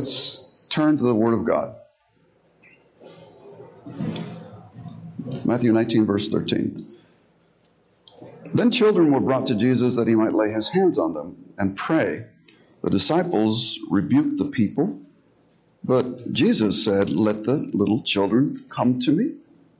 Let's 0.00 0.48
turn 0.70 0.96
to 0.96 1.04
the 1.04 1.14
Word 1.14 1.34
of 1.34 1.44
God. 1.44 1.76
Matthew 5.44 5.72
19, 5.72 6.06
verse 6.06 6.26
13. 6.28 6.86
Then 8.54 8.70
children 8.70 9.12
were 9.12 9.20
brought 9.20 9.44
to 9.48 9.54
Jesus 9.54 9.96
that 9.96 10.08
he 10.08 10.14
might 10.14 10.32
lay 10.32 10.52
his 10.52 10.68
hands 10.68 10.98
on 10.98 11.12
them 11.12 11.52
and 11.58 11.76
pray. 11.76 12.24
The 12.82 12.88
disciples 12.88 13.78
rebuked 13.90 14.38
the 14.38 14.46
people, 14.46 14.98
but 15.84 16.32
Jesus 16.32 16.82
said, 16.82 17.10
Let 17.10 17.44
the 17.44 17.56
little 17.74 18.02
children 18.02 18.64
come 18.70 19.00
to 19.00 19.12
me, 19.12 19.34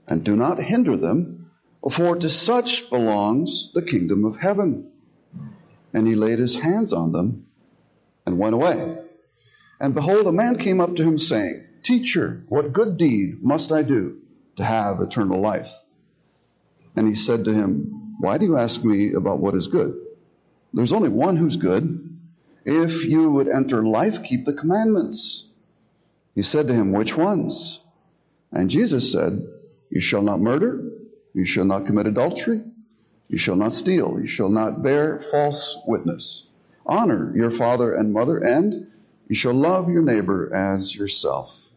and 0.07 0.23
do 0.23 0.35
not 0.35 0.61
hinder 0.61 0.97
them, 0.97 1.49
for 1.89 2.15
to 2.15 2.29
such 2.29 2.91
belongs 2.91 3.71
the 3.73 3.81
kingdom 3.81 4.23
of 4.25 4.37
heaven. 4.37 4.91
And 5.95 6.05
he 6.05 6.13
laid 6.13 6.37
his 6.37 6.57
hands 6.57 6.93
on 6.93 7.11
them 7.11 7.47
and 8.27 8.37
went 8.37 8.53
away. 8.53 9.00
And 9.81 9.95
behold, 9.95 10.27
a 10.27 10.31
man 10.31 10.59
came 10.59 10.79
up 10.79 10.95
to 10.95 11.03
him, 11.03 11.17
saying, 11.17 11.65
Teacher, 11.81 12.43
what 12.49 12.71
good 12.71 12.97
deed 12.97 13.41
must 13.41 13.71
I 13.71 13.81
do 13.81 14.21
to 14.57 14.63
have 14.63 15.01
eternal 15.01 15.41
life? 15.41 15.73
And 16.95 17.07
he 17.07 17.15
said 17.15 17.43
to 17.45 17.53
him, 17.53 18.15
Why 18.19 18.37
do 18.37 18.45
you 18.45 18.57
ask 18.57 18.83
me 18.85 19.13
about 19.13 19.39
what 19.39 19.55
is 19.55 19.67
good? 19.67 19.99
There's 20.71 20.93
only 20.93 21.09
one 21.09 21.35
who's 21.35 21.57
good. 21.57 22.15
If 22.63 23.05
you 23.07 23.31
would 23.31 23.47
enter 23.47 23.83
life, 23.83 24.21
keep 24.21 24.45
the 24.45 24.53
commandments. 24.53 25.49
He 26.35 26.43
said 26.43 26.67
to 26.67 26.75
him, 26.75 26.91
Which 26.91 27.17
ones? 27.17 27.83
And 28.51 28.69
Jesus 28.69 29.11
said, 29.11 29.47
You 29.89 29.99
shall 29.99 30.21
not 30.21 30.41
murder, 30.41 30.91
you 31.33 31.45
shall 31.45 31.65
not 31.65 31.87
commit 31.87 32.05
adultery, 32.05 32.61
you 33.29 33.39
shall 33.39 33.55
not 33.55 33.73
steal, 33.73 34.19
you 34.19 34.27
shall 34.27 34.49
not 34.49 34.83
bear 34.83 35.19
false 35.19 35.79
witness. 35.87 36.49
Honor 36.85 37.35
your 37.35 37.49
father 37.49 37.95
and 37.95 38.13
mother, 38.13 38.37
and 38.37 38.91
you 39.31 39.35
shall 39.35 39.53
love 39.53 39.89
your 39.89 40.01
neighbor 40.01 40.53
as 40.53 40.93
yourself. 40.93 41.69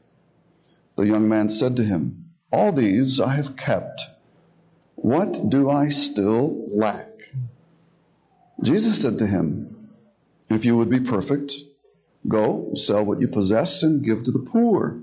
The 0.97 1.07
young 1.07 1.29
man 1.29 1.49
said 1.49 1.77
to 1.77 1.85
him, 1.85 2.31
All 2.51 2.73
these 2.73 3.21
I 3.21 3.29
have 3.35 3.55
kept. 3.55 4.03
What 4.97 5.51
do 5.51 5.71
I 5.71 5.91
still 5.91 6.67
lack? 6.77 7.13
Jesus 8.61 9.01
said 9.01 9.19
to 9.19 9.29
him, 9.29 9.89
If 10.51 10.65
you 10.65 10.77
would 10.77 10.91
be 10.91 10.99
perfect, 10.99 11.55
go 12.27 12.75
sell 12.75 13.05
what 13.05 13.21
you 13.21 13.29
possess 13.29 13.85
and 13.85 14.05
give 14.05 14.25
to 14.25 14.33
the 14.33 14.41
poor, 14.41 14.99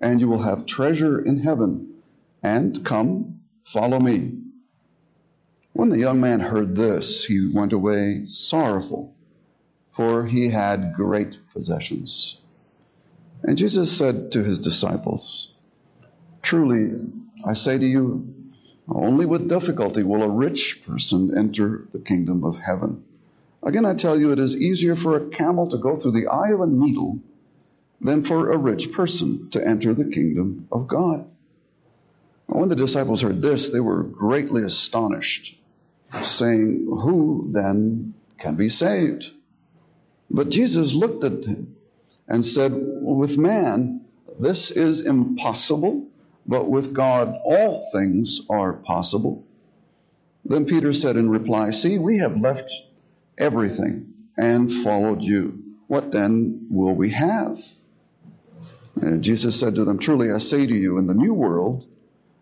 and 0.00 0.22
you 0.22 0.28
will 0.28 0.44
have 0.44 0.64
treasure 0.64 1.20
in 1.20 1.40
heaven. 1.40 1.96
And 2.42 2.82
come, 2.82 3.40
follow 3.62 4.00
me. 4.00 4.38
When 5.74 5.90
the 5.90 5.98
young 5.98 6.18
man 6.18 6.40
heard 6.40 6.76
this, 6.76 7.26
he 7.26 7.50
went 7.52 7.74
away 7.74 8.24
sorrowful, 8.30 9.14
for 9.94 10.26
he 10.26 10.48
had 10.48 10.92
great 10.92 11.38
possessions. 11.52 12.40
And 13.44 13.56
Jesus 13.56 13.96
said 13.96 14.32
to 14.32 14.42
his 14.42 14.58
disciples, 14.58 15.52
Truly, 16.42 16.98
I 17.44 17.54
say 17.54 17.78
to 17.78 17.86
you, 17.86 18.34
only 18.88 19.24
with 19.24 19.48
difficulty 19.48 20.02
will 20.02 20.24
a 20.24 20.28
rich 20.28 20.82
person 20.84 21.32
enter 21.38 21.86
the 21.92 22.00
kingdom 22.00 22.42
of 22.42 22.58
heaven. 22.58 23.04
Again, 23.62 23.86
I 23.86 23.94
tell 23.94 24.18
you, 24.18 24.32
it 24.32 24.40
is 24.40 24.56
easier 24.56 24.96
for 24.96 25.16
a 25.16 25.28
camel 25.28 25.68
to 25.68 25.78
go 25.78 25.96
through 25.96 26.12
the 26.12 26.26
eye 26.26 26.50
of 26.50 26.60
a 26.60 26.66
needle 26.66 27.20
than 28.00 28.24
for 28.24 28.50
a 28.50 28.58
rich 28.58 28.90
person 28.90 29.48
to 29.50 29.64
enter 29.64 29.94
the 29.94 30.10
kingdom 30.10 30.66
of 30.72 30.88
God. 30.88 31.24
When 32.46 32.68
the 32.68 32.76
disciples 32.76 33.22
heard 33.22 33.42
this, 33.42 33.68
they 33.68 33.80
were 33.80 34.02
greatly 34.02 34.64
astonished, 34.64 35.60
saying, 36.22 36.84
Who 36.84 37.48
then 37.52 38.14
can 38.38 38.56
be 38.56 38.68
saved? 38.68 39.30
But 40.30 40.50
Jesus 40.50 40.94
looked 40.94 41.24
at 41.24 41.44
him 41.44 41.76
and 42.28 42.44
said, 42.44 42.72
With 42.74 43.38
man, 43.38 44.04
this 44.38 44.70
is 44.70 45.00
impossible, 45.00 46.08
but 46.46 46.68
with 46.68 46.92
God, 46.92 47.38
all 47.44 47.84
things 47.92 48.40
are 48.50 48.72
possible. 48.72 49.44
Then 50.44 50.66
Peter 50.66 50.92
said 50.92 51.16
in 51.16 51.30
reply, 51.30 51.70
See, 51.70 51.98
we 51.98 52.18
have 52.18 52.40
left 52.40 52.70
everything 53.38 54.12
and 54.36 54.70
followed 54.70 55.22
you. 55.22 55.62
What 55.86 56.12
then 56.12 56.66
will 56.70 56.94
we 56.94 57.10
have? 57.10 57.58
And 59.00 59.22
Jesus 59.22 59.58
said 59.58 59.74
to 59.74 59.84
them, 59.84 59.98
Truly 59.98 60.30
I 60.30 60.38
say 60.38 60.66
to 60.66 60.74
you, 60.74 60.98
in 60.98 61.06
the 61.06 61.14
new 61.14 61.34
world, 61.34 61.86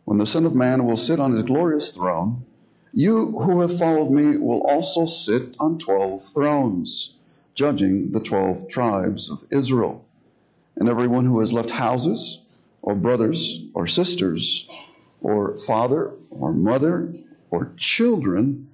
when 0.05 0.19
the 0.19 0.27
Son 0.27 0.45
of 0.45 0.55
Man 0.55 0.85
will 0.85 0.97
sit 0.97 1.21
on 1.21 1.33
his 1.33 1.43
glorious 1.43 1.95
throne, 1.95 2.45
you 2.93 3.39
who 3.39 3.61
have 3.61 3.79
followed 3.79 4.11
me 4.11 4.37
will 4.37 4.61
also 4.67 5.05
sit 5.05 5.55
on 5.59 5.79
twelve 5.79 6.25
thrones, 6.25 7.19
judging 7.55 8.13
the 8.13 8.21
twelve 8.21 8.69
tribes 8.69 9.31
of 9.31 9.45
Israel. 9.51 10.05
And 10.77 10.89
everyone 10.89 11.27
who 11.27 11.41
has 11.41 11.53
left 11.53 11.71
houses, 11.71 12.41
or 12.81 12.95
brothers, 12.95 13.65
or 13.75 13.87
sisters, 13.87 14.69
or 15.21 15.57
father, 15.57 16.13
or 16.31 16.53
mother, 16.53 17.15
or 17.51 17.73
children, 17.77 18.71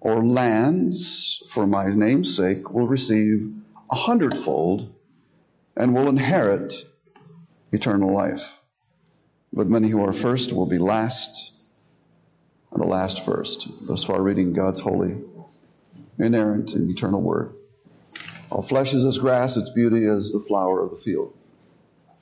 or 0.00 0.22
lands 0.22 1.42
for 1.48 1.66
my 1.66 1.86
name's 1.94 2.34
sake 2.34 2.70
will 2.72 2.86
receive 2.86 3.52
a 3.90 3.96
hundredfold 3.96 4.94
and 5.76 5.94
will 5.94 6.08
inherit 6.08 6.86
eternal 7.72 8.14
life. 8.14 8.62
But 9.52 9.68
many 9.68 9.88
who 9.88 10.02
are 10.04 10.12
first 10.12 10.52
will 10.52 10.66
be 10.66 10.78
last, 10.78 11.52
and 12.70 12.80
the 12.80 12.86
last 12.86 13.24
first. 13.24 13.68
Thus 13.86 14.04
far, 14.04 14.22
reading 14.22 14.52
God's 14.52 14.80
holy, 14.80 15.16
inerrant, 16.18 16.74
and 16.74 16.88
eternal 16.88 17.20
word. 17.20 17.52
All 18.50 18.62
flesh 18.62 18.94
is 18.94 19.04
as 19.06 19.18
grass, 19.18 19.56
its 19.56 19.70
beauty 19.70 20.06
as 20.06 20.32
the 20.32 20.40
flower 20.40 20.82
of 20.82 20.90
the 20.90 20.96
field. 20.96 21.32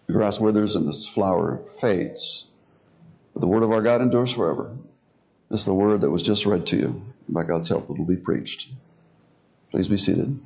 The 0.07 0.13
grass 0.13 0.39
withers 0.39 0.77
and 0.77 0.87
its 0.89 1.07
flower 1.07 1.61
fades. 1.81 2.49
But 3.33 3.41
the 3.41 3.47
word 3.47 3.63
of 3.63 3.73
our 3.73 3.83
God 3.83 4.03
endures 4.03 4.33
forever. 4.33 4.77
This 5.51 5.61
is 5.61 5.67
the 5.67 5.75
word 5.75 6.03
that 6.03 6.11
was 6.11 6.23
just 6.23 6.45
read 6.45 6.67
to 6.67 6.77
you. 6.77 7.03
By 7.29 7.45
God's 7.45 7.69
help, 7.69 7.89
it 7.91 7.99
will 7.99 8.05
be 8.05 8.17
preached. 8.17 8.71
Please 9.71 9.89
be 9.89 9.97
seated. 9.97 10.39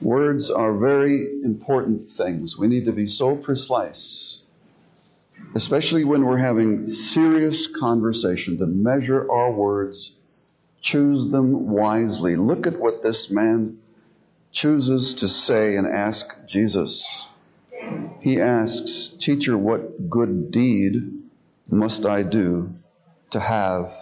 Words 0.00 0.50
are 0.50 0.76
very 0.76 1.40
important 1.42 2.04
things. 2.04 2.58
We 2.58 2.68
need 2.68 2.84
to 2.84 2.92
be 2.92 3.06
so 3.06 3.34
precise, 3.34 4.44
especially 5.54 6.04
when 6.04 6.24
we're 6.24 6.38
having 6.38 6.86
serious 6.86 7.66
conversation, 7.66 8.58
to 8.58 8.66
measure 8.66 9.30
our 9.30 9.50
words, 9.50 10.12
choose 10.80 11.30
them 11.30 11.68
wisely. 11.68 12.36
Look 12.36 12.66
at 12.66 12.78
what 12.78 13.02
this 13.02 13.30
man 13.30 13.78
chooses 14.52 15.14
to 15.14 15.28
say 15.28 15.76
and 15.76 15.86
ask 15.86 16.46
Jesus. 16.46 17.06
He 18.20 18.40
asks, 18.40 19.08
Teacher, 19.08 19.56
what 19.56 20.08
good 20.08 20.50
deed 20.50 21.12
must 21.68 22.06
I 22.06 22.22
do 22.22 22.74
to 23.30 23.40
have 23.40 23.92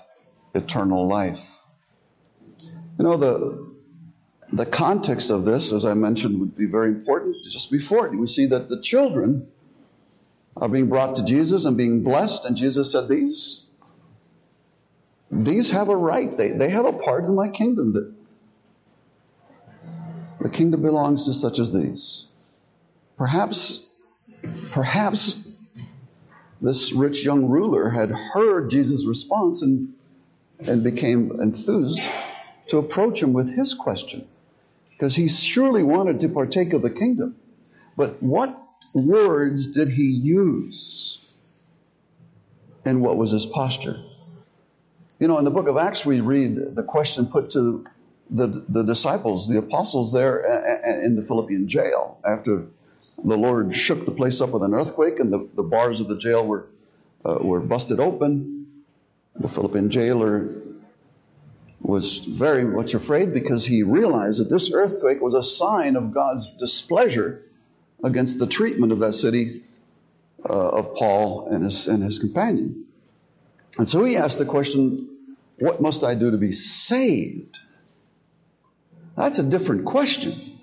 eternal 0.54 1.06
life? 1.06 1.58
You 2.98 3.04
know, 3.04 3.16
the, 3.16 3.74
the 4.52 4.66
context 4.66 5.30
of 5.30 5.44
this, 5.44 5.72
as 5.72 5.84
I 5.84 5.94
mentioned, 5.94 6.38
would 6.38 6.56
be 6.56 6.66
very 6.66 6.88
important. 6.88 7.36
Just 7.50 7.70
before 7.70 8.08
we 8.10 8.26
see 8.26 8.46
that 8.46 8.68
the 8.68 8.80
children 8.80 9.48
are 10.56 10.68
being 10.68 10.88
brought 10.88 11.16
to 11.16 11.24
Jesus 11.24 11.64
and 11.64 11.76
being 11.76 12.04
blessed, 12.04 12.44
and 12.44 12.56
Jesus 12.56 12.92
said, 12.92 13.08
These, 13.08 13.63
these 15.42 15.70
have 15.70 15.88
a 15.88 15.96
right. 15.96 16.36
They, 16.36 16.52
they 16.52 16.70
have 16.70 16.86
a 16.86 16.92
part 16.92 17.24
in 17.24 17.34
my 17.34 17.48
kingdom. 17.48 17.92
That 17.92 18.14
the 20.40 20.48
kingdom 20.48 20.82
belongs 20.82 21.26
to 21.26 21.34
such 21.34 21.58
as 21.58 21.72
these. 21.72 22.26
Perhaps, 23.16 23.92
perhaps 24.70 25.50
this 26.60 26.92
rich 26.92 27.24
young 27.24 27.46
ruler 27.46 27.90
had 27.90 28.10
heard 28.10 28.70
Jesus' 28.70 29.06
response 29.06 29.62
and, 29.62 29.92
and 30.68 30.84
became 30.84 31.40
enthused 31.40 32.02
to 32.68 32.78
approach 32.78 33.22
him 33.22 33.32
with 33.32 33.54
his 33.54 33.74
question 33.74 34.26
because 34.90 35.16
he 35.16 35.28
surely 35.28 35.82
wanted 35.82 36.20
to 36.20 36.28
partake 36.28 36.72
of 36.72 36.82
the 36.82 36.90
kingdom. 36.90 37.36
But 37.96 38.22
what 38.22 38.56
words 38.92 39.66
did 39.66 39.88
he 39.88 40.06
use? 40.06 41.26
And 42.84 43.02
what 43.02 43.16
was 43.16 43.32
his 43.32 43.46
posture? 43.46 44.02
You 45.18 45.28
know, 45.28 45.38
in 45.38 45.44
the 45.44 45.50
book 45.50 45.68
of 45.68 45.76
Acts, 45.76 46.04
we 46.04 46.20
read 46.20 46.74
the 46.74 46.82
question 46.82 47.26
put 47.26 47.50
to 47.50 47.86
the, 48.30 48.64
the 48.68 48.82
disciples, 48.82 49.48
the 49.48 49.58
apostles 49.58 50.12
there 50.12 50.40
in 51.04 51.14
the 51.14 51.22
Philippian 51.22 51.68
jail 51.68 52.18
after 52.24 52.66
the 53.22 53.36
Lord 53.36 53.74
shook 53.76 54.04
the 54.06 54.12
place 54.12 54.40
up 54.40 54.50
with 54.50 54.62
an 54.62 54.74
earthquake 54.74 55.20
and 55.20 55.32
the, 55.32 55.48
the 55.54 55.62
bars 55.62 56.00
of 56.00 56.08
the 56.08 56.18
jail 56.18 56.44
were, 56.44 56.66
uh, 57.24 57.38
were 57.40 57.60
busted 57.60 58.00
open. 58.00 58.66
The 59.36 59.48
Philippian 59.48 59.88
jailer 59.88 60.50
was 61.80 62.18
very 62.18 62.64
much 62.64 62.94
afraid 62.94 63.32
because 63.32 63.66
he 63.66 63.82
realized 63.82 64.40
that 64.40 64.50
this 64.50 64.72
earthquake 64.72 65.20
was 65.20 65.34
a 65.34 65.44
sign 65.44 65.96
of 65.96 66.12
God's 66.12 66.50
displeasure 66.52 67.42
against 68.02 68.38
the 68.38 68.46
treatment 68.46 68.90
of 68.90 69.00
that 69.00 69.12
city 69.12 69.62
uh, 70.48 70.70
of 70.70 70.94
Paul 70.94 71.48
and 71.48 71.64
his, 71.64 71.86
and 71.86 72.02
his 72.02 72.18
companion. 72.18 72.86
And 73.78 73.88
so 73.88 74.04
he 74.04 74.16
asked 74.16 74.38
the 74.38 74.44
question, 74.44 75.08
What 75.58 75.80
must 75.80 76.04
I 76.04 76.14
do 76.14 76.30
to 76.30 76.38
be 76.38 76.52
saved? 76.52 77.58
That's 79.16 79.38
a 79.38 79.42
different 79.42 79.84
question 79.84 80.58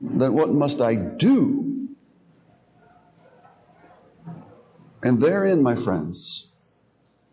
than 0.00 0.32
what 0.34 0.50
must 0.50 0.80
I 0.80 0.94
do? 0.94 1.88
And 5.02 5.20
therein, 5.20 5.62
my 5.62 5.74
friends, 5.74 6.48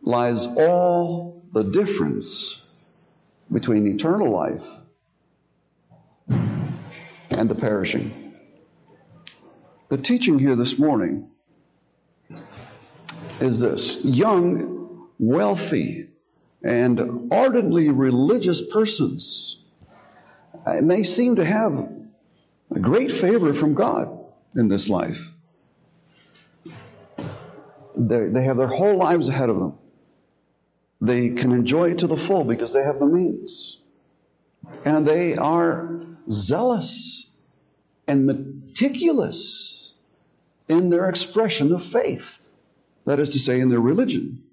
lies 0.02 0.48
all 0.48 1.44
the 1.52 1.64
difference 1.64 2.68
between 3.52 3.88
eternal 3.88 4.32
life 4.32 4.68
and 6.30 7.50
the 7.50 7.56
perishing. 7.56 8.34
The 9.90 9.98
teaching 9.98 10.38
here 10.38 10.56
this 10.56 10.78
morning 10.78 11.30
is 13.40 13.60
this 13.60 14.04
young, 14.04 14.79
wealthy, 15.20 16.08
and 16.64 17.32
ardently 17.32 17.90
religious 17.90 18.62
persons 18.72 19.64
uh, 20.66 20.82
may 20.82 21.04
seem 21.04 21.36
to 21.36 21.46
have 21.46 21.90
a 22.72 22.80
great 22.80 23.12
favor 23.12 23.54
from 23.54 23.74
God 23.74 24.08
in 24.56 24.70
this 24.70 24.90
life. 24.90 25.32
They, 27.96 28.28
they 28.28 28.44
have 28.44 28.58
their 28.58 28.68
whole 28.68 28.98
lives 28.98 29.28
ahead 29.28 29.50
of 29.50 29.60
them. 29.60 29.78
They 31.02 31.30
can 31.30 31.52
enjoy 31.52 31.92
it 31.92 32.00
to 32.00 32.08
the 32.08 32.18
full 32.18 32.44
because 32.44 32.74
they 32.74 32.84
have 32.84 33.00
the 33.00 33.06
means. 33.06 33.82
And 34.86 35.08
they 35.08 35.36
are 35.36 36.02
zealous 36.30 37.32
and 38.08 38.26
meticulous 38.26 39.94
in 40.68 40.90
their 40.90 41.10
expression 41.10 41.74
of 41.74 41.84
faith. 41.84 42.50
That 43.06 43.20
is 43.20 43.32
to 43.32 43.40
say, 43.40 43.60
in 43.60 43.70
their 43.70 43.80
religion. 43.80 44.44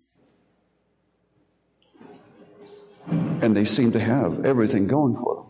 And 3.42 3.56
they 3.56 3.64
seem 3.64 3.92
to 3.92 4.00
have 4.00 4.44
everything 4.44 4.86
going 4.86 5.14
for 5.16 5.46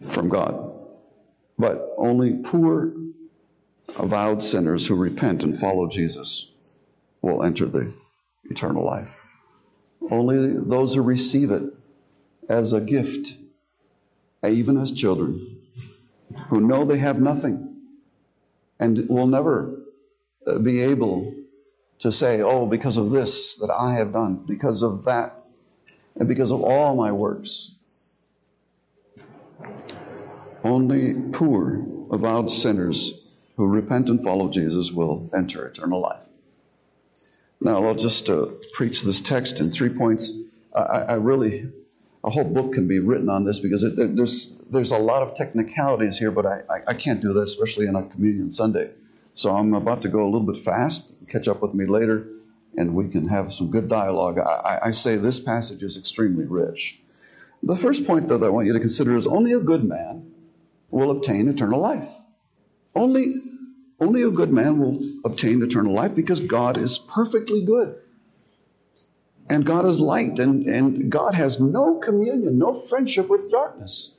them 0.00 0.10
from 0.10 0.28
God. 0.28 0.72
But 1.58 1.82
only 1.96 2.34
poor, 2.42 2.92
avowed 3.96 4.42
sinners 4.42 4.86
who 4.86 4.96
repent 4.96 5.42
and 5.42 5.58
follow 5.58 5.88
Jesus 5.88 6.50
will 7.22 7.42
enter 7.42 7.66
the 7.66 7.92
eternal 8.44 8.84
life. 8.84 9.08
Only 10.10 10.54
those 10.58 10.94
who 10.94 11.02
receive 11.02 11.50
it 11.50 11.62
as 12.48 12.72
a 12.72 12.80
gift, 12.80 13.36
even 14.46 14.76
as 14.76 14.90
children, 14.92 15.62
who 16.48 16.60
know 16.60 16.84
they 16.84 16.98
have 16.98 17.20
nothing 17.20 17.74
and 18.78 19.08
will 19.08 19.26
never 19.26 19.82
uh, 20.46 20.58
be 20.58 20.82
able 20.82 21.34
to 22.00 22.12
say, 22.12 22.42
Oh, 22.42 22.66
because 22.66 22.96
of 22.96 23.10
this 23.10 23.54
that 23.56 23.70
I 23.70 23.94
have 23.94 24.12
done, 24.12 24.44
because 24.46 24.82
of 24.82 25.04
that, 25.04 25.43
and 26.16 26.28
because 26.28 26.52
of 26.52 26.62
all 26.62 26.96
my 26.96 27.12
works. 27.12 27.72
Only 30.62 31.14
poor, 31.32 31.84
avowed 32.10 32.50
sinners 32.50 33.28
who 33.56 33.66
repent 33.66 34.08
and 34.08 34.22
follow 34.22 34.48
Jesus 34.48 34.92
will 34.92 35.30
enter 35.36 35.66
eternal 35.66 36.00
life. 36.00 36.22
Now, 37.60 37.84
I'll 37.84 37.94
just 37.94 38.28
uh, 38.28 38.46
preach 38.72 39.02
this 39.02 39.20
text 39.20 39.60
in 39.60 39.70
three 39.70 39.88
points. 39.88 40.38
I, 40.74 40.80
I, 40.80 41.14
really, 41.14 41.70
a 42.24 42.30
whole 42.30 42.44
book 42.44 42.72
can 42.72 42.88
be 42.88 42.98
written 42.98 43.28
on 43.28 43.44
this 43.44 43.60
because 43.60 43.82
it, 43.84 44.16
there's, 44.16 44.58
there's 44.70 44.90
a 44.90 44.98
lot 44.98 45.22
of 45.22 45.34
technicalities 45.34 46.18
here, 46.18 46.30
but 46.30 46.46
I, 46.46 46.62
I, 46.88 46.94
can't 46.94 47.20
do 47.20 47.32
that, 47.32 47.42
especially 47.42 47.86
on 47.86 47.96
a 47.96 48.02
Communion 48.02 48.50
Sunday. 48.50 48.90
So 49.34 49.56
I'm 49.56 49.74
about 49.74 50.02
to 50.02 50.08
go 50.08 50.24
a 50.24 50.26
little 50.26 50.46
bit 50.46 50.58
fast. 50.58 51.12
Catch 51.28 51.48
up 51.48 51.62
with 51.62 51.74
me 51.74 51.86
later, 51.86 52.26
and 52.76 52.94
we 52.94 53.08
can 53.08 53.28
have 53.28 53.52
some 53.52 53.70
good 53.70 53.88
dialogue. 53.88 54.38
I, 54.38 54.78
I 54.86 54.90
say 54.90 55.16
this 55.16 55.40
passage 55.40 55.82
is 55.82 55.96
extremely 55.96 56.44
rich. 56.44 57.00
The 57.62 57.76
first 57.76 58.06
point, 58.06 58.28
though, 58.28 58.38
that 58.38 58.46
I 58.46 58.50
want 58.50 58.66
you 58.66 58.72
to 58.72 58.80
consider 58.80 59.14
is 59.14 59.26
only 59.26 59.52
a 59.52 59.60
good 59.60 59.84
man 59.84 60.32
will 60.90 61.10
obtain 61.10 61.48
eternal 61.48 61.80
life. 61.80 62.08
Only, 62.94 63.34
only 64.00 64.22
a 64.22 64.30
good 64.30 64.52
man 64.52 64.78
will 64.78 65.00
obtain 65.24 65.62
eternal 65.62 65.92
life 65.92 66.14
because 66.14 66.40
God 66.40 66.76
is 66.76 66.98
perfectly 66.98 67.64
good. 67.64 67.96
And 69.50 69.66
God 69.66 69.84
is 69.84 70.00
light, 70.00 70.38
and, 70.38 70.66
and 70.66 71.10
God 71.10 71.34
has 71.34 71.60
no 71.60 71.96
communion, 71.98 72.58
no 72.58 72.74
friendship 72.74 73.28
with 73.28 73.50
darkness. 73.50 74.14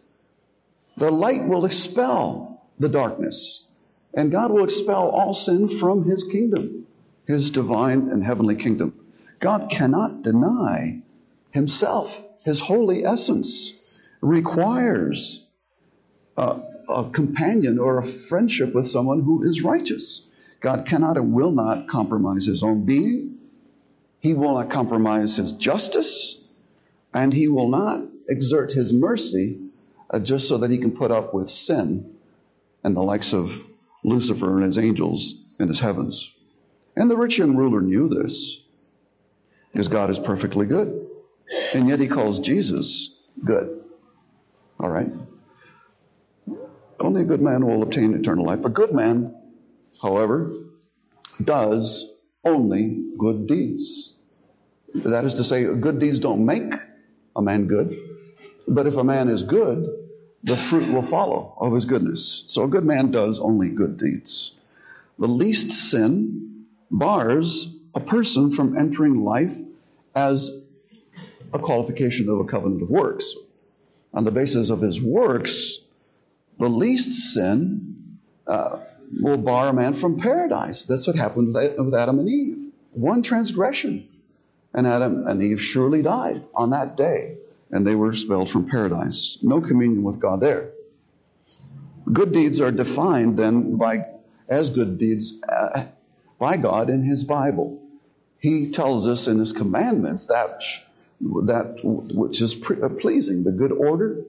The 0.97 1.11
light 1.11 1.47
will 1.47 1.65
expel 1.65 2.63
the 2.79 2.89
darkness, 2.89 3.67
and 4.13 4.31
God 4.31 4.51
will 4.51 4.63
expel 4.63 5.09
all 5.09 5.33
sin 5.33 5.79
from 5.79 6.03
his 6.03 6.23
kingdom, 6.23 6.85
his 7.27 7.49
divine 7.49 8.09
and 8.09 8.23
heavenly 8.23 8.55
kingdom. 8.55 8.93
God 9.39 9.69
cannot 9.69 10.21
deny 10.21 11.01
himself, 11.51 12.23
his 12.43 12.61
holy 12.61 13.05
essence 13.05 13.81
requires 14.21 15.47
a, 16.37 16.61
a 16.89 17.09
companion 17.11 17.79
or 17.79 17.97
a 17.97 18.03
friendship 18.03 18.73
with 18.73 18.87
someone 18.87 19.21
who 19.21 19.43
is 19.43 19.63
righteous. 19.63 20.27
God 20.59 20.85
cannot 20.85 21.17
and 21.17 21.33
will 21.33 21.51
not 21.51 21.87
compromise 21.87 22.45
his 22.45 22.63
own 22.63 22.85
being. 22.85 23.37
He 24.19 24.33
will 24.33 24.55
not 24.55 24.69
compromise 24.69 25.35
his 25.35 25.51
justice, 25.51 26.55
and 27.13 27.33
he 27.33 27.47
will 27.47 27.69
not 27.69 28.03
exert 28.27 28.71
his 28.71 28.91
mercy 28.91 29.59
uh, 30.09 30.19
just 30.19 30.49
so 30.49 30.57
that 30.57 30.71
he 30.71 30.77
can 30.77 30.91
put 30.91 31.11
up 31.11 31.33
with 31.33 31.49
sin 31.49 32.15
and 32.83 32.95
the 32.95 33.03
likes 33.03 33.33
of 33.33 33.63
Lucifer 34.03 34.57
and 34.57 34.65
his 34.65 34.77
angels 34.77 35.43
in 35.59 35.67
his 35.67 35.79
heavens. 35.79 36.34
And 36.95 37.11
the 37.11 37.17
rich 37.17 37.37
young 37.37 37.55
ruler 37.55 37.81
knew 37.81 38.07
this 38.07 38.61
because 39.71 39.87
God 39.87 40.09
is 40.09 40.19
perfectly 40.19 40.65
good. 40.65 41.07
And 41.73 41.89
yet 41.89 41.99
he 41.99 42.07
calls 42.07 42.39
Jesus 42.39 43.19
good. 43.43 43.83
All 44.79 44.89
right? 44.89 45.11
Only 46.99 47.21
a 47.21 47.25
good 47.25 47.41
man 47.41 47.65
will 47.65 47.83
obtain 47.83 48.13
eternal 48.13 48.45
life. 48.45 48.63
A 48.63 48.69
good 48.69 48.93
man, 48.93 49.35
however, 50.01 50.53
does 51.43 52.13
only 52.45 53.03
good 53.17 53.47
deeds. 53.47 54.13
That 54.93 55.25
is 55.25 55.33
to 55.35 55.43
say, 55.43 55.65
good 55.75 55.99
deeds 55.99 56.19
don't 56.19 56.45
make 56.45 56.73
a 57.35 57.41
man 57.41 57.67
good, 57.67 57.99
but 58.67 58.87
if 58.87 58.95
a 58.95 59.03
man 59.03 59.27
is 59.27 59.43
good, 59.43 59.87
the 60.43 60.55
fruit 60.55 60.89
will 60.91 61.03
follow 61.03 61.57
of 61.59 61.73
his 61.73 61.85
goodness. 61.85 62.45
So 62.47 62.63
a 62.63 62.67
good 62.67 62.85
man 62.85 63.11
does 63.11 63.39
only 63.39 63.69
good 63.69 63.97
deeds. 63.97 64.55
The 65.19 65.27
least 65.27 65.71
sin 65.71 66.54
bars 66.91 67.75
a 67.93 67.99
person 67.99 68.51
from 68.51 68.77
entering 68.77 69.23
life 69.23 69.57
as 70.15 70.65
a 71.53 71.59
qualification 71.59 72.29
of 72.29 72.39
a 72.39 72.45
covenant 72.45 72.81
of 72.81 72.89
works. 72.89 73.33
On 74.13 74.23
the 74.23 74.31
basis 74.31 74.69
of 74.69 74.81
his 74.81 75.01
works, 75.01 75.79
the 76.57 76.69
least 76.69 77.33
sin 77.33 78.17
uh, 78.47 78.79
will 79.19 79.37
bar 79.37 79.69
a 79.69 79.73
man 79.73 79.93
from 79.93 80.17
paradise. 80.17 80.83
That's 80.83 81.07
what 81.07 81.15
happened 81.15 81.47
with 81.47 81.95
Adam 81.95 82.19
and 82.19 82.29
Eve. 82.29 82.57
One 82.91 83.21
transgression, 83.21 84.07
and 84.73 84.87
Adam 84.87 85.27
and 85.27 85.41
Eve 85.41 85.61
surely 85.61 86.01
died 86.01 86.43
on 86.53 86.69
that 86.69 86.95
day, 86.95 87.37
and 87.71 87.85
they 87.85 87.95
were 87.95 88.09
expelled 88.09 88.49
from 88.49 88.69
paradise. 88.69 89.39
No 89.41 89.59
communion 89.59 90.03
with 90.03 90.19
God 90.19 90.39
there. 90.39 90.71
Good 92.11 92.31
deeds 92.31 92.61
are 92.61 92.71
defined 92.71 93.37
then 93.37 93.77
by 93.77 94.05
as 94.47 94.69
good 94.69 94.97
deeds 94.97 95.41
uh, 95.49 95.85
by 96.39 96.57
God 96.57 96.89
in 96.89 97.03
His 97.03 97.23
Bible. 97.23 97.81
He 98.39 98.71
tells 98.71 99.07
us 99.07 99.27
in 99.27 99.39
His 99.39 99.53
commandments 99.53 100.25
that 100.27 100.63
that 101.21 101.79
which 101.83 102.41
is 102.41 102.53
pleasing, 102.53 103.43
the 103.43 103.51
good 103.51 103.71
order, 103.71 104.25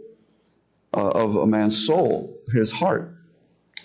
uh, 0.96 1.10
of 1.10 1.36
a 1.36 1.46
man's 1.46 1.86
soul, 1.86 2.34
his 2.52 2.72
heart. 2.72 3.12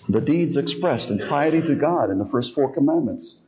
The 0.08 0.20
deeds 0.20 0.56
expressed 0.56 1.10
in 1.10 1.18
piety 1.18 1.62
to 1.62 1.74
God 1.74 2.10
in 2.10 2.18
the 2.18 2.24
first 2.24 2.54
four 2.54 2.72
commandments, 2.72 3.40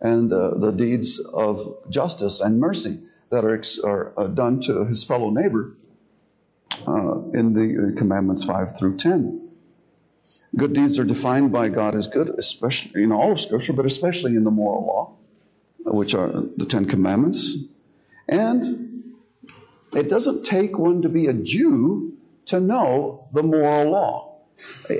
and 0.00 0.32
uh, 0.32 0.54
the 0.54 0.72
deeds 0.72 1.18
of 1.18 1.76
justice 1.88 2.40
and 2.40 2.58
mercy 2.58 3.00
that 3.30 3.44
are, 3.44 3.54
ex- 3.54 3.78
are 3.78 4.12
uh, 4.16 4.26
done 4.26 4.60
to 4.62 4.84
his 4.84 5.04
fellow 5.04 5.30
neighbor 5.30 5.74
uh, 6.86 7.20
in 7.32 7.52
the 7.54 7.94
commandments 7.96 8.44
5 8.44 8.78
through 8.78 8.96
10. 8.96 9.45
Good 10.56 10.72
deeds 10.72 10.98
are 10.98 11.04
defined 11.04 11.52
by 11.52 11.68
God 11.68 11.94
as 11.94 12.08
good, 12.08 12.30
especially 12.38 13.02
in 13.02 13.12
all 13.12 13.32
of 13.32 13.40
Scripture, 13.40 13.74
but 13.74 13.84
especially 13.84 14.36
in 14.36 14.44
the 14.44 14.50
moral 14.50 14.86
law, 14.86 15.92
which 15.92 16.14
are 16.14 16.28
the 16.28 16.64
Ten 16.64 16.86
Commandments. 16.86 17.56
And 18.28 19.14
it 19.92 20.08
doesn't 20.08 20.44
take 20.44 20.78
one 20.78 21.02
to 21.02 21.10
be 21.10 21.26
a 21.26 21.34
Jew 21.34 22.14
to 22.46 22.58
know 22.58 23.28
the 23.32 23.42
moral 23.42 23.90
law. 23.90 24.38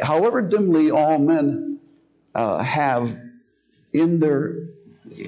However 0.02 0.42
dimly 0.42 0.90
all 0.90 1.18
men 1.18 1.80
uh, 2.34 2.62
have 2.62 3.18
in 3.94 4.20
their, 4.20 4.68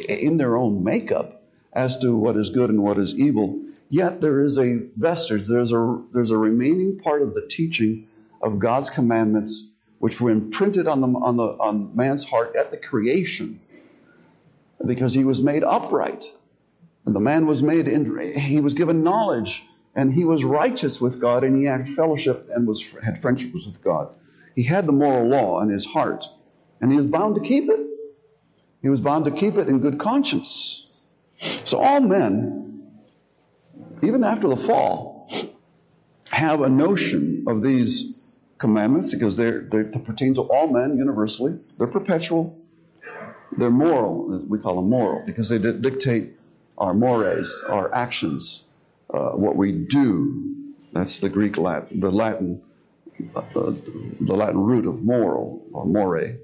in 0.09 0.37
their 0.37 0.59
own 0.59 0.85
makeup 0.85 1.43
as 1.73 1.97
to 1.99 2.15
what 2.15 2.37
is 2.37 2.51
good 2.51 2.69
and 2.69 2.83
what 2.83 2.99
is 2.99 3.19
evil, 3.19 3.59
yet 3.89 4.21
there 4.21 4.43
is 4.43 4.59
a 4.59 4.87
vestige, 4.97 5.49
there's 5.49 5.73
a, 5.73 6.03
there's 6.13 6.31
a 6.31 6.37
remaining 6.37 6.99
part 6.99 7.23
of 7.23 7.35
the 7.35 7.47
teaching 7.49 8.07
of 8.43 8.59
God's 8.59 8.91
commandments 8.91 9.69
which 9.99 10.21
were 10.21 10.31
imprinted 10.31 10.87
on, 10.87 11.01
the, 11.01 11.09
on, 11.09 11.37
the, 11.37 11.49
on 11.59 11.95
man's 11.95 12.25
heart 12.25 12.55
at 12.57 12.71
the 12.71 12.77
creation 12.77 13.61
because 14.87 15.15
he 15.15 15.25
was 15.25 15.43
made 15.43 15.65
upright. 15.65 16.25
And 17.05 17.15
the 17.15 17.21
man 17.21 17.47
was 17.47 17.63
made, 17.63 17.89
in, 17.89 18.19
he 18.39 18.61
was 18.61 18.75
given 18.75 19.03
knowledge 19.03 19.65
and 19.99 20.15
he 20.15 20.25
was 20.25 20.45
righteous 20.45 21.01
with 21.01 21.21
God, 21.21 21.43
and 21.43 21.57
he 21.57 21.65
had 21.65 21.89
fellowship 21.89 22.49
and 22.55 22.69
was 22.69 22.95
had 23.03 23.21
friendships 23.21 23.67
with 23.67 23.83
God. 23.83 24.15
He 24.55 24.63
had 24.63 24.87
the 24.87 24.93
moral 24.93 25.27
law 25.27 25.61
in 25.61 25.71
his 25.71 25.87
heart, 25.87 26.25
and 26.81 26.93
he 26.93 26.97
was 26.97 27.07
bound 27.07 27.35
to 27.35 27.41
keep 27.41 27.69
it. 27.69 27.89
He 28.81 28.89
was 28.89 29.01
bound 29.01 29.25
to 29.25 29.33
keep 29.33 29.57
it 29.57 29.69
in 29.69 29.81
good 29.81 29.99
conscience. 29.99 30.93
So 31.65 31.81
all 31.81 31.99
men, 31.99 32.93
even 34.03 34.23
after 34.23 34.47
the 34.47 34.57
fall, 34.57 35.29
have 36.31 36.61
a 36.61 36.69
notion 36.69 37.45
of 37.49 37.65
these 37.65 38.18
commandments 38.59 39.15
because 39.15 39.37
they're, 39.37 39.61
they 39.61 39.85
pertain 39.85 40.35
to 40.35 40.43
all 40.43 40.69
men 40.69 40.97
universally. 40.97 41.59
They're 41.79 41.87
perpetual. 41.87 42.59
They're 43.57 43.71
moral. 43.71 44.45
We 44.49 44.59
call 44.59 44.77
them 44.77 44.91
moral 44.91 45.23
because 45.27 45.49
they 45.49 45.59
dictate 45.59 46.35
our 46.77 46.95
mores, 46.95 47.61
our 47.69 47.93
actions, 47.95 48.65
uh, 49.13 49.31
what 49.31 49.57
we 49.57 49.73
do. 49.73 50.55
That's 50.93 51.21
the 51.21 51.29
Greek 51.29 51.57
Latin, 51.57 52.01
the 52.01 52.11
Latin, 52.11 52.63
uh, 53.35 53.43
the 53.55 54.35
Latin 54.35 54.61
root 54.61 54.87
of 54.87 55.03
moral 55.03 55.65
or 55.73 55.87
more. 55.87 56.37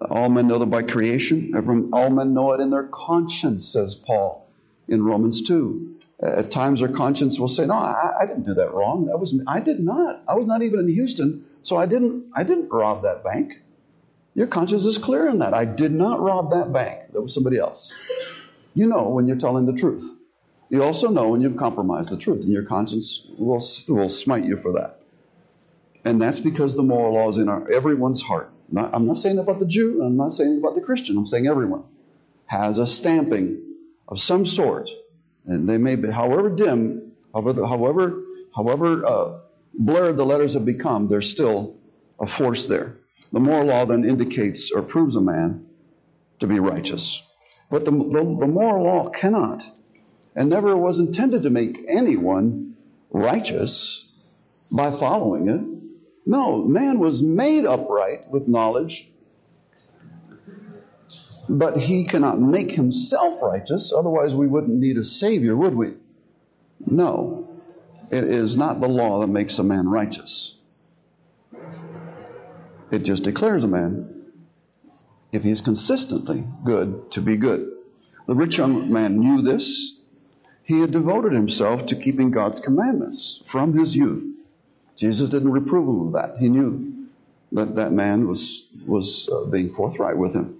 All 0.00 0.28
men 0.28 0.46
know 0.46 0.58
that 0.58 0.66
by 0.66 0.82
creation. 0.82 1.52
Everyone, 1.56 1.90
all 1.92 2.10
men 2.10 2.32
know 2.32 2.52
it 2.52 2.60
in 2.60 2.70
their 2.70 2.84
conscience, 2.84 3.66
says 3.66 3.94
Paul 3.94 4.48
in 4.86 5.04
Romans 5.04 5.42
2. 5.42 5.97
At 6.20 6.50
times, 6.50 6.82
our 6.82 6.88
conscience 6.88 7.38
will 7.38 7.48
say, 7.48 7.66
"No, 7.66 7.74
I, 7.74 8.14
I 8.20 8.26
didn't 8.26 8.44
do 8.44 8.54
that 8.54 8.74
wrong. 8.74 9.06
That 9.06 9.18
was 9.18 9.38
I 9.46 9.60
did 9.60 9.80
not. 9.80 10.22
I 10.28 10.34
was 10.34 10.46
not 10.46 10.62
even 10.62 10.80
in 10.80 10.88
Houston, 10.88 11.44
so 11.62 11.76
I 11.76 11.86
didn't. 11.86 12.26
I 12.34 12.42
didn't 12.42 12.68
rob 12.70 13.02
that 13.02 13.22
bank." 13.22 13.62
Your 14.34 14.46
conscience 14.46 14.84
is 14.84 14.98
clear 14.98 15.28
in 15.28 15.38
that. 15.38 15.54
I 15.54 15.64
did 15.64 15.92
not 15.92 16.20
rob 16.20 16.50
that 16.50 16.72
bank. 16.72 17.12
That 17.12 17.20
was 17.20 17.34
somebody 17.34 17.58
else. 17.58 17.92
You 18.74 18.86
know 18.86 19.08
when 19.08 19.26
you're 19.26 19.36
telling 19.36 19.66
the 19.66 19.72
truth. 19.72 20.18
You 20.70 20.84
also 20.84 21.08
know 21.08 21.28
when 21.28 21.40
you've 21.40 21.56
compromised 21.56 22.10
the 22.10 22.16
truth, 22.16 22.44
and 22.44 22.52
your 22.52 22.62
conscience 22.62 23.26
will, 23.38 23.60
will 23.88 24.08
smite 24.08 24.44
you 24.44 24.56
for 24.56 24.72
that. 24.72 25.00
And 26.04 26.20
that's 26.20 26.40
because 26.40 26.76
the 26.76 26.82
moral 26.82 27.14
law 27.14 27.28
is 27.28 27.38
in 27.38 27.48
our, 27.48 27.68
everyone's 27.70 28.22
heart. 28.22 28.52
Not, 28.70 28.94
I'm 28.94 29.06
not 29.06 29.16
saying 29.16 29.38
about 29.38 29.60
the 29.60 29.66
Jew, 29.66 30.02
I'm 30.02 30.16
not 30.16 30.34
saying 30.34 30.58
about 30.58 30.74
the 30.74 30.82
Christian, 30.82 31.16
I'm 31.16 31.26
saying 31.26 31.46
everyone 31.46 31.84
has 32.46 32.78
a 32.78 32.86
stamping 32.86 33.60
of 34.08 34.20
some 34.20 34.44
sort. 34.44 34.90
And 35.48 35.68
they 35.68 35.78
may 35.78 35.96
be, 35.96 36.10
however 36.10 36.50
dim, 36.50 37.12
however, 37.34 37.66
however, 37.66 38.22
however 38.54 39.04
uh, 39.04 39.38
blurred 39.74 40.18
the 40.18 40.26
letters 40.26 40.52
have 40.54 40.66
become, 40.66 41.08
there's 41.08 41.28
still 41.28 41.78
a 42.20 42.26
force 42.26 42.68
there. 42.68 42.98
The 43.32 43.40
moral 43.40 43.66
law 43.66 43.86
then 43.86 44.04
indicates 44.04 44.70
or 44.70 44.82
proves 44.82 45.16
a 45.16 45.20
man 45.22 45.66
to 46.40 46.46
be 46.46 46.60
righteous. 46.60 47.22
But 47.70 47.86
the, 47.86 47.90
the, 47.90 48.36
the 48.40 48.46
moral 48.46 48.84
law 48.84 49.10
cannot 49.10 49.64
and 50.36 50.50
never 50.50 50.76
was 50.76 50.98
intended 50.98 51.42
to 51.42 51.50
make 51.50 51.80
anyone 51.88 52.76
righteous 53.10 54.12
by 54.70 54.90
following 54.90 55.48
it. 55.48 55.60
No, 56.26 56.62
man 56.62 56.98
was 56.98 57.22
made 57.22 57.64
upright 57.64 58.30
with 58.30 58.48
knowledge, 58.48 59.10
but 61.48 61.76
he 61.76 62.04
cannot 62.04 62.40
make 62.40 62.72
himself 62.72 63.42
righteous, 63.42 63.92
otherwise, 63.92 64.34
we 64.34 64.46
wouldn't 64.46 64.78
need 64.78 64.98
a 64.98 65.04
Savior, 65.04 65.56
would 65.56 65.74
we? 65.74 65.94
No, 66.86 67.48
it 68.10 68.24
is 68.24 68.56
not 68.56 68.80
the 68.80 68.88
law 68.88 69.20
that 69.20 69.28
makes 69.28 69.58
a 69.58 69.64
man 69.64 69.88
righteous. 69.88 70.58
It 72.90 73.00
just 73.00 73.24
declares 73.24 73.64
a 73.64 73.68
man, 73.68 74.14
if 75.32 75.42
he 75.42 75.50
is 75.50 75.60
consistently 75.60 76.44
good, 76.64 77.10
to 77.12 77.20
be 77.20 77.36
good. 77.36 77.70
The 78.26 78.34
rich 78.34 78.58
young 78.58 78.92
man 78.92 79.18
knew 79.18 79.42
this 79.42 79.98
he 80.68 80.80
had 80.80 80.90
devoted 80.90 81.32
himself 81.32 81.86
to 81.86 81.96
keeping 81.96 82.30
God's 82.30 82.60
commandments 82.60 83.42
from 83.46 83.72
his 83.72 83.96
youth. 83.96 84.22
Jesus 84.98 85.30
didn't 85.30 85.52
reprove 85.52 85.88
him 85.88 86.08
of 86.08 86.12
that. 86.12 86.36
He 86.38 86.50
knew 86.50 87.06
that 87.52 87.74
that 87.76 87.92
man 87.92 88.28
was, 88.28 88.66
was 88.86 89.30
uh, 89.32 89.46
being 89.46 89.72
forthright 89.72 90.18
with 90.18 90.34
him. 90.34 90.57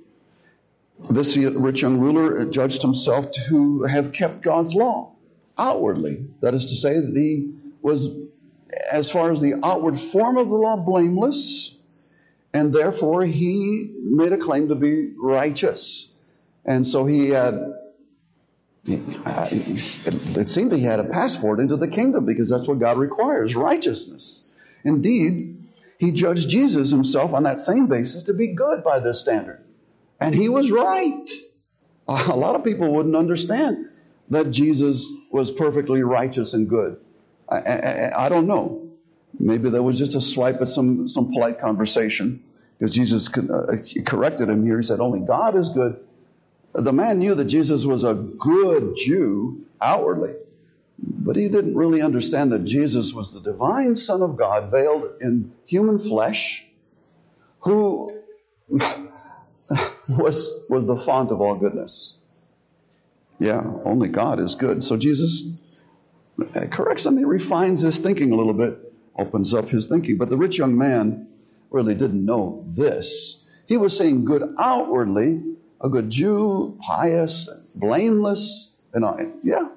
This 1.11 1.37
rich 1.37 1.83
young 1.83 1.99
ruler 1.99 2.45
judged 2.45 2.83
himself 2.83 3.31
to 3.49 3.83
have 3.85 4.12
kept 4.12 4.43
God's 4.43 4.75
law 4.75 5.12
outwardly. 5.57 6.25
That 6.40 6.55
is 6.55 6.67
to 6.67 6.76
say, 6.76 6.95
that 6.95 7.17
he 7.17 7.55
was, 7.83 8.09
as 8.93 9.11
far 9.11 9.31
as 9.31 9.40
the 9.40 9.55
outward 9.64 9.99
form 9.99 10.37
of 10.37 10.49
the 10.49 10.55
law, 10.55 10.76
blameless, 10.76 11.76
and 12.52 12.73
therefore 12.73 13.25
he 13.25 13.95
made 14.02 14.33
a 14.33 14.37
claim 14.37 14.69
to 14.69 14.75
be 14.75 15.12
righteous. 15.17 16.12
And 16.64 16.87
so 16.87 17.07
he 17.07 17.31
had 17.31 17.55
uh, 18.90 19.49
it 19.50 20.50
seemed 20.50 20.73
he 20.73 20.83
had 20.83 20.99
a 20.99 21.05
passport 21.05 21.61
into 21.61 21.76
the 21.76 21.88
kingdom 21.88 22.25
because 22.25 22.49
that's 22.49 22.67
what 22.67 22.78
God 22.78 22.97
requires 22.97 23.55
righteousness. 23.55 24.49
Indeed, 24.85 25.57
he 25.99 26.11
judged 26.11 26.49
Jesus 26.49 26.90
himself 26.90 27.35
on 27.35 27.43
that 27.43 27.61
same 27.61 27.87
basis 27.87 28.23
to 28.25 28.33
be 28.33 28.47
good 28.47 28.83
by 28.83 28.99
this 28.99 29.21
standard. 29.21 29.62
And 30.20 30.34
he 30.34 30.48
was 30.48 30.70
right. 30.70 31.30
A 32.08 32.37
lot 32.37 32.54
of 32.54 32.64
people 32.64 32.92
wouldn't 32.92 33.16
understand 33.16 33.88
that 34.30 34.50
Jesus 34.50 35.12
was 35.30 35.50
perfectly 35.50 36.02
righteous 36.02 36.54
and 36.54 36.68
good. 36.68 36.98
I, 37.48 37.56
I, 37.56 38.10
I 38.26 38.28
don't 38.28 38.46
know. 38.46 38.90
Maybe 39.38 39.70
there 39.70 39.82
was 39.82 39.98
just 39.98 40.14
a 40.14 40.20
swipe 40.20 40.60
at 40.60 40.68
some, 40.68 41.06
some 41.06 41.30
polite 41.30 41.60
conversation 41.60 42.42
because 42.78 42.94
Jesus 42.94 43.28
uh, 43.37 43.76
corrected 44.04 44.48
him 44.48 44.64
here. 44.64 44.78
He 44.78 44.84
said, 44.84 45.00
Only 45.00 45.20
God 45.20 45.56
is 45.56 45.68
good 45.70 46.00
the 46.75 46.92
man 46.92 47.18
knew 47.18 47.34
that 47.34 47.46
Jesus 47.46 47.84
was 47.87 48.04
a 48.04 48.14
good 48.14 48.94
Jew 48.96 49.64
outwardly, 49.80 50.34
but 50.98 51.37
he 51.37 51.48
didn't 51.48 51.76
really 51.76 52.02
understand 52.02 52.52
that 52.52 52.64
Jesus 52.64 53.12
was 53.12 53.32
the 53.32 53.40
divine 53.40 53.96
Son 53.96 54.22
of 54.22 54.37
God, 54.37 54.70
veiled 54.70 55.10
in 55.20 55.52
human 55.66 55.98
flesh, 55.98 56.66
who 57.60 58.12
was, 60.08 60.66
was 60.68 60.86
the 60.86 60.96
font 60.96 61.30
of 61.30 61.40
all 61.40 61.54
goodness. 61.54 62.18
Yeah, 63.38 63.62
only 63.84 64.08
God 64.08 64.40
is 64.40 64.54
good. 64.54 64.82
So 64.82 64.96
Jesus 64.96 65.58
uh, 66.54 66.66
corrects 66.70 67.06
him, 67.06 67.16
he 67.18 67.24
refines 67.24 67.82
his 67.82 67.98
thinking 67.98 68.32
a 68.32 68.36
little 68.36 68.54
bit, 68.54 68.92
opens 69.16 69.54
up 69.54 69.68
his 69.68 69.86
thinking. 69.86 70.16
But 70.16 70.30
the 70.30 70.36
rich 70.36 70.58
young 70.58 70.76
man 70.76 71.28
really 71.70 71.94
didn't 71.94 72.24
know 72.24 72.64
this. 72.68 73.44
He 73.66 73.76
was 73.76 73.96
saying 73.96 74.24
good 74.24 74.54
outwardly, 74.58 75.42
a 75.80 75.88
good 75.88 76.10
Jew, 76.10 76.78
pious, 76.80 77.48
blameless, 77.74 78.72
and 78.94 79.04
I, 79.04 79.28
yeah. 79.44 79.68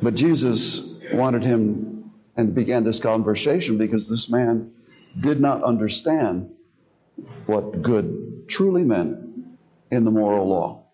But 0.00 0.14
Jesus 0.14 1.02
wanted 1.12 1.42
him 1.42 2.10
and 2.36 2.54
began 2.54 2.84
this 2.84 3.00
conversation 3.00 3.76
because 3.76 4.08
this 4.08 4.30
man 4.30 4.72
did 5.18 5.40
not 5.40 5.62
understand 5.62 6.50
what 7.46 7.82
good 7.82 8.29
truly 8.50 8.84
meant 8.84 9.18
in 9.90 10.04
the 10.04 10.10
moral 10.10 10.48
law. 10.48 10.84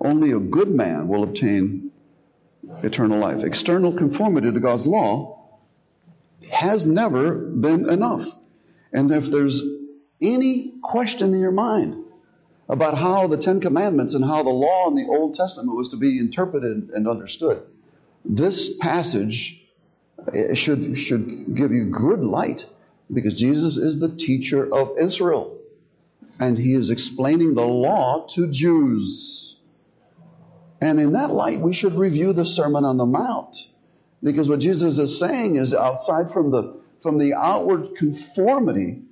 Only 0.00 0.32
a 0.32 0.38
good 0.38 0.70
man 0.70 1.08
will 1.08 1.22
obtain 1.22 1.90
eternal 2.82 3.18
life. 3.18 3.42
External 3.42 3.92
conformity 3.92 4.52
to 4.52 4.60
God's 4.60 4.86
law 4.86 5.48
has 6.50 6.84
never 6.84 7.34
been 7.34 7.88
enough. 7.88 8.26
And 8.92 9.10
if 9.10 9.26
there's 9.26 9.62
any 10.20 10.72
question 10.82 11.34
in 11.34 11.40
your 11.40 11.52
mind 11.52 12.04
about 12.68 12.98
how 12.98 13.26
the 13.26 13.36
Ten 13.36 13.60
Commandments 13.60 14.14
and 14.14 14.24
how 14.24 14.42
the 14.42 14.50
law 14.50 14.88
in 14.88 14.94
the 14.94 15.06
Old 15.06 15.34
Testament 15.34 15.76
was 15.76 15.88
to 15.90 15.96
be 15.96 16.18
interpreted 16.18 16.90
and 16.92 17.08
understood. 17.08 17.62
This 18.24 18.76
passage 18.78 19.64
should, 20.54 20.98
should 20.98 21.54
give 21.54 21.70
you 21.72 21.84
good 21.84 22.20
light 22.20 22.66
because 23.12 23.38
Jesus 23.38 23.76
is 23.76 24.00
the 24.00 24.14
teacher 24.16 24.72
of 24.74 24.98
Israel 24.98 25.55
and 26.40 26.58
he 26.58 26.74
is 26.74 26.90
explaining 26.90 27.54
the 27.54 27.66
law 27.66 28.26
to 28.30 28.50
Jews. 28.50 29.60
And 30.80 31.00
in 31.00 31.12
that 31.12 31.30
light, 31.30 31.60
we 31.60 31.72
should 31.72 31.94
review 31.94 32.32
the 32.32 32.46
Sermon 32.46 32.84
on 32.84 32.96
the 32.96 33.06
Mount 33.06 33.56
because 34.22 34.48
what 34.48 34.60
Jesus 34.60 34.98
is 34.98 35.18
saying 35.18 35.56
is 35.56 35.72
outside 35.72 36.30
from 36.30 36.50
the, 36.50 36.80
from 37.00 37.18
the 37.18 37.34
outward 37.34 37.94
conformity 37.96 39.02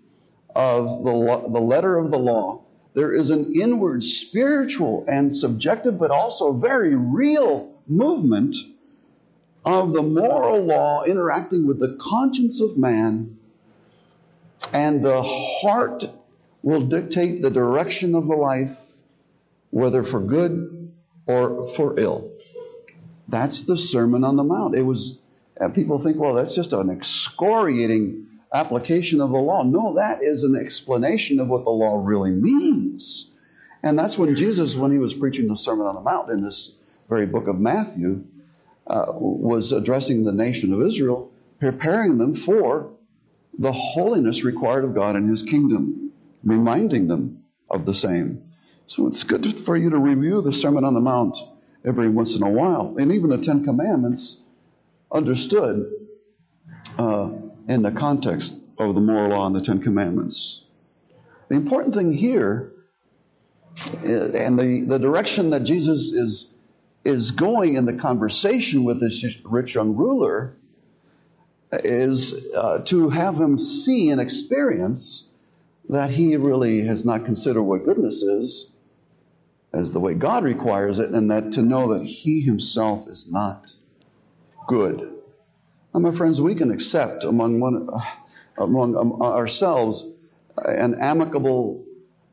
of 0.54 1.04
the, 1.04 1.48
the 1.50 1.60
letter 1.60 1.96
of 1.98 2.10
the 2.10 2.18
law 2.18 2.64
there 2.94 3.12
is 3.12 3.30
an 3.30 3.52
inward 3.52 4.04
spiritual 4.04 5.04
and 5.08 5.34
subjective, 5.34 5.98
but 5.98 6.12
also 6.12 6.52
very 6.52 6.94
real 6.94 7.74
movement 7.88 8.56
of 9.64 9.92
the 9.92 10.02
moral 10.02 10.64
law 10.64 11.02
interacting 11.02 11.66
with 11.66 11.80
the 11.80 11.98
conscience 12.00 12.60
of 12.60 12.78
man, 12.78 13.36
and 14.72 15.04
the 15.04 15.22
heart 15.22 16.04
will 16.64 16.80
dictate 16.80 17.42
the 17.42 17.50
direction 17.50 18.14
of 18.14 18.26
the 18.26 18.34
life, 18.34 18.80
whether 19.68 20.02
for 20.02 20.18
good 20.18 20.92
or 21.26 21.68
for 21.68 22.00
ill. 22.00 22.32
That's 23.28 23.64
the 23.64 23.76
Sermon 23.76 24.24
on 24.24 24.36
the 24.36 24.44
Mount. 24.44 24.74
It 24.74 24.82
was, 24.82 25.20
people 25.74 26.00
think, 26.00 26.16
well, 26.16 26.32
that's 26.32 26.54
just 26.54 26.72
an 26.72 26.88
excoriating 26.88 28.26
application 28.54 29.20
of 29.20 29.30
the 29.30 29.38
law. 29.38 29.62
No, 29.62 29.94
that 29.96 30.22
is 30.22 30.42
an 30.42 30.56
explanation 30.56 31.38
of 31.38 31.48
what 31.48 31.64
the 31.64 31.70
law 31.70 32.00
really 32.02 32.30
means. 32.30 33.30
And 33.82 33.98
that's 33.98 34.16
when 34.16 34.34
Jesus, 34.34 34.74
when 34.74 34.90
he 34.90 34.98
was 34.98 35.12
preaching 35.12 35.48
the 35.48 35.56
Sermon 35.56 35.86
on 35.86 35.96
the 35.96 36.00
Mount 36.00 36.30
in 36.30 36.42
this 36.42 36.76
very 37.10 37.26
book 37.26 37.46
of 37.46 37.60
Matthew, 37.60 38.24
uh, 38.86 39.12
was 39.12 39.70
addressing 39.70 40.24
the 40.24 40.32
nation 40.32 40.72
of 40.72 40.80
Israel, 40.80 41.30
preparing 41.60 42.16
them 42.16 42.34
for 42.34 42.90
the 43.58 43.72
holiness 43.72 44.44
required 44.44 44.84
of 44.84 44.94
God 44.94 45.14
in 45.14 45.28
His 45.28 45.42
kingdom, 45.42 46.03
reminding 46.44 47.08
them 47.08 47.44
of 47.70 47.86
the 47.86 47.94
same. 47.94 48.42
So 48.86 49.06
it's 49.06 49.24
good 49.24 49.58
for 49.58 49.76
you 49.76 49.90
to 49.90 49.98
review 49.98 50.40
the 50.42 50.52
Sermon 50.52 50.84
on 50.84 50.94
the 50.94 51.00
Mount 51.00 51.38
every 51.84 52.08
once 52.08 52.36
in 52.36 52.42
a 52.42 52.50
while, 52.50 52.94
and 52.98 53.12
even 53.12 53.30
the 53.30 53.38
Ten 53.38 53.64
Commandments 53.64 54.42
understood 55.12 55.90
uh, 56.98 57.30
in 57.68 57.82
the 57.82 57.90
context 57.90 58.54
of 58.78 58.94
the 58.94 59.00
moral 59.00 59.30
law 59.30 59.46
and 59.46 59.56
the 59.56 59.60
Ten 59.60 59.80
Commandments. 59.80 60.64
The 61.48 61.56
important 61.56 61.94
thing 61.94 62.12
here, 62.12 62.72
uh, 64.04 64.32
and 64.32 64.58
the, 64.58 64.84
the 64.86 64.98
direction 64.98 65.50
that 65.50 65.64
Jesus 65.64 66.10
is, 66.10 66.54
is 67.04 67.30
going 67.30 67.76
in 67.76 67.84
the 67.84 67.94
conversation 67.94 68.84
with 68.84 69.00
this 69.00 69.24
rich 69.44 69.74
young 69.74 69.94
ruler, 69.94 70.56
is 71.72 72.48
uh, 72.54 72.80
to 72.84 73.10
have 73.10 73.36
him 73.36 73.58
see 73.58 74.10
and 74.10 74.20
experience 74.20 75.30
that 75.88 76.10
he 76.10 76.36
really 76.36 76.82
has 76.82 77.04
not 77.04 77.24
considered 77.24 77.62
what 77.62 77.84
goodness 77.84 78.22
is 78.22 78.70
as 79.72 79.90
the 79.90 80.00
way 80.00 80.14
God 80.14 80.44
requires 80.44 80.98
it, 80.98 81.10
and 81.10 81.30
that 81.30 81.52
to 81.52 81.62
know 81.62 81.92
that 81.94 82.04
he 82.04 82.40
himself 82.40 83.08
is 83.08 83.30
not 83.30 83.66
good. 84.68 85.10
Now, 85.92 86.00
my 86.00 86.12
friends, 86.12 86.40
we 86.40 86.54
can 86.54 86.70
accept 86.70 87.24
among 87.24 87.60
one, 87.60 87.88
among 88.56 88.96
um, 88.96 89.20
ourselves 89.20 90.06
an 90.56 90.96
amicable, 91.00 91.84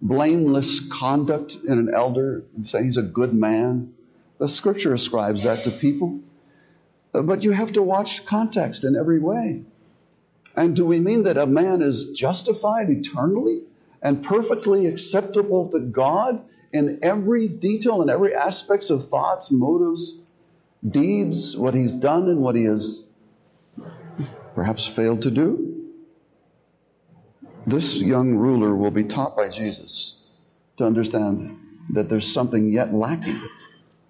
blameless 0.01 0.88
conduct 0.89 1.58
in 1.67 1.79
an 1.79 1.91
elder 1.93 2.43
and 2.55 2.67
say 2.67 2.84
he's 2.84 2.98
a 2.98 3.03
good 3.03 3.34
man. 3.34 3.93
The 4.38 4.48
scripture 4.48 4.93
ascribes 4.93 5.43
that 5.43 5.63
to 5.63 5.72
people. 5.72 6.20
But 7.13 7.43
you 7.43 7.51
have 7.51 7.74
to 7.74 7.81
watch 7.81 8.25
context 8.25 8.84
in 8.84 8.96
every 8.96 9.20
way. 9.20 9.63
And 10.55 10.75
do 10.75 10.86
we 10.86 11.00
mean 11.00 11.24
that 11.24 11.38
a 11.38 11.46
man 11.46 11.81
is 11.81 12.12
justified 12.12 12.89
eternally 12.89 13.62
and 14.01 14.24
perfectly 14.24 14.86
acceptable 14.88 15.70
to 15.70 15.79
God 15.79 16.43
in 16.74 17.00
every 17.01 17.48
detail 17.48 18.01
and 18.01 18.10
every 18.10 18.36
aspects 18.36 18.89
of 18.89 19.08
thoughts, 19.08 19.51
motives, 19.51 20.20
deeds, 20.88 21.55
what 21.55 21.74
he's 21.74 21.91
done 21.91 22.29
and 22.29 22.41
what 22.41 22.55
he 22.55 22.63
has 22.63 23.05
perhaps 24.55 24.88
failed 24.88 25.22
to 25.22 25.31
do? 25.31 25.89
This 27.65 28.01
young 28.01 28.36
ruler 28.36 28.75
will 28.75 28.91
be 28.91 29.03
taught 29.03 29.36
by 29.36 29.48
Jesus 29.50 30.24
to 30.77 30.86
understand 30.86 31.58
that 31.93 32.10
there's 32.10 32.31
something 32.31 32.72
yet 32.72 32.93
lacking. 32.93 33.39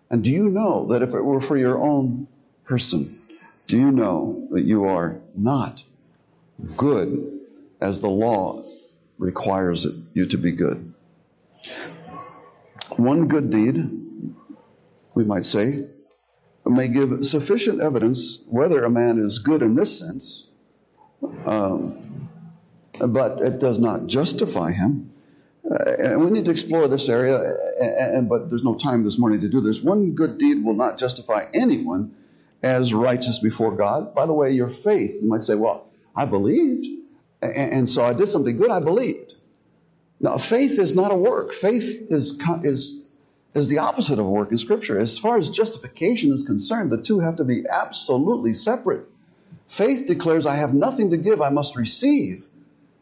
And 0.10 0.24
do 0.24 0.30
you 0.30 0.50
know 0.50 0.88
that 0.88 1.02
if 1.02 1.14
it 1.14 1.22
were 1.22 1.42
for 1.42 1.58
your 1.58 1.80
own 1.80 2.28
person, 2.64 3.22
do 3.68 3.78
you 3.78 3.92
know 3.92 4.48
that 4.52 4.64
you 4.64 4.86
are 4.86 5.20
not 5.36 5.84
good 6.76 7.40
as 7.82 8.00
the 8.00 8.10
law 8.10 8.64
requires 9.18 9.88
you 10.14 10.26
to 10.28 10.38
be 10.38 10.52
good? 10.52 10.94
One 12.98 13.28
good 13.28 13.50
deed, 13.50 13.76
we 15.16 15.24
might 15.24 15.46
say, 15.46 15.88
may 16.66 16.88
give 16.88 17.26
sufficient 17.26 17.82
evidence 17.82 18.44
whether 18.50 18.84
a 18.84 18.90
man 18.90 19.18
is 19.20 19.40
good 19.40 19.62
in 19.62 19.76
this 19.76 19.98
sense, 19.98 20.50
um, 21.46 22.30
but 23.00 23.42
it 23.42 23.60
does 23.60 23.80
not 23.80 24.08
justify 24.08 24.72
him. 24.72 25.12
Uh, 25.70 25.78
and 26.00 26.24
we 26.24 26.32
need 26.32 26.46
to 26.46 26.52
explore 26.52 26.88
this 26.88 27.08
area, 27.08 27.56
and, 27.80 28.16
and, 28.16 28.30
but 28.30 28.50
there's 28.50 28.64
no 28.64 28.76
time 28.76 29.04
this 29.04 29.18
morning 29.18 29.40
to 29.40 29.48
do 29.48 29.62
this. 29.62 29.82
One 29.82 30.14
good 30.14 30.38
deed 30.38 30.64
will 30.64 30.74
not 30.74 30.98
justify 30.98 31.46
anyone 31.54 32.16
as 32.64 32.94
righteous 32.94 33.40
before 33.40 33.76
God. 33.76 34.14
By 34.14 34.26
the 34.26 34.34
way, 34.34 34.52
your 34.52 34.70
faith, 34.70 35.16
you 35.22 35.28
might 35.28 35.44
say, 35.44 35.56
well, 35.56 35.91
I 36.16 36.26
believed, 36.26 36.88
and, 37.42 37.90
so 37.90 38.04
I 38.04 38.14
did 38.14 38.28
something 38.28 38.58
good, 38.58 38.72
I 38.72 38.80
believed. 38.80 39.36
Now, 40.20 40.38
faith 40.38 40.78
is 40.78 40.94
not 40.94 41.12
a 41.12 41.16
work. 41.16 41.52
Faith 41.52 42.12
is, 42.12 42.40
is, 42.64 43.08
is 43.56 43.70
the 43.70 43.80
opposite 43.80 44.20
of 44.20 44.26
work 44.26 44.52
in 44.52 44.58
Scripture. 44.58 45.00
As 45.00 45.18
far 45.18 45.38
as 45.38 45.50
justification 45.50 46.32
is 46.32 46.44
concerned, 46.44 46.92
the 46.92 47.02
two 47.02 47.20
have 47.20 47.38
to 47.38 47.44
be 47.44 47.64
absolutely 47.72 48.54
separate. 48.54 49.08
Faith 49.68 50.06
declares, 50.06 50.46
I 50.46 50.56
have 50.56 50.74
nothing 50.74 51.10
to 51.12 51.18
give, 51.18 51.42
I 51.42 51.50
must 51.50 51.76
receive. 51.76 52.44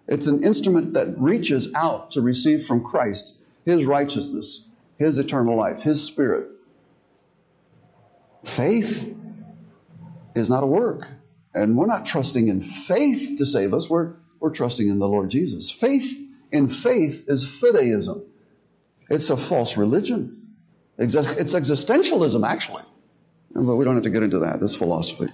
It's 0.08 0.28
an 0.28 0.44
instrument 0.44 0.94
that 0.94 1.20
reaches 1.20 1.68
out 1.76 2.12
to 2.12 2.22
receive 2.22 2.66
from 2.66 2.84
Christ 2.84 3.38
His 3.66 3.86
righteousness, 3.86 4.68
His 4.98 5.20
eternal 5.20 5.58
life, 5.58 5.82
His 5.82 6.04
Spirit. 6.04 6.48
Faith 8.46 9.16
is 10.36 10.50
not 10.50 10.64
a 10.64 10.68
work. 10.68 11.08
And 11.54 11.78
we're 11.78 11.88
not 11.88 12.06
trusting 12.06 12.48
in 12.48 12.62
faith 12.62 13.38
to 13.38 13.46
save 13.46 13.74
us, 13.74 13.90
we're, 13.90 14.14
we're 14.40 14.52
trusting 14.52 14.88
in 14.88 15.00
the 15.00 15.08
Lord 15.08 15.30
Jesus. 15.30 15.72
Faith 15.72 16.18
in 16.52 16.70
faith 16.70 17.26
is 17.28 17.46
fideism, 17.46 18.24
it's 19.10 19.30
a 19.30 19.38
false 19.38 19.78
religion. 19.78 20.36
It's 20.98 21.16
existentialism, 21.16 22.46
actually. 22.46 22.84
But 23.54 23.76
we 23.78 23.86
don't 23.86 23.96
have 23.96 24.04
to 24.04 24.10
get 24.10 24.22
into 24.22 24.40
that, 24.40 24.60
this 24.60 24.76
philosophy. 24.76 25.28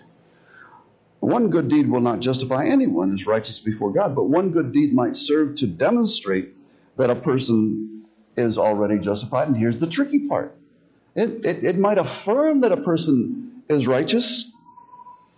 One 1.22 1.50
good 1.50 1.70
deed 1.70 1.90
will 1.90 2.02
not 2.02 2.20
justify 2.20 2.68
anyone 2.68 3.12
as 3.14 3.26
righteous 3.26 3.60
before 3.60 3.92
God, 3.92 4.16
but 4.16 4.26
one 4.26 4.52
good 4.52 4.72
deed 4.72 4.94
might 4.94 5.18
serve 5.18 5.56
to 5.56 5.68
demonstrate 5.68 6.54
that 6.98 7.10
a 7.10 7.16
person 7.16 8.06
is 8.38 8.60
already 8.60 9.00
justified. 9.00 9.48
And 9.48 9.58
here's 9.58 9.80
the 9.80 9.88
tricky 9.88 10.28
part 10.28 10.56
it, 11.16 11.44
it, 11.44 11.64
it 11.64 11.78
might 11.80 11.98
affirm 11.98 12.62
that 12.62 12.72
a 12.72 12.78
person 12.78 13.64
is 13.68 13.88
righteous 13.88 14.52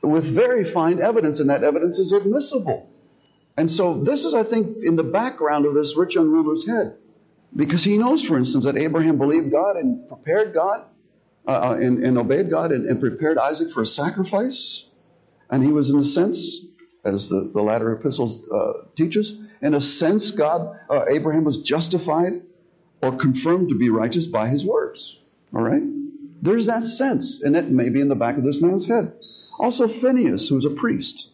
with 0.04 0.26
very 0.26 0.64
fine 0.64 1.02
evidence, 1.02 1.40
and 1.40 1.50
that 1.50 1.64
evidence 1.64 2.00
is 2.00 2.12
admissible. 2.12 2.90
And 3.58 3.70
so, 3.70 4.04
this 4.04 4.24
is, 4.24 4.34
I 4.34 4.44
think, 4.44 4.78
in 4.84 4.96
the 4.96 5.04
background 5.04 5.66
of 5.66 5.74
this 5.74 5.98
rich 5.98 6.16
young 6.16 6.30
ruler's 6.30 6.68
head. 6.68 6.96
Because 7.56 7.84
he 7.84 7.98
knows, 7.98 8.24
for 8.24 8.38
instance, 8.38 8.66
that 8.66 8.78
Abraham 8.78 9.18
believed 9.18 9.52
God 9.52 9.78
and 9.78 10.08
prepared 10.08 10.54
God 10.54 10.86
uh, 11.48 11.52
uh, 11.52 11.78
and, 11.80 12.04
and, 12.04 12.18
obeyed 12.18 12.50
God 12.50 12.72
and, 12.72 12.86
and, 12.86 13.00
prepared 13.00 13.38
Isaac 13.40 13.72
for 13.72 13.82
a 13.82 13.86
sacrifice. 13.86 14.90
And 15.50 15.64
he 15.64 15.72
was, 15.72 15.90
in 15.90 15.98
a 15.98 16.04
sense, 16.04 16.66
as 17.06 17.30
the, 17.30 17.50
the 17.54 17.62
latter 17.62 17.94
epistles 17.94 18.48
uh, 18.50 18.86
teaches, 18.96 19.40
in 19.62 19.74
a 19.74 19.82
sense, 19.82 20.30
God, 20.30 20.78
uh, 20.90 21.06
Abraham 21.10 21.46
was 21.46 21.62
justified 21.62 22.42
or 23.02 23.16
confirmed 23.16 23.70
to 23.70 23.78
be 23.78 23.90
righteous 23.90 24.28
by 24.28 24.50
his 24.50 24.66
works. 24.66 25.18
All 25.56 25.62
right? 25.62 25.84
There's 26.42 26.66
that 26.68 26.84
sense, 26.84 27.42
and 27.42 27.56
it 27.56 27.70
may 27.70 27.90
be 27.90 28.02
in 28.02 28.10
the 28.10 28.16
back 28.16 28.38
of 28.38 28.44
this 28.44 28.62
man's 28.62 28.88
head. 28.88 29.14
Also, 29.60 29.88
Phineas, 29.88 30.50
who 30.50 30.56
was 30.56 30.66
a 30.66 30.70
priest, 30.70 31.32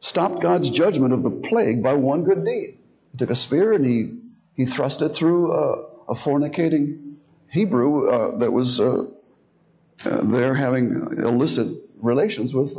stopped 0.00 0.42
God's 0.42 0.70
judgment 0.70 1.12
of 1.12 1.22
the 1.22 1.30
plague 1.30 1.82
by 1.82 1.92
one 1.94 2.24
good 2.24 2.44
deed. 2.44 2.78
He 3.12 3.18
took 3.18 3.30
a 3.30 3.36
spear 3.36 3.72
and 3.72 3.84
he, 3.84 4.14
he 4.54 4.64
thrust 4.64 5.02
it 5.02 5.10
through 5.10 5.52
a, 5.52 5.84
a 6.08 6.14
fornicating 6.14 7.16
Hebrew 7.50 8.08
uh, 8.08 8.38
that 8.38 8.52
was 8.52 8.80
uh, 8.80 9.04
uh, 10.04 10.24
there 10.24 10.54
having 10.54 10.92
illicit 11.18 11.68
relations 12.00 12.54
with, 12.54 12.76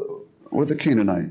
with 0.49 0.71
a 0.71 0.75
Canaanite. 0.75 1.29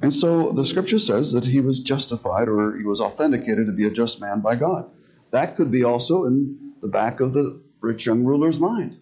And 0.00 0.14
so 0.14 0.52
the 0.52 0.64
scripture 0.64 1.00
says 1.00 1.32
that 1.32 1.44
he 1.44 1.60
was 1.60 1.80
justified 1.80 2.48
or 2.48 2.76
he 2.76 2.84
was 2.84 3.00
authenticated 3.00 3.66
to 3.66 3.72
be 3.72 3.86
a 3.86 3.90
just 3.90 4.20
man 4.20 4.40
by 4.40 4.54
God. 4.54 4.88
That 5.32 5.56
could 5.56 5.70
be 5.70 5.82
also 5.82 6.24
in 6.24 6.72
the 6.80 6.88
back 6.88 7.20
of 7.20 7.34
the 7.34 7.60
rich 7.80 8.06
young 8.06 8.24
ruler's 8.24 8.60
mind 8.60 8.98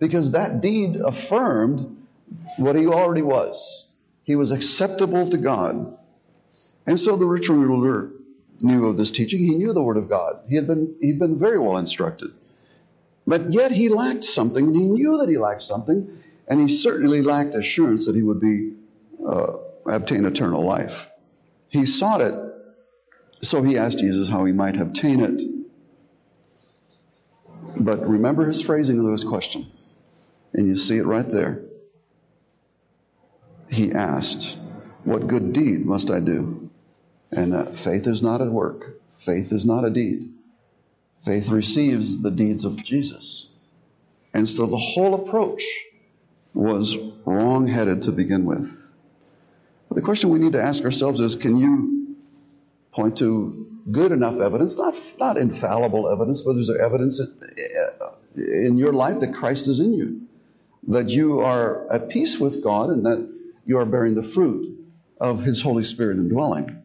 because 0.00 0.32
that 0.32 0.60
deed 0.60 0.96
affirmed 0.96 1.96
what 2.56 2.74
he 2.74 2.86
already 2.86 3.22
was. 3.22 3.88
He 4.24 4.34
was 4.34 4.50
acceptable 4.50 5.30
to 5.30 5.36
God. 5.36 5.96
And 6.86 6.98
so 6.98 7.16
the 7.16 7.26
rich 7.26 7.48
ruler 7.48 8.10
knew 8.60 8.86
of 8.86 8.96
this 8.96 9.10
teaching. 9.10 9.40
He 9.40 9.54
knew 9.54 9.72
the 9.72 9.82
Word 9.82 9.96
of 9.96 10.08
God. 10.08 10.40
He 10.48 10.56
had 10.56 10.66
been, 10.66 10.96
he'd 11.00 11.18
been 11.18 11.38
very 11.38 11.58
well 11.58 11.76
instructed. 11.76 12.30
But 13.26 13.50
yet 13.50 13.70
he 13.70 13.88
lacked 13.88 14.24
something, 14.24 14.66
and 14.66 14.76
he 14.76 14.84
knew 14.84 15.18
that 15.18 15.28
he 15.28 15.38
lacked 15.38 15.62
something, 15.62 16.18
and 16.48 16.60
he 16.60 16.68
certainly 16.68 17.22
lacked 17.22 17.54
assurance 17.54 18.06
that 18.06 18.16
he 18.16 18.22
would 18.22 18.40
be 18.40 18.72
uh, 19.26 19.52
obtain 19.86 20.24
eternal 20.24 20.64
life. 20.64 21.10
He 21.68 21.86
sought 21.86 22.20
it, 22.20 22.34
so 23.42 23.62
he 23.62 23.78
asked 23.78 23.98
Jesus 23.98 24.28
how 24.28 24.44
he 24.44 24.52
might 24.52 24.76
obtain 24.80 25.20
it. 25.20 25.50
But 27.76 28.00
remember 28.06 28.46
his 28.46 28.60
phrasing 28.60 28.98
of 28.98 29.12
his 29.12 29.22
question. 29.22 29.66
And 30.52 30.66
you 30.66 30.76
see 30.76 30.98
it 30.98 31.06
right 31.06 31.30
there. 31.30 31.62
He 33.70 33.92
asked, 33.92 34.58
What 35.04 35.26
good 35.26 35.52
deed 35.52 35.86
must 35.86 36.10
I 36.10 36.20
do? 36.20 36.70
And 37.30 37.54
uh, 37.54 37.66
faith 37.66 38.06
is 38.06 38.22
not 38.22 38.40
a 38.40 38.46
work, 38.46 39.00
faith 39.12 39.52
is 39.52 39.64
not 39.64 39.84
a 39.84 39.90
deed. 39.90 40.32
Faith 41.24 41.48
receives 41.50 42.22
the 42.22 42.30
deeds 42.30 42.64
of 42.64 42.82
Jesus. 42.82 43.48
And 44.32 44.48
so 44.48 44.66
the 44.66 44.76
whole 44.76 45.14
approach 45.14 45.62
was 46.54 46.96
wrong 47.24 47.66
headed 47.66 48.02
to 48.04 48.12
begin 48.12 48.46
with. 48.46 48.90
But 49.88 49.96
the 49.96 50.02
question 50.02 50.30
we 50.30 50.38
need 50.38 50.52
to 50.52 50.62
ask 50.62 50.82
ourselves 50.84 51.20
is 51.20 51.36
can 51.36 51.58
you 51.58 52.16
point 52.92 53.18
to 53.18 53.66
good 53.90 54.12
enough 54.12 54.40
evidence, 54.40 54.76
not, 54.76 54.94
not 55.18 55.36
infallible 55.36 56.08
evidence, 56.08 56.42
but 56.42 56.56
is 56.56 56.68
there 56.68 56.80
evidence 56.80 57.20
in 58.36 58.78
your 58.78 58.92
life 58.92 59.20
that 59.20 59.34
Christ 59.34 59.68
is 59.68 59.80
in 59.80 59.92
you? 59.92 60.22
That 60.90 61.08
you 61.08 61.38
are 61.38 61.90
at 61.92 62.08
peace 62.08 62.38
with 62.38 62.62
God 62.62 62.90
and 62.90 63.06
that 63.06 63.28
you 63.64 63.78
are 63.78 63.86
bearing 63.86 64.16
the 64.16 64.22
fruit 64.22 64.76
of 65.20 65.42
His 65.44 65.62
Holy 65.62 65.84
Spirit 65.84 66.18
indwelling. 66.18 66.82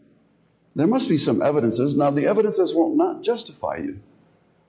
There 0.76 0.88
must 0.88 1.10
be 1.10 1.18
some 1.18 1.42
evidences. 1.42 1.96
Now, 1.96 2.12
the 2.12 2.28
evidences 2.28 2.76
will 2.76 2.96
not 2.96 3.24
justify 3.24 3.78
you, 3.78 4.00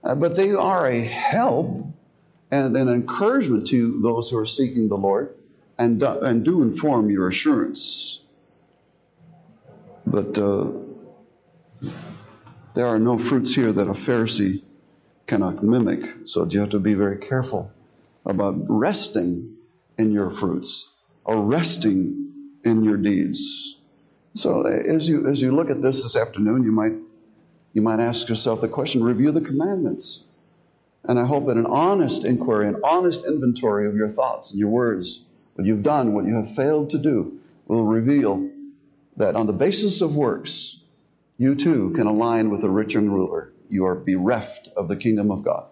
uh, 0.03 0.15
but 0.15 0.37
they 0.37 0.53
are 0.53 0.87
a 0.87 1.01
help 1.01 1.87
and 2.51 2.77
an 2.77 2.89
encouragement 2.89 3.67
to 3.69 4.01
those 4.01 4.31
who 4.31 4.39
are 4.39 4.47
seeking 4.47 4.89
the 4.89 4.97
Lord 4.97 5.35
and, 5.79 6.01
do, 6.01 6.19
and 6.21 6.43
do 6.43 6.63
inform 6.63 7.11
your 7.11 7.29
assurance. 7.29 8.23
But 10.07 10.39
uh, 10.39 10.71
there 12.75 12.87
are 12.87 13.01
no 13.01 13.19
fruits 13.19 13.55
here 13.55 13.73
that 13.73 13.89
a 13.89 13.93
Pharisee 13.93 14.63
cannot 15.27 15.63
mimic, 15.63 16.05
so 16.25 16.47
you 16.47 16.61
have 16.61 16.71
to 16.71 16.79
be 16.79 16.95
very 16.95 17.19
careful 17.19 17.73
about 18.27 18.57
resting 18.69 19.57
in 19.99 20.11
your 20.11 20.31
fruits 20.31 20.93
or 21.25 21.43
resting 21.43 22.33
in 22.65 22.85
your 22.85 22.97
deeds. 22.97 23.81
So 24.35 24.63
eh, 24.63 24.95
as 24.95 25.09
you 25.09 25.27
as 25.27 25.41
you 25.41 25.55
look 25.55 25.71
at 25.71 25.81
this 25.81 26.03
this 26.03 26.17
afternoon, 26.17 26.65
you 26.65 26.73
might 26.73 26.93
you 27.73 27.83
might 27.83 28.01
ask 28.01 28.29
yourself 28.29 28.61
the 28.61 28.69
question: 28.69 29.03
Review 29.03 29.33
the 29.33 29.41
commandments. 29.41 30.25
And 31.09 31.21
I 31.21 31.25
hope 31.25 31.47
that 31.47 31.57
an 31.57 31.67
honest 31.67 32.25
inquiry, 32.25 32.67
an 32.67 32.81
honest 32.83 33.25
inventory 33.27 33.87
of 33.87 33.95
your 33.95 34.09
thoughts 34.09 34.51
and 34.51 34.59
your 34.59 34.71
words, 34.71 35.25
what 35.55 35.65
you've 35.65 35.85
done, 35.85 36.15
what 36.15 36.25
you 36.25 36.35
have 36.35 36.53
failed 36.53 36.91
to 36.91 36.99
do, 36.99 37.39
will 37.69 37.85
reveal 37.85 38.51
that 39.17 39.37
on 39.37 39.47
the 39.47 39.53
basis 39.53 40.01
of 40.01 40.17
works, 40.17 40.81
you 41.39 41.55
too 41.55 41.91
can 41.91 42.09
align 42.09 42.51
with 42.51 42.61
the 42.61 42.71
rich 42.71 42.95
young 42.95 43.09
ruler. 43.09 43.53
You 43.71 43.87
are 43.87 43.95
bereft 43.95 44.69
of 44.77 44.89
the 44.89 44.97
kingdom 44.97 45.31
of 45.31 45.45
God. 45.45 45.69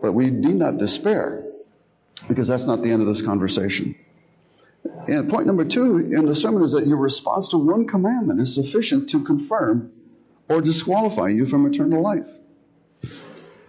But 0.00 0.12
we 0.12 0.30
need 0.30 0.56
not 0.56 0.78
despair 0.78 1.44
because 2.28 2.48
that's 2.48 2.66
not 2.66 2.82
the 2.82 2.90
end 2.90 3.02
of 3.02 3.08
this 3.08 3.22
conversation. 3.22 3.94
And 5.06 5.28
point 5.28 5.46
number 5.46 5.64
two 5.64 5.96
in 5.96 6.26
the 6.26 6.36
sermon 6.36 6.62
is 6.62 6.72
that 6.72 6.86
your 6.86 6.96
response 6.96 7.48
to 7.48 7.58
one 7.58 7.86
commandment 7.86 8.40
is 8.40 8.54
sufficient 8.54 9.08
to 9.10 9.22
confirm 9.24 9.92
or 10.48 10.60
disqualify 10.60 11.28
you 11.28 11.46
from 11.46 11.66
eternal 11.66 12.02
life. 12.02 12.26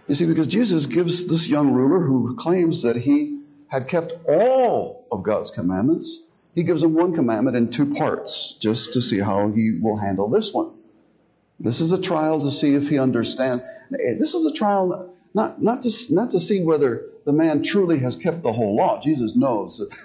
You 0.08 0.14
see, 0.14 0.26
because 0.26 0.46
Jesus 0.46 0.86
gives 0.86 1.28
this 1.28 1.48
young 1.48 1.72
ruler 1.72 2.00
who 2.00 2.34
claims 2.36 2.82
that 2.82 2.96
he 2.96 3.40
had 3.68 3.88
kept 3.88 4.12
all 4.28 5.06
of 5.10 5.22
God's 5.22 5.50
commandments, 5.50 6.24
he 6.54 6.64
gives 6.64 6.82
him 6.82 6.94
one 6.94 7.14
commandment 7.14 7.56
in 7.56 7.70
two 7.70 7.94
parts 7.94 8.58
just 8.60 8.92
to 8.92 9.00
see 9.00 9.20
how 9.20 9.50
he 9.50 9.78
will 9.80 9.96
handle 9.96 10.28
this 10.28 10.52
one. 10.52 10.72
This 11.60 11.80
is 11.80 11.92
a 11.92 12.00
trial 12.00 12.40
to 12.40 12.50
see 12.50 12.74
if 12.74 12.88
he 12.88 12.98
understands. 12.98 13.62
This 13.90 14.34
is 14.34 14.44
a 14.44 14.52
trial 14.52 15.11
not, 15.34 15.62
not, 15.62 15.82
to, 15.82 15.92
not 16.10 16.30
to 16.30 16.40
see 16.40 16.62
whether 16.62 17.06
the 17.24 17.32
man 17.32 17.62
truly 17.62 17.98
has 18.00 18.16
kept 18.16 18.42
the 18.42 18.52
whole 18.52 18.76
law. 18.76 19.00
Jesus 19.00 19.34
knows 19.36 19.78
that 19.78 19.96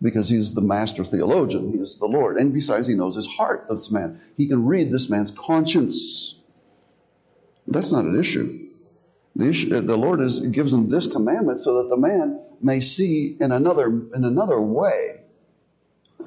because 0.00 0.28
he's 0.28 0.54
the 0.54 0.60
master 0.60 1.04
theologian, 1.04 1.72
he 1.72 1.78
is 1.78 1.98
the 1.98 2.06
Lord. 2.06 2.36
And 2.36 2.52
besides, 2.52 2.88
he 2.88 2.94
knows 2.94 3.16
his 3.16 3.26
heart, 3.26 3.66
of 3.68 3.76
this 3.76 3.90
man. 3.90 4.20
He 4.36 4.48
can 4.48 4.66
read 4.66 4.90
this 4.90 5.08
man's 5.08 5.30
conscience. 5.30 6.40
That's 7.68 7.92
not 7.92 8.04
an 8.04 8.18
issue. 8.18 8.68
The, 9.36 9.48
issue, 9.48 9.74
uh, 9.74 9.80
the 9.80 9.96
Lord 9.96 10.20
is, 10.20 10.40
gives 10.40 10.72
him 10.72 10.90
this 10.90 11.06
commandment 11.06 11.60
so 11.60 11.82
that 11.82 11.88
the 11.88 11.96
man 11.96 12.40
may 12.60 12.80
see 12.80 13.36
in 13.40 13.52
another, 13.52 13.86
in 13.86 14.24
another 14.24 14.60
way 14.60 15.20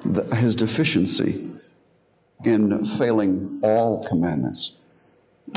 the, 0.04 0.22
his 0.36 0.56
deficiency 0.56 1.50
in 2.44 2.84
failing 2.84 3.60
all 3.62 4.06
commandments. 4.06 4.78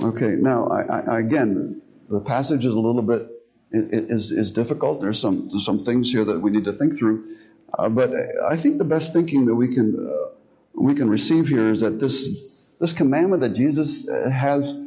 Okay, 0.02 0.36
now, 0.36 0.68
I, 0.68 1.00
I, 1.00 1.20
again, 1.20 1.82
the 2.10 2.20
passage 2.20 2.66
is 2.66 2.74
a 2.74 2.80
little 2.80 3.02
bit 3.02 3.30
is, 3.72 4.32
is 4.32 4.52
difficult. 4.52 5.02
There's 5.02 5.20
some, 5.20 5.48
there's 5.50 5.66
some 5.66 5.80
things 5.80 6.12
here 6.12 6.24
that 6.24 6.40
we 6.40 6.52
need 6.52 6.66
to 6.66 6.74
think 6.74 6.98
through. 6.98 7.36
Uh, 7.78 7.90
but 7.90 8.12
I 8.50 8.56
think 8.56 8.80
the 8.80 8.86
best 8.86 9.14
thinking 9.14 9.46
that 9.46 9.56
we 9.56 9.74
can, 9.74 10.10
uh, 10.10 10.34
we 10.74 10.96
can 10.96 11.10
receive 11.10 11.48
here 11.48 11.70
is 11.70 11.82
that 11.82 12.00
this, 12.00 12.52
this 12.80 12.94
commandment 12.94 13.42
that 13.44 13.54
Jesus 13.54 14.10
uh, 14.10 14.30
has 14.30 14.80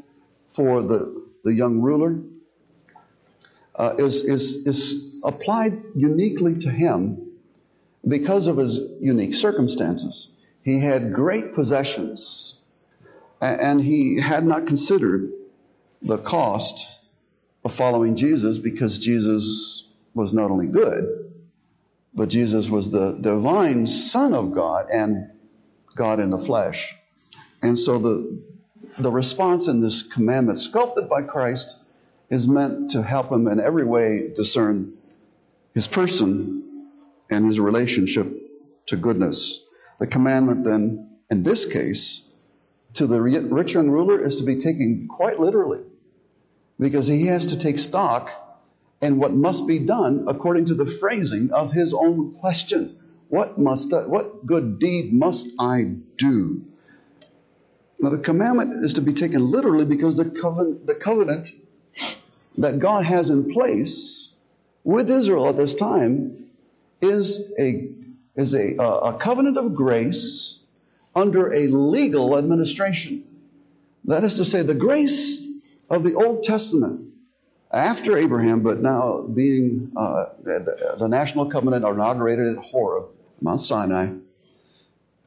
for 0.49 0.83
the, 0.83 1.25
the 1.45 1.53
young 1.53 1.81
ruler 1.81 2.19
uh, 3.77 3.95
is, 3.99 4.23
is, 4.25 4.67
is 4.67 5.15
applied 5.23 5.81
uniquely 5.95 6.57
to 6.57 6.71
him 6.71 7.31
because 8.09 8.49
of 8.49 8.57
his 8.57 8.81
unique 9.01 9.35
circumstances. 9.35 10.33
He 10.65 10.81
had 10.81 11.13
great 11.13 11.55
possessions, 11.55 12.59
and 13.41 13.81
he 13.81 14.21
had 14.21 14.45
not 14.45 14.67
considered 14.67 15.33
the 16.03 16.19
cost 16.19 17.02
of 17.65 17.73
following 17.73 18.17
Jesus 18.17 18.59
because 18.59 18.99
Jesus 18.99 19.89
was 20.15 20.33
not 20.33 20.51
only 20.51 20.67
good, 20.67 21.33
but 22.15 22.29
Jesus 22.29 22.69
was 22.69 22.91
the 22.91 23.13
divine 23.13 23.87
Son 23.87 24.35
of 24.35 24.53
God 24.53 24.89
and 24.93 25.31
God 25.95 26.21
in 26.21 26.31
the 26.31 26.39
flesh. 26.39 26.95
And 27.63 27.79
so 27.79 27.99
the, 27.99 28.43
the 28.99 29.11
response 29.11 29.69
in 29.69 29.81
this 29.81 30.03
commandment, 30.03 30.59
sculpted 30.59 31.09
by 31.09 31.23
Christ, 31.23 31.79
is 32.29 32.49
meant 32.49 32.91
to 32.91 33.03
help 33.03 33.31
him 33.31 33.47
in 33.47 33.61
every 33.61 33.85
way 33.85 34.31
discern 34.35 34.95
his 35.75 35.87
person 35.87 36.89
and 37.31 37.47
his 37.47 37.61
relationship 37.61 38.27
to 38.87 38.97
goodness. 38.97 39.65
The 40.01 40.07
commandment, 40.07 40.65
then, 40.65 41.11
in 41.31 41.43
this 41.43 41.65
case, 41.65 42.29
to 42.95 43.07
the 43.07 43.21
rich 43.21 43.75
young 43.75 43.89
ruler 43.89 44.23
is 44.23 44.37
to 44.39 44.45
be 44.45 44.59
taken 44.59 45.09
quite 45.09 45.41
literally 45.41 45.81
because 46.83 47.09
he 47.09 47.27
has 47.27 47.47
to 47.47 47.57
take 47.57 47.79
stock 47.79 48.31
in 49.01 49.19
what 49.19 49.33
must 49.35 49.67
be 49.67 49.79
done 49.79 50.25
according 50.29 50.65
to 50.67 50.75
the 50.75 50.87
phrasing 50.87 51.51
of 51.53 51.73
his 51.73 51.95
own 51.95 52.33
question. 52.35 52.99
What 53.29 53.59
must 53.59 53.93
I, 53.93 54.07
what 54.07 54.47
good 54.47 54.79
deed 54.79 55.13
must 55.13 55.49
I 55.59 55.95
do? 56.17 56.65
Now 57.99 58.11
the 58.11 58.19
commandment 58.19 58.85
is 58.85 58.93
to 58.95 59.01
be 59.01 59.13
taken 59.13 59.51
literally 59.51 59.85
because 59.85 60.17
the 60.17 60.25
covenant, 60.25 60.87
the 60.87 60.95
covenant 60.95 61.49
that 62.59 62.79
God 62.79 63.05
has 63.05 63.31
in 63.31 63.51
place 63.53 64.33
with 64.85 65.09
Israel 65.09 65.49
at 65.49 65.57
this 65.57 65.75
time 65.75 66.49
is 67.01 67.53
a 67.59 67.89
is 68.35 68.55
a, 68.55 68.75
a 68.77 69.17
covenant 69.19 69.59
of 69.59 69.75
grace 69.75 70.59
under 71.15 71.53
a 71.53 71.67
legal 71.67 72.39
administration. 72.39 73.25
That 74.05 74.25
is 74.25 74.35
to 74.37 74.45
say, 74.45 74.63
the 74.63 74.75
grace 74.75 75.42
of 75.93 76.03
the 76.03 76.15
Old 76.15 76.43
Testament 76.43 77.13
after 77.71 78.17
Abraham, 78.17 78.63
but 78.63 78.81
now 78.81 79.21
being 79.21 79.93
uh, 79.95 80.25
the, 80.43 80.97
the, 80.99 81.07
national 81.07 81.51
covenant 81.51 81.85
inaugurated 81.85 82.57
at 82.57 82.65
Horeb, 82.65 83.05
Mount 83.43 83.61
Sinai, 83.61 84.15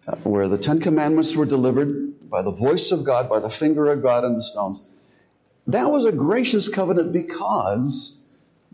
uh, 0.07 0.15
where 0.23 0.47
the 0.47 0.57
Ten 0.57 0.79
Commandments 0.79 1.35
were 1.35 1.45
delivered 1.45 2.29
by 2.29 2.41
the 2.41 2.51
voice 2.51 2.91
of 2.91 3.03
God, 3.03 3.29
by 3.29 3.39
the 3.39 3.49
finger 3.49 3.91
of 3.91 4.01
God 4.01 4.25
in 4.25 4.33
the 4.33 4.41
stones. 4.41 4.83
That 5.67 5.91
was 5.91 6.05
a 6.05 6.11
gracious 6.11 6.67
covenant 6.67 7.13
because 7.13 8.17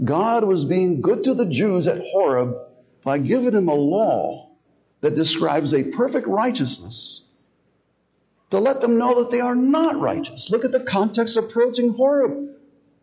God 0.03 0.45
was 0.45 0.63
being 0.63 1.01
good 1.01 1.25
to 1.25 1.33
the 1.33 1.45
Jews 1.45 1.87
at 1.87 2.01
Horeb 2.01 2.55
by 3.03 3.17
giving 3.17 3.51
them 3.51 3.67
a 3.67 3.73
law 3.73 4.49
that 5.01 5.13
describes 5.15 5.73
a 5.73 5.83
perfect 5.83 6.27
righteousness 6.27 7.23
to 8.51 8.59
let 8.59 8.81
them 8.81 8.97
know 8.97 9.21
that 9.21 9.31
they 9.31 9.39
are 9.39 9.55
not 9.55 9.99
righteous. 9.99 10.49
Look 10.49 10.63
at 10.65 10.71
the 10.71 10.81
context 10.81 11.37
approaching 11.37 11.93
Horeb. 11.93 12.49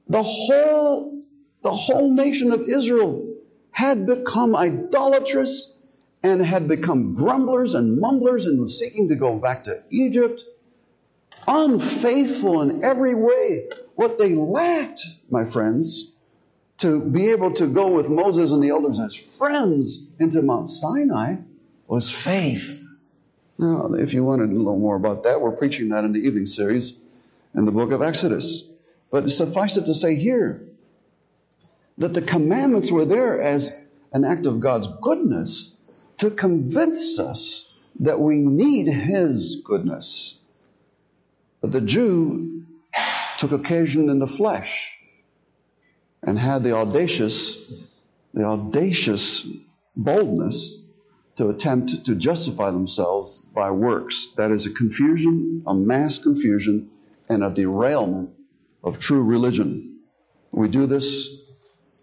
The 0.06 0.22
whole, 0.22 1.22
the 1.62 1.72
whole 1.72 2.14
nation 2.14 2.52
of 2.52 2.68
Israel 2.68 3.26
had 3.70 4.06
become 4.06 4.54
idolatrous 4.54 5.78
and 6.22 6.44
had 6.44 6.68
become 6.68 7.14
grumblers 7.14 7.74
and 7.74 7.98
mumblers 7.98 8.46
and 8.46 8.60
was 8.60 8.78
seeking 8.78 9.08
to 9.08 9.14
go 9.14 9.38
back 9.38 9.64
to 9.64 9.82
Egypt. 9.90 10.42
Unfaithful 11.46 12.60
in 12.62 12.84
every 12.84 13.14
way. 13.14 13.68
What 13.94 14.18
they 14.18 14.34
lacked, 14.34 15.04
my 15.30 15.44
friends, 15.44 16.12
to 16.78 17.00
be 17.00 17.30
able 17.30 17.52
to 17.54 17.66
go 17.66 17.88
with 17.88 18.08
Moses 18.08 18.52
and 18.52 18.62
the 18.62 18.68
elders 18.68 19.00
as 19.00 19.14
friends 19.14 20.08
into 20.18 20.42
Mount 20.42 20.70
Sinai 20.70 21.36
was 21.86 22.10
faith. 22.10 22.87
Now, 23.58 23.92
if 23.94 24.14
you 24.14 24.24
wanted 24.24 24.50
to 24.50 24.62
know 24.62 24.76
more 24.76 24.94
about 24.94 25.24
that, 25.24 25.40
we're 25.40 25.50
preaching 25.50 25.88
that 25.88 26.04
in 26.04 26.12
the 26.12 26.20
evening 26.20 26.46
series 26.46 26.98
in 27.54 27.64
the 27.64 27.72
book 27.72 27.90
of 27.90 28.02
Exodus. 28.02 28.70
But 29.10 29.30
suffice 29.32 29.76
it 29.76 29.86
to 29.86 29.94
say 29.94 30.14
here 30.14 30.62
that 31.96 32.14
the 32.14 32.22
commandments 32.22 32.92
were 32.92 33.04
there 33.04 33.40
as 33.40 33.72
an 34.12 34.24
act 34.24 34.46
of 34.46 34.60
God's 34.60 34.86
goodness 35.02 35.76
to 36.18 36.30
convince 36.30 37.18
us 37.18 37.74
that 37.98 38.20
we 38.20 38.36
need 38.36 38.86
His 38.86 39.60
goodness. 39.64 40.38
But 41.60 41.72
the 41.72 41.80
Jew 41.80 42.64
took 43.38 43.50
occasion 43.50 44.08
in 44.08 44.20
the 44.20 44.26
flesh 44.26 44.96
and 46.22 46.38
had 46.38 46.62
the 46.62 46.76
audacious, 46.76 47.72
the 48.34 48.44
audacious 48.44 49.48
boldness 49.96 50.84
to 51.38 51.50
attempt 51.50 52.04
to 52.04 52.16
justify 52.16 52.68
themselves 52.68 53.46
by 53.54 53.70
works. 53.70 54.32
That 54.36 54.50
is 54.50 54.66
a 54.66 54.70
confusion, 54.70 55.62
a 55.68 55.74
mass 55.74 56.18
confusion, 56.18 56.90
and 57.28 57.44
a 57.44 57.50
derailment 57.50 58.30
of 58.82 58.98
true 58.98 59.22
religion. 59.22 60.00
We 60.50 60.68
do 60.68 60.86
this 60.86 61.42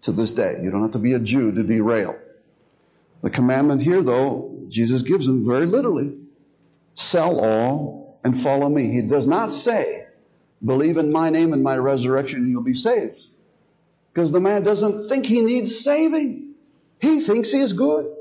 to 0.00 0.12
this 0.12 0.30
day. 0.30 0.58
You 0.62 0.70
don't 0.70 0.80
have 0.80 0.92
to 0.92 0.98
be 0.98 1.12
a 1.12 1.18
Jew 1.18 1.52
to 1.52 1.62
derail. 1.62 2.18
The 3.22 3.28
commandment 3.28 3.82
here, 3.82 4.00
though, 4.00 4.58
Jesus 4.68 5.02
gives 5.02 5.26
them 5.26 5.46
very 5.46 5.66
literally 5.66 6.14
sell 6.94 7.38
all 7.38 8.18
and 8.24 8.40
follow 8.40 8.70
me. 8.70 8.90
He 8.90 9.02
does 9.02 9.26
not 9.26 9.52
say, 9.52 10.06
believe 10.64 10.96
in 10.96 11.12
my 11.12 11.28
name 11.28 11.52
and 11.52 11.62
my 11.62 11.76
resurrection 11.76 12.40
and 12.40 12.50
you'll 12.50 12.62
be 12.62 12.74
saved. 12.74 13.20
Because 14.14 14.32
the 14.32 14.40
man 14.40 14.62
doesn't 14.62 15.10
think 15.10 15.26
he 15.26 15.42
needs 15.42 15.78
saving, 15.78 16.54
he 17.02 17.20
thinks 17.20 17.52
he 17.52 17.60
is 17.60 17.74
good. 17.74 18.15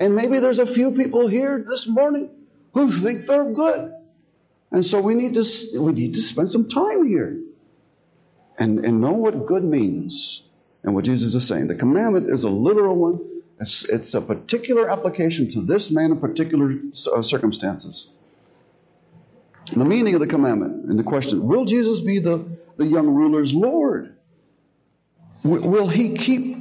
And 0.00 0.16
maybe 0.16 0.38
there's 0.38 0.58
a 0.58 0.66
few 0.66 0.90
people 0.90 1.28
here 1.28 1.64
this 1.68 1.86
morning 1.86 2.30
who 2.72 2.90
think 2.90 3.26
they're 3.26 3.52
good. 3.52 3.92
And 4.72 4.84
so 4.84 5.00
we 5.00 5.14
need 5.14 5.34
to, 5.34 5.44
we 5.78 5.92
need 5.92 6.14
to 6.14 6.22
spend 6.22 6.48
some 6.48 6.68
time 6.68 7.06
here 7.06 7.38
and, 8.58 8.84
and 8.84 9.00
know 9.00 9.12
what 9.12 9.46
good 9.46 9.62
means 9.62 10.48
and 10.82 10.94
what 10.94 11.04
Jesus 11.04 11.34
is 11.34 11.46
saying. 11.46 11.68
The 11.68 11.74
commandment 11.74 12.30
is 12.30 12.44
a 12.44 12.50
literal 12.50 12.96
one, 12.96 13.20
it's, 13.60 13.84
it's 13.90 14.14
a 14.14 14.22
particular 14.22 14.88
application 14.90 15.48
to 15.50 15.60
this 15.60 15.90
man 15.90 16.12
in 16.12 16.20
particular 16.20 16.76
uh, 17.14 17.20
circumstances. 17.20 18.12
The 19.72 19.84
meaning 19.84 20.14
of 20.14 20.20
the 20.20 20.26
commandment 20.26 20.88
and 20.88 20.98
the 20.98 21.04
question 21.04 21.46
will 21.46 21.66
Jesus 21.66 22.00
be 22.00 22.18
the, 22.18 22.48
the 22.76 22.86
young 22.86 23.08
ruler's 23.08 23.52
Lord? 23.52 24.16
Will 25.42 25.88
he 25.88 26.16
keep 26.16 26.59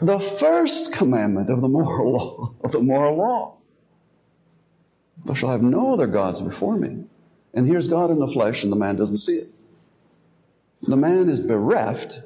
the 0.00 0.18
first 0.18 0.92
commandment 0.92 1.50
of 1.50 1.60
the 1.60 1.68
moral 1.68 2.12
law? 2.12 2.54
Of 2.64 2.72
the 2.72 2.80
moral 2.80 3.16
law? 3.16 3.56
Thou 5.24 5.34
shalt 5.34 5.52
have 5.52 5.62
no 5.62 5.92
other 5.92 6.06
gods 6.06 6.40
before 6.40 6.76
me. 6.76 7.04
And 7.54 7.66
here's 7.66 7.88
God 7.88 8.10
in 8.10 8.18
the 8.18 8.28
flesh, 8.28 8.62
and 8.62 8.72
the 8.72 8.76
man 8.76 8.96
doesn't 8.96 9.18
see 9.18 9.34
it. 9.34 9.48
The 10.82 10.96
man 10.96 11.28
is 11.28 11.40
bereft, 11.40 12.20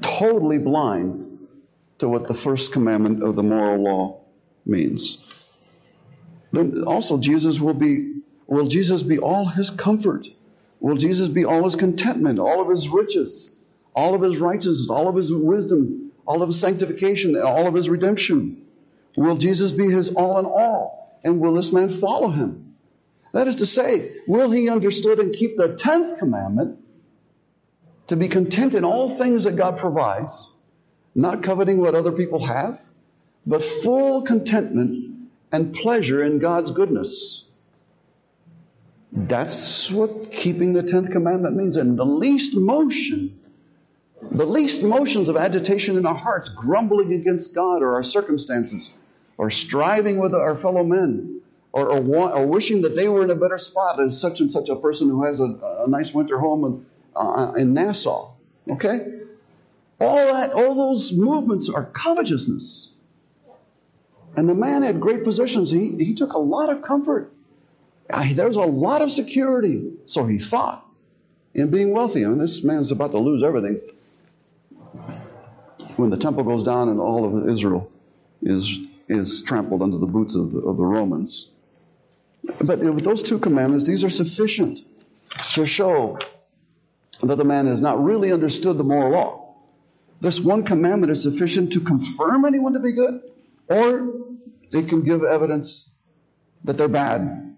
totally 0.00 0.58
blind 0.58 1.34
to 1.98 2.08
what 2.08 2.26
the 2.26 2.34
first 2.34 2.72
commandment 2.72 3.22
of 3.22 3.34
the 3.34 3.42
moral 3.42 3.82
law 3.82 4.20
means. 4.66 5.30
Then 6.52 6.84
also 6.86 7.18
Jesus 7.18 7.60
will 7.60 7.74
be 7.74 8.20
will 8.46 8.66
Jesus 8.66 9.02
be 9.02 9.18
all 9.18 9.46
his 9.46 9.70
comfort? 9.70 10.28
Will 10.80 10.96
Jesus 10.96 11.28
be 11.28 11.44
all 11.44 11.64
his 11.64 11.76
contentment, 11.76 12.38
all 12.38 12.60
of 12.60 12.68
his 12.68 12.88
riches, 12.88 13.50
all 13.96 14.14
of 14.14 14.20
his 14.20 14.38
righteousness, 14.38 14.88
all 14.90 15.08
of 15.08 15.16
his 15.16 15.32
wisdom, 15.32 16.03
all 16.26 16.42
of 16.42 16.48
his 16.48 16.60
sanctification, 16.60 17.36
all 17.40 17.66
of 17.66 17.74
his 17.74 17.88
redemption? 17.88 18.66
Will 19.16 19.36
Jesus 19.36 19.72
be 19.72 19.88
his 19.88 20.10
all 20.10 20.38
in 20.38 20.46
all? 20.46 21.18
And 21.22 21.40
will 21.40 21.54
this 21.54 21.72
man 21.72 21.88
follow 21.88 22.28
him? 22.28 22.74
That 23.32 23.48
is 23.48 23.56
to 23.56 23.66
say, 23.66 24.12
will 24.26 24.50
he 24.50 24.68
understand 24.68 25.18
and 25.18 25.34
keep 25.34 25.56
the 25.56 25.74
tenth 25.74 26.18
commandment 26.18 26.78
to 28.06 28.16
be 28.16 28.28
content 28.28 28.74
in 28.74 28.84
all 28.84 29.08
things 29.08 29.44
that 29.44 29.56
God 29.56 29.78
provides, 29.78 30.50
not 31.14 31.42
coveting 31.42 31.78
what 31.78 31.94
other 31.94 32.12
people 32.12 32.44
have, 32.44 32.80
but 33.46 33.62
full 33.62 34.22
contentment 34.22 35.28
and 35.52 35.74
pleasure 35.74 36.22
in 36.22 36.38
God's 36.38 36.70
goodness. 36.70 37.46
That's 39.12 39.90
what 39.90 40.32
keeping 40.32 40.72
the 40.72 40.82
10th 40.82 41.12
commandment 41.12 41.54
means. 41.54 41.76
And 41.76 41.96
the 41.96 42.04
least 42.04 42.56
motion, 42.56 43.38
the 44.30 44.44
least 44.44 44.82
motions 44.82 45.28
of 45.28 45.36
agitation 45.36 45.96
in 45.96 46.06
our 46.06 46.14
hearts, 46.14 46.48
grumbling 46.48 47.12
against 47.12 47.54
God 47.54 47.82
or 47.82 47.94
our 47.94 48.02
circumstances, 48.02 48.90
or 49.38 49.50
striving 49.50 50.18
with 50.18 50.34
our 50.34 50.54
fellow 50.54 50.84
men, 50.84 51.40
or, 51.72 51.88
or, 51.88 52.32
or 52.32 52.46
wishing 52.46 52.82
that 52.82 52.96
they 52.96 53.08
were 53.08 53.22
in 53.22 53.30
a 53.30 53.34
better 53.34 53.58
spot 53.58 54.00
as 54.00 54.20
such 54.20 54.40
and 54.40 54.50
such 54.50 54.68
a 54.68 54.76
person 54.76 55.08
who 55.08 55.24
has 55.24 55.40
a, 55.40 55.58
a 55.84 55.86
nice 55.88 56.14
winter 56.14 56.38
home 56.38 56.64
and 56.64 56.86
uh, 57.16 57.52
in 57.56 57.74
Nassau. 57.74 58.32
Okay? 58.70 59.20
All 60.00 60.16
that, 60.16 60.52
all 60.52 60.74
those 60.74 61.12
movements 61.12 61.68
are 61.68 61.86
covetousness. 61.86 62.90
And 64.36 64.48
the 64.48 64.54
man 64.54 64.82
had 64.82 65.00
great 65.00 65.22
positions. 65.22 65.70
He, 65.70 65.96
he 65.96 66.14
took 66.14 66.32
a 66.32 66.38
lot 66.38 66.70
of 66.70 66.82
comfort. 66.82 67.32
There 68.08 68.46
was 68.46 68.56
a 68.56 68.60
lot 68.60 69.00
of 69.00 69.12
security, 69.12 69.92
so 70.06 70.26
he 70.26 70.38
thought, 70.38 70.86
in 71.54 71.70
being 71.70 71.92
wealthy. 71.92 72.24
I 72.24 72.28
mean, 72.28 72.38
this 72.38 72.62
man's 72.64 72.90
about 72.90 73.12
to 73.12 73.18
lose 73.18 73.42
everything 73.42 73.80
when 75.96 76.10
the 76.10 76.16
temple 76.16 76.42
goes 76.44 76.62
down 76.62 76.88
and 76.88 77.00
all 77.00 77.24
of 77.24 77.48
Israel 77.48 77.90
is, 78.42 78.78
is 79.08 79.42
trampled 79.42 79.82
under 79.82 79.98
the 79.98 80.06
boots 80.06 80.34
of 80.34 80.52
the, 80.52 80.58
of 80.60 80.76
the 80.76 80.84
Romans. 80.84 81.50
But 82.62 82.80
with 82.80 83.04
those 83.04 83.22
two 83.22 83.38
commandments, 83.38 83.86
these 83.86 84.04
are 84.04 84.10
sufficient 84.10 84.80
to 85.54 85.66
show 85.66 86.18
that 87.22 87.36
the 87.36 87.44
man 87.44 87.66
has 87.66 87.80
not 87.80 88.02
really 88.02 88.32
understood 88.32 88.76
the 88.76 88.84
moral 88.84 89.12
law. 89.12 89.54
This 90.20 90.40
one 90.40 90.64
commandment 90.64 91.10
is 91.12 91.22
sufficient 91.22 91.72
to 91.72 91.80
confirm 91.80 92.44
anyone 92.44 92.72
to 92.74 92.80
be 92.80 92.92
good, 92.92 93.20
or 93.68 94.12
it 94.72 94.88
can 94.88 95.02
give 95.02 95.22
evidence 95.22 95.90
that 96.64 96.78
they're 96.78 96.88
bad. 96.88 97.56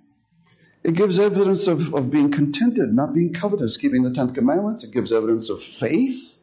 It 0.84 0.94
gives 0.94 1.18
evidence 1.18 1.66
of, 1.66 1.94
of 1.94 2.10
being 2.10 2.30
contented, 2.30 2.94
not 2.94 3.12
being 3.12 3.32
covetous, 3.32 3.76
keeping 3.76 4.02
the 4.02 4.12
Tenth 4.12 4.34
Commandments. 4.34 4.84
It 4.84 4.92
gives 4.92 5.12
evidence 5.12 5.50
of 5.50 5.62
faith, 5.62 6.35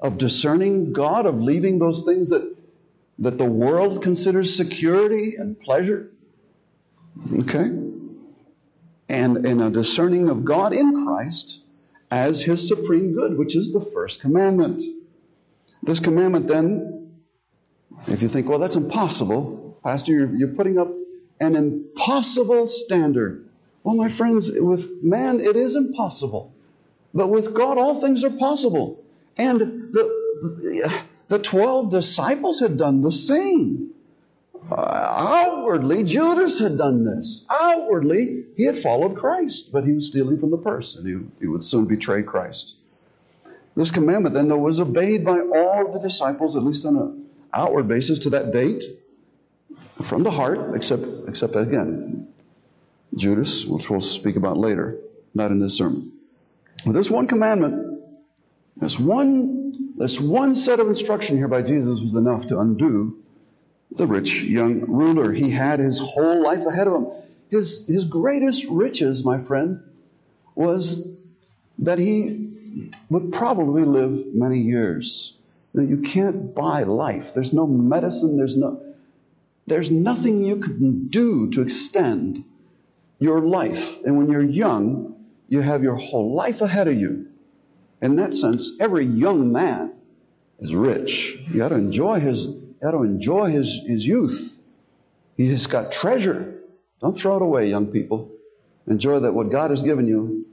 of 0.00 0.18
discerning 0.18 0.92
God, 0.92 1.26
of 1.26 1.40
leaving 1.40 1.78
those 1.78 2.02
things 2.02 2.30
that, 2.30 2.56
that 3.18 3.38
the 3.38 3.44
world 3.44 4.02
considers 4.02 4.54
security 4.54 5.34
and 5.38 5.58
pleasure. 5.60 6.10
Okay? 7.40 7.70
And, 9.08 9.44
and 9.44 9.62
a 9.62 9.70
discerning 9.70 10.28
of 10.28 10.44
God 10.44 10.72
in 10.72 11.04
Christ 11.04 11.64
as 12.10 12.42
his 12.42 12.66
supreme 12.66 13.12
good, 13.12 13.36
which 13.36 13.56
is 13.56 13.72
the 13.72 13.80
first 13.80 14.20
commandment. 14.20 14.82
This 15.82 16.00
commandment, 16.00 16.48
then, 16.48 17.12
if 18.06 18.22
you 18.22 18.28
think, 18.28 18.48
well, 18.48 18.58
that's 18.58 18.76
impossible, 18.76 19.78
Pastor, 19.84 20.12
you're, 20.12 20.36
you're 20.36 20.48
putting 20.48 20.78
up 20.78 20.88
an 21.40 21.56
impossible 21.56 22.66
standard. 22.66 23.48
Well, 23.82 23.94
my 23.94 24.08
friends, 24.08 24.50
with 24.60 25.02
man, 25.02 25.40
it 25.40 25.56
is 25.56 25.74
impossible. 25.74 26.52
But 27.14 27.28
with 27.28 27.54
God, 27.54 27.78
all 27.78 28.00
things 28.00 28.24
are 28.24 28.30
possible. 28.30 29.02
And 29.36 29.79
the, 30.42 31.02
the 31.28 31.38
12 31.38 31.90
disciples 31.90 32.60
had 32.60 32.76
done 32.76 33.02
the 33.02 33.12
same. 33.12 33.90
Uh, 34.70 35.14
outwardly, 35.18 36.04
Judas 36.04 36.58
had 36.58 36.78
done 36.78 37.04
this. 37.04 37.46
Outwardly, 37.48 38.44
he 38.56 38.64
had 38.64 38.78
followed 38.78 39.16
Christ, 39.16 39.72
but 39.72 39.84
he 39.84 39.92
was 39.92 40.06
stealing 40.06 40.38
from 40.38 40.50
the 40.50 40.58
purse, 40.58 40.96
and 40.96 41.06
he, 41.06 41.18
he 41.40 41.46
would 41.46 41.62
soon 41.62 41.86
betray 41.86 42.22
Christ. 42.22 42.76
This 43.76 43.90
commandment 43.90 44.34
then 44.34 44.48
though, 44.48 44.58
was 44.58 44.80
obeyed 44.80 45.24
by 45.24 45.40
all 45.40 45.92
the 45.92 46.00
disciples, 46.00 46.56
at 46.56 46.62
least 46.62 46.84
on 46.84 46.96
an 46.96 47.26
outward 47.54 47.88
basis 47.88 48.18
to 48.20 48.30
that 48.30 48.52
date, 48.52 48.84
from 50.02 50.22
the 50.22 50.30
heart, 50.30 50.74
except, 50.74 51.04
except 51.28 51.56
again, 51.56 52.28
Judas, 53.16 53.64
which 53.64 53.90
we'll 53.90 54.00
speak 54.00 54.36
about 54.36 54.56
later, 54.56 54.98
not 55.34 55.50
in 55.50 55.58
this 55.60 55.76
sermon. 55.76 56.12
But 56.84 56.92
this 56.92 57.10
one 57.10 57.26
commandment, 57.26 58.02
this 58.76 58.98
one, 58.98 59.89
this 60.00 60.18
one 60.18 60.54
set 60.54 60.80
of 60.80 60.88
instruction 60.88 61.36
here 61.36 61.46
by 61.46 61.60
Jesus 61.60 62.00
was 62.00 62.14
enough 62.14 62.46
to 62.46 62.58
undo 62.58 63.22
the 63.90 64.06
rich 64.06 64.40
young 64.40 64.80
ruler. 64.86 65.30
He 65.30 65.50
had 65.50 65.78
his 65.78 66.00
whole 66.00 66.42
life 66.42 66.64
ahead 66.64 66.86
of 66.86 66.94
him. 66.94 67.06
His, 67.50 67.86
his 67.86 68.06
greatest 68.06 68.64
riches, 68.70 69.26
my 69.26 69.42
friend, 69.42 69.82
was 70.54 71.18
that 71.80 71.98
he 71.98 72.48
would 73.10 73.30
probably 73.30 73.84
live 73.84 74.34
many 74.34 74.60
years. 74.60 75.36
Now, 75.74 75.82
you 75.82 75.98
can't 75.98 76.54
buy 76.54 76.84
life. 76.84 77.34
There's 77.34 77.52
no 77.52 77.66
medicine, 77.66 78.38
there's, 78.38 78.56
no, 78.56 78.82
there's 79.66 79.90
nothing 79.90 80.42
you 80.42 80.56
can 80.56 81.08
do 81.08 81.50
to 81.50 81.60
extend 81.60 82.42
your 83.18 83.42
life. 83.42 84.02
And 84.04 84.16
when 84.16 84.30
you're 84.30 84.40
young, 84.40 85.14
you 85.48 85.60
have 85.60 85.82
your 85.82 85.96
whole 85.96 86.34
life 86.34 86.62
ahead 86.62 86.88
of 86.88 86.98
you. 86.98 87.29
In 88.02 88.16
that 88.16 88.34
sense, 88.34 88.72
every 88.80 89.04
young 89.04 89.52
man 89.52 89.92
is 90.58 90.74
rich. 90.74 91.38
You 91.50 91.58
got 91.58 91.68
to 91.68 91.74
enjoy 91.74 92.20
his 92.20 92.46
you 92.80 92.86
got 92.86 92.92
to 92.92 93.02
enjoy 93.02 93.50
his, 93.50 93.80
his 93.86 94.06
youth. 94.06 94.56
He's 95.36 95.66
got 95.66 95.92
treasure. 95.92 96.60
Don't 97.02 97.16
throw 97.16 97.36
it 97.36 97.42
away, 97.42 97.68
young 97.68 97.86
people. 97.86 98.30
Enjoy 98.86 99.18
that 99.20 99.34
what 99.34 99.50
God 99.50 99.70
has 99.70 99.82
given 99.82 100.06
you, 100.06 100.46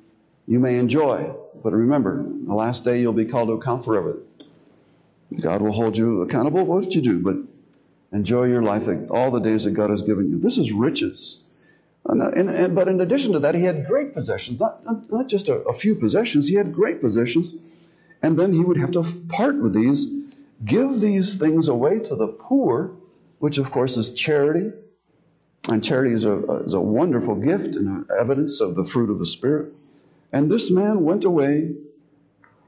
you 0.45 0.60
may 0.60 0.77
enjoy. 0.77 1.33
But 1.63 1.71
remember, 1.71 2.25
the 2.45 2.53
last 2.53 2.83
day 2.83 2.99
you'll 2.99 3.13
be 3.13 3.25
called 3.25 3.47
to 3.47 3.53
account 3.53 3.86
for 3.86 3.97
everything. 3.97 4.23
God 5.39 5.62
will 5.62 5.71
hold 5.71 5.97
you 5.97 6.21
accountable 6.21 6.65
what 6.65 6.93
you 6.93 7.01
do, 7.01 7.19
but 7.19 7.38
enjoy 8.12 8.45
your 8.45 8.62
life 8.62 8.88
all 9.10 9.31
the 9.31 9.39
days 9.39 9.63
that 9.63 9.71
God 9.71 9.89
has 9.89 10.01
given 10.01 10.29
you. 10.29 10.38
This 10.38 10.57
is 10.57 10.71
riches. 10.71 11.43
And, 12.08 12.22
uh, 12.22 12.30
and, 12.30 12.50
and, 12.50 12.76
but 12.76 12.88
in 12.88 13.02
addition 13.02 13.34
to 13.34 13.39
that, 13.39 13.56
he 13.56 13.63
had 13.63 13.86
great 13.86 14.13
possessions, 14.13 14.60
not, 14.60 14.84
not, 14.86 15.12
not 15.12 15.28
just 15.28 15.50
a, 15.50 15.56
a 15.63 15.74
few 15.74 15.93
possessions, 15.93 16.48
he 16.48 16.56
had 16.56 16.74
great 16.74 17.02
possessions. 17.02 17.58
And 18.22 18.39
then 18.39 18.54
he 18.54 18.62
would 18.62 18.78
have 18.78 18.91
to 18.91 19.04
part 19.28 19.58
with 19.62 19.74
these 19.74 20.17
Give 20.65 21.00
these 21.00 21.36
things 21.36 21.67
away 21.67 22.00
to 22.00 22.15
the 22.15 22.28
poor, 22.28 22.91
which 23.39 23.58
of 23.58 23.72
course 23.72 23.98
is 23.98 24.10
charity. 24.10 24.72
And 25.70 25.84
charity 25.84 26.13
is 26.13 26.26
a, 26.26 26.62
is 26.65 26.74
a 26.74 26.80
wonderful 26.80 27.36
gift 27.36 27.76
and 27.76 28.10
evidence 28.17 28.62
of 28.62 28.76
the 28.76 28.86
fruit 28.86 29.10
of 29.10 29.20
the 29.20 29.26
Spirit. 29.26 29.74
And 30.34 30.50
this 30.50 30.72
man 30.72 31.04
went 31.04 31.26
away 31.26 31.76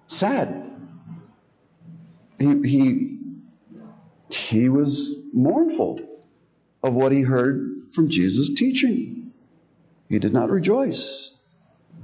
sad. 0.08 0.72
he, 2.40 2.62
he, 2.68 3.18
he 4.30 4.70
was 4.70 5.16
mournful 5.34 6.00
of 6.84 6.94
what 6.94 7.12
he 7.12 7.22
heard 7.22 7.88
from 7.92 8.10
Jesus' 8.10 8.50
teaching. 8.50 9.19
He 10.10 10.18
did 10.18 10.34
not 10.34 10.50
rejoice. 10.50 11.36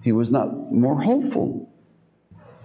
He 0.01 0.11
was 0.11 0.29
not 0.29 0.71
more 0.71 1.01
hopeful. 1.01 1.69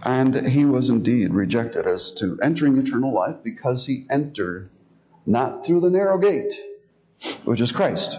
And 0.04 0.46
he 0.46 0.64
was 0.66 0.90
indeed 0.90 1.32
rejected 1.32 1.86
as 1.86 2.10
to 2.12 2.38
entering 2.42 2.76
eternal 2.76 3.12
life 3.12 3.36
because 3.42 3.86
he 3.86 4.06
entered 4.10 4.70
not 5.26 5.64
through 5.64 5.80
the 5.80 5.90
narrow 5.90 6.18
gate, 6.18 6.58
which 7.44 7.60
is 7.60 7.72
Christ. 7.72 8.18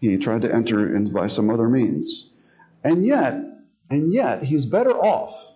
He 0.00 0.16
tried 0.16 0.42
to 0.42 0.54
enter 0.54 0.94
in 0.94 1.12
by 1.12 1.26
some 1.26 1.50
other 1.50 1.68
means. 1.68 2.30
And 2.84 3.04
yet, 3.04 3.34
and 3.90 4.12
yet, 4.12 4.42
he's 4.42 4.64
better 4.66 4.92
off. 4.92 5.46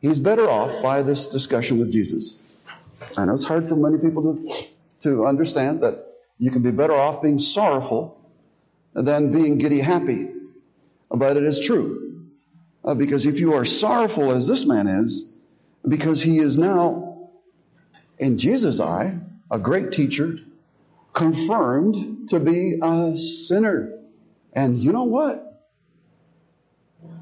He's 0.00 0.18
better 0.18 0.48
off 0.48 0.82
by 0.82 1.02
this 1.02 1.26
discussion 1.26 1.78
with 1.78 1.92
Jesus. 1.92 2.38
I 3.16 3.24
know 3.24 3.34
it's 3.34 3.44
hard 3.44 3.68
for 3.68 3.76
many 3.76 3.98
people 3.98 4.22
to, 4.22 4.66
to 5.00 5.26
understand 5.26 5.80
that 5.82 6.06
you 6.38 6.50
can 6.50 6.62
be 6.62 6.70
better 6.70 6.94
off 6.94 7.22
being 7.22 7.38
sorrowful 7.38 8.21
than 8.94 9.32
being 9.32 9.58
giddy 9.58 9.80
happy. 9.80 10.28
But 11.10 11.36
it 11.36 11.44
is 11.44 11.60
true. 11.60 12.28
Uh, 12.84 12.94
because 12.94 13.26
if 13.26 13.38
you 13.38 13.54
are 13.54 13.64
sorrowful 13.64 14.32
as 14.32 14.48
this 14.48 14.66
man 14.66 14.86
is, 14.86 15.28
because 15.86 16.22
he 16.22 16.38
is 16.38 16.56
now, 16.56 17.28
in 18.18 18.38
Jesus' 18.38 18.80
eye, 18.80 19.18
a 19.50 19.58
great 19.58 19.92
teacher, 19.92 20.38
confirmed 21.12 22.28
to 22.28 22.40
be 22.40 22.78
a 22.82 23.16
sinner. 23.16 23.98
And 24.52 24.82
you 24.82 24.92
know 24.92 25.04
what? 25.04 25.48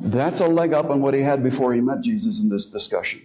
That's 0.01 0.41
a 0.41 0.47
leg 0.47 0.73
up 0.73 0.91
on 0.91 1.03
what 1.03 1.15
he 1.15 1.21
had 1.21 1.43
before 1.43 1.75
he 1.75 1.81
met 1.81 2.03
Jesus 2.03 2.43
in 2.43 2.49
this 2.49 2.67
discussion. 2.67 3.23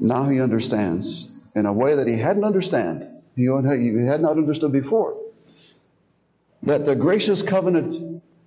Now 0.00 0.28
he 0.28 0.40
understands 0.40 1.28
in 1.54 1.66
a 1.66 1.72
way 1.72 1.94
that 1.94 2.06
he 2.06 2.16
hadn't 2.16 2.44
understand. 2.44 3.06
He 3.36 3.46
had 3.46 4.20
not 4.20 4.38
understood 4.38 4.72
before. 4.72 5.20
That 6.66 6.84
the 6.84 6.94
gracious 6.94 7.42
covenant 7.42 7.94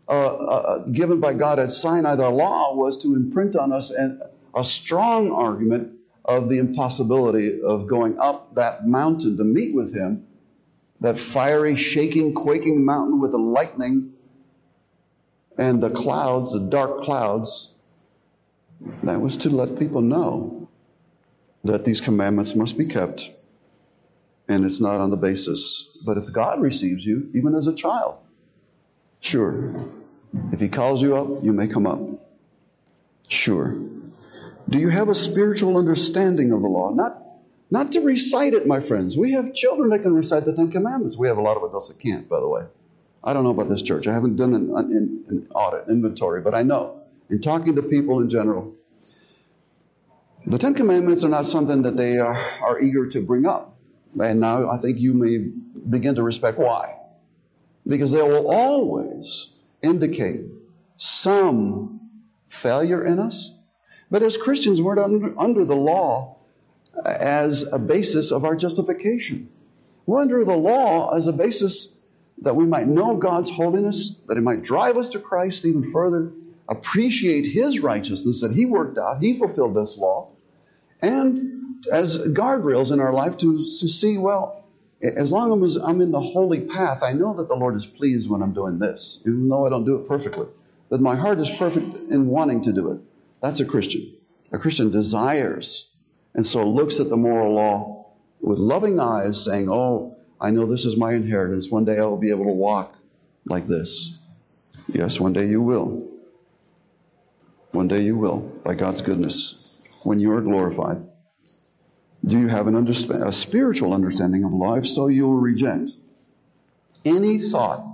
uh, 0.07 0.11
uh, 0.11 0.77
given 0.87 1.19
by 1.19 1.33
God 1.33 1.59
at 1.59 1.69
Sinai, 1.69 2.15
the 2.15 2.29
law, 2.29 2.73
was 2.73 2.97
to 3.03 3.13
imprint 3.15 3.55
on 3.55 3.73
us 3.73 3.91
an, 3.91 4.21
a 4.55 4.63
strong 4.63 5.31
argument 5.31 5.93
of 6.23 6.49
the 6.49 6.59
impossibility 6.59 7.61
of 7.61 7.87
going 7.87 8.17
up 8.19 8.55
that 8.55 8.87
mountain 8.87 9.37
to 9.37 9.43
meet 9.43 9.75
with 9.75 9.93
him, 9.93 10.25
that 11.01 11.19
fiery, 11.19 11.75
shaking, 11.75 12.33
quaking 12.33 12.83
mountain 12.83 13.19
with 13.19 13.31
the 13.31 13.37
lightning 13.37 14.13
and 15.57 15.81
the 15.81 15.89
clouds, 15.89 16.53
the 16.53 16.59
dark 16.59 17.01
clouds. 17.01 17.73
That 19.03 19.19
was 19.19 19.37
to 19.37 19.49
let 19.49 19.77
people 19.77 20.01
know 20.01 20.69
that 21.63 21.83
these 21.83 21.99
commandments 21.99 22.55
must 22.55 22.77
be 22.77 22.85
kept, 22.85 23.31
and 24.47 24.65
it's 24.65 24.79
not 24.79 25.01
on 25.01 25.09
the 25.09 25.17
basis. 25.17 25.97
But 26.05 26.17
if 26.17 26.31
God 26.31 26.61
receives 26.61 27.05
you, 27.05 27.29
even 27.33 27.55
as 27.55 27.67
a 27.67 27.73
child, 27.73 28.17
sure. 29.19 29.73
If 30.51 30.59
He 30.59 30.69
calls 30.69 31.01
you 31.01 31.15
up, 31.15 31.43
you 31.43 31.51
may 31.53 31.67
come 31.67 31.87
up. 31.87 31.99
Sure. 33.27 33.77
Do 34.69 34.79
you 34.79 34.89
have 34.89 35.09
a 35.09 35.15
spiritual 35.15 35.77
understanding 35.77 36.51
of 36.51 36.61
the 36.61 36.67
law? 36.67 36.91
Not, 36.93 37.21
not 37.71 37.91
to 37.93 38.01
recite 38.01 38.53
it, 38.53 38.67
my 38.67 38.79
friends. 38.79 39.17
We 39.17 39.31
have 39.33 39.53
children 39.53 39.89
that 39.89 39.99
can 39.99 40.13
recite 40.13 40.45
the 40.45 40.55
Ten 40.55 40.71
Commandments. 40.71 41.17
We 41.17 41.27
have 41.27 41.37
a 41.37 41.41
lot 41.41 41.57
of 41.57 41.63
adults 41.63 41.87
that 41.87 41.99
can't, 41.99 42.27
by 42.27 42.39
the 42.39 42.47
way. 42.47 42.63
I 43.23 43.33
don't 43.33 43.43
know 43.43 43.49
about 43.51 43.69
this 43.69 43.81
church. 43.81 44.07
I 44.07 44.13
haven't 44.13 44.35
done 44.35 44.53
an, 44.53 44.71
an, 44.75 45.25
an 45.27 45.47
audit, 45.53 45.89
inventory, 45.89 46.41
but 46.41 46.53
I 46.53 46.63
know 46.63 47.01
in 47.29 47.41
talking 47.41 47.75
to 47.75 47.83
people 47.83 48.21
in 48.21 48.29
general, 48.29 48.73
the 50.45 50.57
Ten 50.57 50.73
Commandments 50.73 51.23
are 51.23 51.29
not 51.29 51.45
something 51.45 51.81
that 51.81 51.97
they 51.97 52.19
are, 52.19 52.35
are 52.61 52.79
eager 52.79 53.07
to 53.07 53.21
bring 53.21 53.45
up. 53.45 53.76
And 54.19 54.39
now 54.39 54.69
I 54.69 54.77
think 54.77 54.97
you 54.99 55.13
may 55.13 55.49
begin 55.89 56.15
to 56.15 56.23
respect 56.23 56.57
why. 56.57 56.95
Because 57.85 58.11
they 58.11 58.21
will 58.21 58.51
always 58.51 59.53
indicate 59.81 60.41
some 60.97 62.01
failure 62.49 63.05
in 63.05 63.19
us. 63.19 63.57
But 64.09 64.23
as 64.23 64.37
Christians, 64.37 64.81
we're 64.81 64.99
under, 64.99 65.33
under 65.39 65.65
the 65.65 65.75
law 65.75 66.37
as 67.05 67.63
a 67.71 67.79
basis 67.79 68.31
of 68.31 68.43
our 68.43 68.55
justification. 68.55 69.49
We're 70.05 70.21
under 70.21 70.43
the 70.43 70.55
law 70.55 71.15
as 71.15 71.27
a 71.27 71.33
basis 71.33 71.97
that 72.41 72.55
we 72.55 72.65
might 72.65 72.87
know 72.87 73.17
God's 73.17 73.49
holiness, 73.49 74.15
that 74.27 74.37
it 74.37 74.41
might 74.41 74.61
drive 74.61 74.97
us 74.97 75.09
to 75.09 75.19
Christ 75.19 75.65
even 75.65 75.91
further, 75.91 76.31
appreciate 76.69 77.45
His 77.45 77.79
righteousness 77.79 78.41
that 78.41 78.51
He 78.51 78.65
worked 78.65 78.97
out, 78.97 79.21
He 79.21 79.37
fulfilled 79.37 79.75
this 79.75 79.97
law, 79.97 80.29
and 81.01 81.56
as 81.91 82.17
guardrails 82.17 82.91
in 82.91 82.99
our 82.99 83.13
life 83.13 83.37
to, 83.39 83.57
to 83.57 83.87
see, 83.87 84.17
well, 84.17 84.65
as 85.01 85.31
long 85.31 85.63
as 85.63 85.75
I'm 85.75 86.01
in 86.01 86.11
the 86.11 86.21
holy 86.21 86.61
path, 86.61 87.03
I 87.03 87.13
know 87.13 87.33
that 87.35 87.47
the 87.47 87.55
Lord 87.55 87.75
is 87.75 87.85
pleased 87.85 88.29
when 88.29 88.41
I'm 88.41 88.53
doing 88.53 88.79
this, 88.79 89.21
even 89.21 89.47
though 89.47 89.65
I 89.65 89.69
don't 89.69 89.85
do 89.85 89.95
it 89.95 90.07
perfectly. 90.07 90.47
That 90.89 91.01
my 91.01 91.15
heart 91.15 91.39
is 91.39 91.49
perfect 91.49 91.95
in 92.09 92.27
wanting 92.27 92.63
to 92.63 92.73
do 92.73 92.91
it. 92.91 92.99
That's 93.41 93.59
a 93.59 93.65
Christian. 93.65 94.13
A 94.51 94.57
Christian 94.57 94.89
desires 94.89 95.89
and 96.37 96.45
so 96.45 96.61
looks 96.61 96.99
at 96.99 97.09
the 97.09 97.17
moral 97.17 97.53
law 97.53 98.05
with 98.39 98.59
loving 98.59 98.99
eyes, 98.99 99.43
saying, 99.43 99.67
Oh, 99.69 100.15
I 100.39 100.51
know 100.51 100.67
this 100.67 100.85
is 100.85 100.95
my 100.95 101.13
inheritance. 101.13 101.69
One 101.69 101.83
day 101.83 101.97
I 101.97 102.03
will 102.03 102.17
be 102.17 102.29
able 102.29 102.45
to 102.45 102.51
walk 102.51 102.95
like 103.45 103.67
this. 103.67 104.17
Yes, 104.87 105.19
one 105.19 105.33
day 105.33 105.47
you 105.47 105.61
will. 105.61 106.07
One 107.71 107.87
day 107.87 108.01
you 108.01 108.17
will, 108.17 108.39
by 108.63 108.75
God's 108.75 109.01
goodness, 109.01 109.67
when 110.03 110.19
you 110.19 110.31
are 110.31 110.41
glorified. 110.41 111.03
Do 112.27 112.37
you 112.37 112.49
have 112.49 112.67
an 112.67 112.75
a 112.75 113.31
spiritual 113.31 113.93
understanding 113.93 114.43
of 114.43 114.51
life 114.51 114.85
so 114.85 115.07
you 115.07 115.25
will 115.27 115.39
reject 115.39 115.91
any 117.05 117.37
thought 117.37 117.85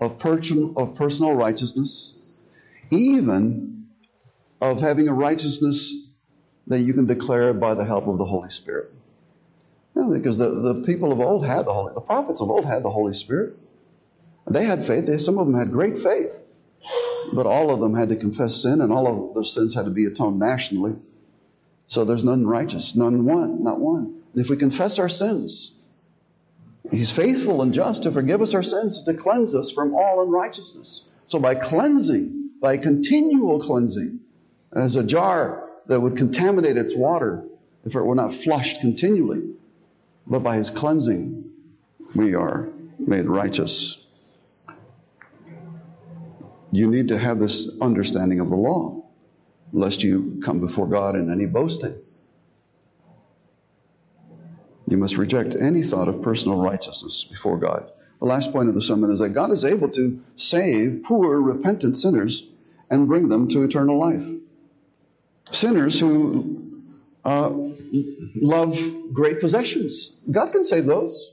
of, 0.00 0.20
of 0.76 0.94
personal 0.96 1.34
righteousness, 1.34 2.18
even 2.90 3.86
of 4.60 4.80
having 4.80 5.06
a 5.06 5.14
righteousness 5.14 6.08
that 6.66 6.80
you 6.80 6.92
can 6.92 7.06
declare 7.06 7.54
by 7.54 7.74
the 7.74 7.84
help 7.84 8.08
of 8.08 8.18
the 8.18 8.24
Holy 8.24 8.50
Spirit? 8.50 8.92
Because 9.94 10.38
the, 10.38 10.48
the 10.48 10.82
people 10.84 11.12
of 11.12 11.20
old 11.20 11.46
had 11.46 11.66
the 11.66 11.72
Holy, 11.72 11.94
the 11.94 12.00
prophets 12.00 12.40
of 12.40 12.50
old 12.50 12.64
had 12.64 12.82
the 12.82 12.90
Holy 12.90 13.14
Spirit. 13.14 13.56
They 14.50 14.64
had 14.64 14.84
faith. 14.84 15.06
They, 15.06 15.18
some 15.18 15.38
of 15.38 15.46
them 15.46 15.56
had 15.56 15.70
great 15.70 15.96
faith. 15.96 16.44
But 17.32 17.46
all 17.46 17.72
of 17.72 17.78
them 17.78 17.94
had 17.94 18.08
to 18.08 18.16
confess 18.16 18.56
sin, 18.56 18.80
and 18.80 18.92
all 18.92 19.06
of 19.06 19.34
those 19.34 19.54
sins 19.54 19.76
had 19.76 19.84
to 19.84 19.90
be 19.92 20.04
atoned 20.04 20.40
nationally. 20.40 20.96
So 21.92 22.06
there's 22.06 22.24
none 22.24 22.46
righteous, 22.46 22.96
none 22.96 23.26
one, 23.26 23.62
not 23.62 23.78
one. 23.78 24.14
And 24.32 24.42
if 24.42 24.48
we 24.48 24.56
confess 24.56 24.98
our 24.98 25.10
sins, 25.10 25.74
He's 26.90 27.10
faithful 27.10 27.60
and 27.60 27.70
just 27.74 28.04
to 28.04 28.10
forgive 28.10 28.40
us 28.40 28.54
our 28.54 28.62
sins, 28.62 29.02
to 29.02 29.12
cleanse 29.12 29.54
us 29.54 29.70
from 29.70 29.94
all 29.94 30.22
unrighteousness. 30.22 31.08
So 31.26 31.38
by 31.38 31.54
cleansing, 31.54 32.48
by 32.62 32.78
continual 32.78 33.60
cleansing, 33.60 34.20
as 34.74 34.96
a 34.96 35.02
jar 35.02 35.68
that 35.86 36.00
would 36.00 36.16
contaminate 36.16 36.78
its 36.78 36.94
water 36.94 37.44
if 37.84 37.94
it 37.94 38.00
were 38.00 38.14
not 38.14 38.32
flushed 38.32 38.80
continually, 38.80 39.50
but 40.26 40.38
by 40.38 40.56
his 40.56 40.70
cleansing, 40.70 41.44
we 42.14 42.34
are 42.34 42.70
made 42.98 43.26
righteous. 43.26 44.06
You 46.70 46.86
need 46.86 47.08
to 47.08 47.18
have 47.18 47.38
this 47.38 47.78
understanding 47.82 48.40
of 48.40 48.48
the 48.48 48.56
law, 48.56 49.01
lest 49.72 50.02
you 50.02 50.40
come 50.44 50.60
before 50.60 50.86
God 50.86 51.16
in 51.16 51.30
any 51.30 51.46
boasting. 51.46 51.96
You 54.86 54.96
must 54.98 55.16
reject 55.16 55.54
any 55.54 55.82
thought 55.82 56.08
of 56.08 56.20
personal 56.22 56.60
righteousness 56.60 57.24
before 57.24 57.56
God. 57.56 57.90
The 58.20 58.26
last 58.26 58.52
point 58.52 58.68
of 58.68 58.74
the 58.74 58.82
sermon 58.82 59.10
is 59.10 59.20
that 59.20 59.30
God 59.30 59.50
is 59.50 59.64
able 59.64 59.88
to 59.90 60.20
save 60.36 61.02
poor, 61.04 61.40
repentant 61.40 61.96
sinners 61.96 62.48
and 62.90 63.08
bring 63.08 63.28
them 63.28 63.48
to 63.48 63.62
eternal 63.62 63.98
life. 63.98 64.26
Sinners 65.50 65.98
who 65.98 66.82
uh, 67.24 67.52
love 68.34 68.78
great 69.12 69.40
possessions. 69.40 70.18
God 70.30 70.52
can 70.52 70.62
save 70.62 70.86
those. 70.86 71.32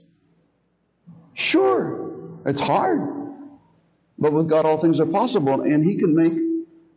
Sure, 1.34 2.12
it's 2.46 2.62
hard. 2.62 3.02
But 4.18 4.34
with 4.34 4.50
God, 4.50 4.66
all 4.66 4.78
things 4.78 5.00
are 5.00 5.06
possible. 5.06 5.62
And 5.62 5.84
He 5.84 5.96
can 5.96 6.16
make 6.16 6.34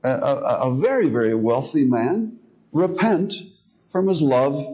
a, 0.05 0.09
a, 0.09 0.71
a 0.71 0.75
very, 0.75 1.09
very 1.09 1.35
wealthy 1.35 1.85
man 1.85 2.39
repent 2.73 3.35
from 3.91 4.09
his 4.09 4.23
love 4.23 4.65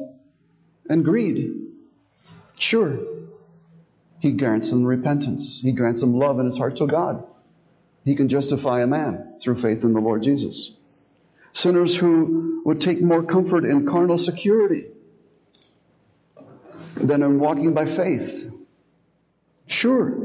and 0.89 1.05
greed. 1.05 1.53
Sure. 2.59 2.99
He 4.21 4.33
grants 4.33 4.73
him 4.73 4.85
repentance. 4.85 5.61
He 5.61 5.73
grants 5.73 6.03
him 6.03 6.15
love 6.15 6.41
in 6.41 6.47
his 6.47 6.59
heart 6.59 6.77
to 6.77 6.87
God. 6.87 7.25
He 8.05 8.15
can 8.15 8.29
justify 8.29 8.83
a 8.83 8.87
man 8.87 9.37
through 9.41 9.57
faith 9.57 9.85
in 9.85 9.93
the 9.93 10.01
Lord 10.01 10.23
Jesus. 10.23 10.77
Sinners 11.53 11.97
who 11.97 12.63
would 12.65 12.81
take 12.81 13.03
more 13.03 13.23
comfort 13.23 13.65
in 13.65 13.87
carnal 13.87 14.19
security 14.19 14.87
than 16.95 17.23
in 17.23 17.39
walking 17.39 17.75
by 17.75 17.87
faith. 17.87 18.51
Sure, 19.67 20.17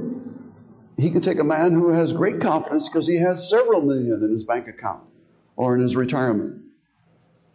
he 0.97 1.09
can 1.09 1.21
take 1.21 1.39
a 1.39 1.43
man 1.43 1.73
who 1.73 1.89
has 1.89 2.13
great 2.13 2.39
confidence 2.39 2.87
because 2.87 3.07
he 3.07 3.17
has 3.17 3.49
several 3.49 3.81
million 3.81 4.23
in 4.23 4.31
his 4.31 4.43
bank 4.43 4.67
account 4.67 5.03
or 5.55 5.75
in 5.75 5.81
his 5.81 5.95
retirement. 5.95 6.61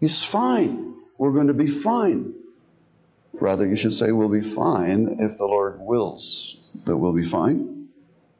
He's 0.01 0.23
fine. 0.23 0.95
We're 1.19 1.33
going 1.33 1.49
to 1.49 1.55
be 1.55 1.67
fine. 1.67 2.35
Rather, 3.35 3.67
you 3.67 3.77
should 3.77 3.93
say, 3.93 4.13
We'll 4.13 4.29
be 4.29 4.41
fine 4.41 5.17
if 5.21 5.39
the 5.39 5.47
Lord 5.47 5.81
wills 5.81 6.61
that 6.85 6.97
we'll 6.97 7.13
be 7.13 7.25
fine, 7.25 7.89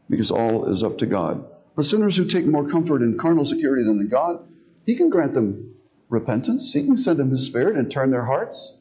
because 0.09 0.31
all 0.31 0.67
is 0.67 0.83
up 0.83 0.99
to 0.99 1.07
God. 1.07 1.45
But 1.77 1.85
sinners 1.85 2.17
who 2.17 2.25
take 2.25 2.47
more 2.47 2.69
comfort 2.69 3.03
in 3.03 3.19
carnal 3.19 3.45
security 3.45 3.85
than 3.85 4.01
in 4.01 4.09
God, 4.09 4.41
He 4.87 4.97
can 4.97 5.11
grant 5.11 5.35
them 5.35 5.75
repentance. 6.09 6.73
He 6.73 6.85
can 6.85 6.97
send 6.97 7.19
them 7.19 7.31
His 7.31 7.47
Spirit 7.47 7.77
and 7.77 7.91
turn 7.91 8.11
their 8.11 8.25
hearts. 8.25 8.77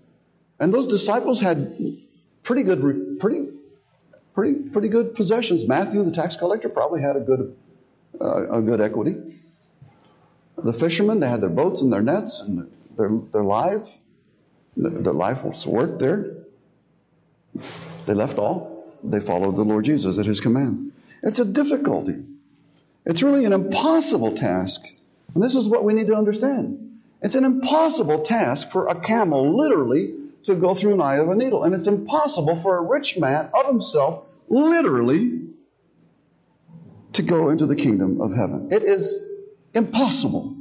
And 0.59 0.73
those 0.73 0.87
disciples 0.87 1.39
had 1.39 1.77
pretty 2.43 2.63
good, 2.63 3.19
pretty, 3.19 3.47
pretty, 4.37 4.69
pretty 4.69 4.87
good 4.87 5.15
possessions. 5.15 5.65
Matthew, 5.65 6.03
the 6.03 6.11
tax 6.11 6.35
collector, 6.35 6.69
probably 6.69 7.01
had 7.01 7.15
a 7.15 7.19
good, 7.19 7.57
uh, 8.21 8.57
a 8.57 8.61
good 8.61 8.79
equity. 8.79 9.15
The 10.59 10.73
fishermen, 10.73 11.19
they 11.19 11.27
had 11.27 11.41
their 11.41 11.49
boats 11.49 11.81
and 11.81 11.91
their 11.91 12.03
nets 12.03 12.39
and 12.41 12.69
their, 12.95 13.09
their 13.33 13.43
live, 13.43 13.89
their 14.75 15.13
life 15.13 15.43
was 15.43 15.65
work 15.65 15.97
there. 15.97 16.35
They 18.05 18.13
left 18.13 18.37
all. 18.37 18.93
They 19.03 19.19
followed 19.19 19.55
the 19.55 19.63
Lord 19.63 19.85
Jesus 19.85 20.19
at 20.19 20.27
His 20.27 20.39
command. 20.39 20.91
It's 21.23 21.39
a 21.39 21.45
difficulty. 21.45 22.23
It's 23.07 23.23
really 23.23 23.43
an 23.45 23.53
impossible 23.53 24.35
task. 24.35 24.85
And 25.33 25.43
this 25.43 25.55
is 25.55 25.67
what 25.67 25.83
we 25.83 25.93
need 25.93 26.07
to 26.07 26.15
understand. 26.15 26.99
It's 27.23 27.33
an 27.33 27.43
impossible 27.43 28.21
task 28.21 28.69
for 28.69 28.87
a 28.87 29.01
camel, 29.01 29.57
literally, 29.57 30.13
to 30.43 30.53
go 30.53 30.75
through 30.75 30.93
an 30.93 31.01
eye 31.01 31.15
of 31.15 31.27
a 31.27 31.35
needle. 31.35 31.63
And 31.63 31.73
it's 31.73 31.87
impossible 31.87 32.55
for 32.55 32.77
a 32.77 32.83
rich 32.83 33.17
man 33.17 33.49
of 33.55 33.65
himself, 33.65 34.26
literally, 34.47 35.41
to 37.13 37.21
go 37.21 37.49
into 37.49 37.65
the 37.65 37.75
kingdom 37.75 38.21
of 38.21 38.35
heaven. 38.35 38.69
It 38.71 38.83
is 38.83 39.23
impossible. 39.73 40.55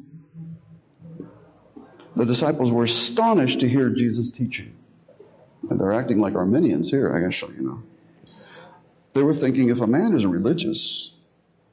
The 2.15 2.25
disciples 2.25 2.73
were 2.73 2.85
astonished 2.85 3.61
to 3.61 3.69
hear 3.69 3.91
Jesus 3.91 4.31
teaching. 4.31 4.75
And 5.69 5.79
they're 5.79 5.93
acting 5.93 6.19
like 6.19 6.35
Arminians 6.35 6.91
here, 6.91 7.15
I 7.15 7.21
guess, 7.21 7.43
you 7.43 7.63
know. 7.63 7.83
They 9.13 9.23
were 9.23 9.35
thinking 9.35 9.69
if 9.69 9.81
a 9.81 9.87
man 9.87 10.15
is 10.15 10.25
religious, 10.25 11.15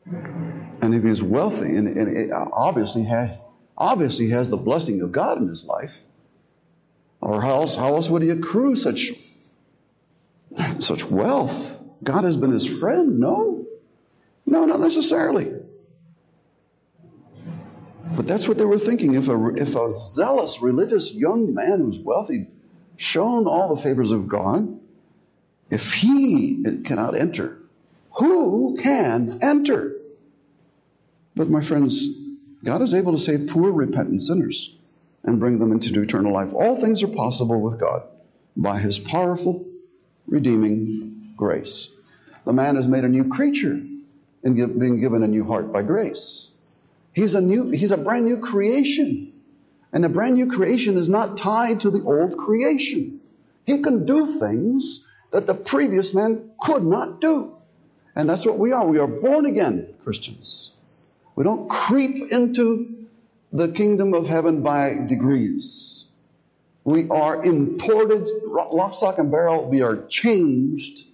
and 0.05 0.93
if 0.93 1.03
he's 1.03 1.21
wealthy 1.21 1.75
and, 1.75 1.87
and 1.87 2.31
obviously 2.33 3.03
has, 3.03 3.37
obviously 3.77 4.29
has 4.29 4.49
the 4.49 4.57
blessing 4.57 5.01
of 5.01 5.11
God 5.11 5.37
in 5.41 5.47
his 5.47 5.65
life, 5.65 5.93
or 7.21 7.41
how 7.41 7.61
else, 7.61 7.75
how 7.75 7.95
else 7.95 8.09
would 8.09 8.21
he 8.21 8.29
accrue 8.29 8.75
such, 8.75 9.13
such 10.79 11.09
wealth? 11.09 11.82
God 12.03 12.23
has 12.23 12.37
been 12.37 12.51
his 12.51 12.67
friend? 12.67 13.19
No. 13.19 13.65
No, 14.45 14.65
not 14.65 14.79
necessarily. 14.79 15.53
But 18.15 18.27
that's 18.27 18.47
what 18.47 18.57
they 18.57 18.65
were 18.65 18.79
thinking. 18.79 19.15
If 19.15 19.27
a, 19.27 19.47
if 19.55 19.75
a 19.75 19.91
zealous, 19.91 20.61
religious 20.61 21.13
young 21.13 21.53
man 21.53 21.79
who's 21.79 21.99
wealthy, 21.99 22.47
shown 22.97 23.47
all 23.47 23.73
the 23.73 23.81
favors 23.81 24.11
of 24.11 24.27
God, 24.27 24.79
if 25.69 25.93
he 25.93 26.63
cannot 26.83 27.15
enter, 27.15 27.57
who 28.11 28.77
can 28.79 29.39
enter? 29.41 29.95
But 31.35 31.49
my 31.49 31.61
friends, 31.61 32.05
God 32.63 32.81
is 32.81 32.93
able 32.93 33.13
to 33.13 33.19
save 33.19 33.49
poor, 33.49 33.71
repentant 33.71 34.21
sinners 34.21 34.75
and 35.23 35.39
bring 35.39 35.57
them 35.57 35.71
into 35.71 35.99
eternal 36.01 36.33
life. 36.33 36.53
All 36.53 36.75
things 36.75 37.01
are 37.01 37.07
possible 37.07 37.59
with 37.59 37.79
God 37.79 38.03
by 38.55 38.77
his 38.77 38.99
powerful, 38.99 39.65
redeeming 40.27 41.33
grace. 41.35 41.92
The 42.45 42.53
man 42.53 42.77
is 42.77 42.87
made 42.87 43.03
a 43.03 43.09
new 43.09 43.29
creature 43.29 43.81
and 44.43 44.55
give, 44.55 44.77
being 44.77 44.99
given 44.99 45.23
a 45.23 45.27
new 45.27 45.45
heart 45.45 45.71
by 45.71 45.81
grace. 45.81 46.51
He's 47.13 47.35
a 47.35 47.41
new, 47.41 47.69
he's 47.69 47.91
a 47.91 47.97
brand 47.97 48.25
new 48.25 48.37
creation. 48.37 49.31
And 49.93 50.03
a 50.03 50.09
brand 50.09 50.35
new 50.35 50.47
creation 50.47 50.97
is 50.97 51.07
not 51.07 51.37
tied 51.37 51.79
to 51.81 51.91
the 51.91 52.03
old 52.03 52.37
creation. 52.37 53.21
He 53.65 53.81
can 53.81 54.05
do 54.05 54.25
things 54.25 55.05
that 55.31 55.47
the 55.47 55.53
previous 55.53 56.13
man 56.13 56.51
could 56.59 56.83
not 56.83 57.21
do. 57.21 57.55
And 58.15 58.29
that's 58.29 58.45
what 58.45 58.57
we 58.57 58.71
are. 58.71 58.85
We 58.85 58.99
are 58.99 59.07
born 59.07 59.45
again 59.45 59.93
Christians. 60.03 60.71
We 61.35 61.43
don't 61.43 61.69
creep 61.69 62.31
into 62.31 63.07
the 63.51 63.69
kingdom 63.69 64.13
of 64.13 64.27
heaven 64.27 64.61
by 64.61 64.97
degrees. 65.07 66.05
We 66.83 67.07
are 67.09 67.43
imported, 67.43 68.27
lock, 68.45 68.93
stock, 68.93 69.17
and 69.17 69.31
barrel. 69.31 69.69
We 69.69 69.81
are 69.81 70.05
changed, 70.07 71.05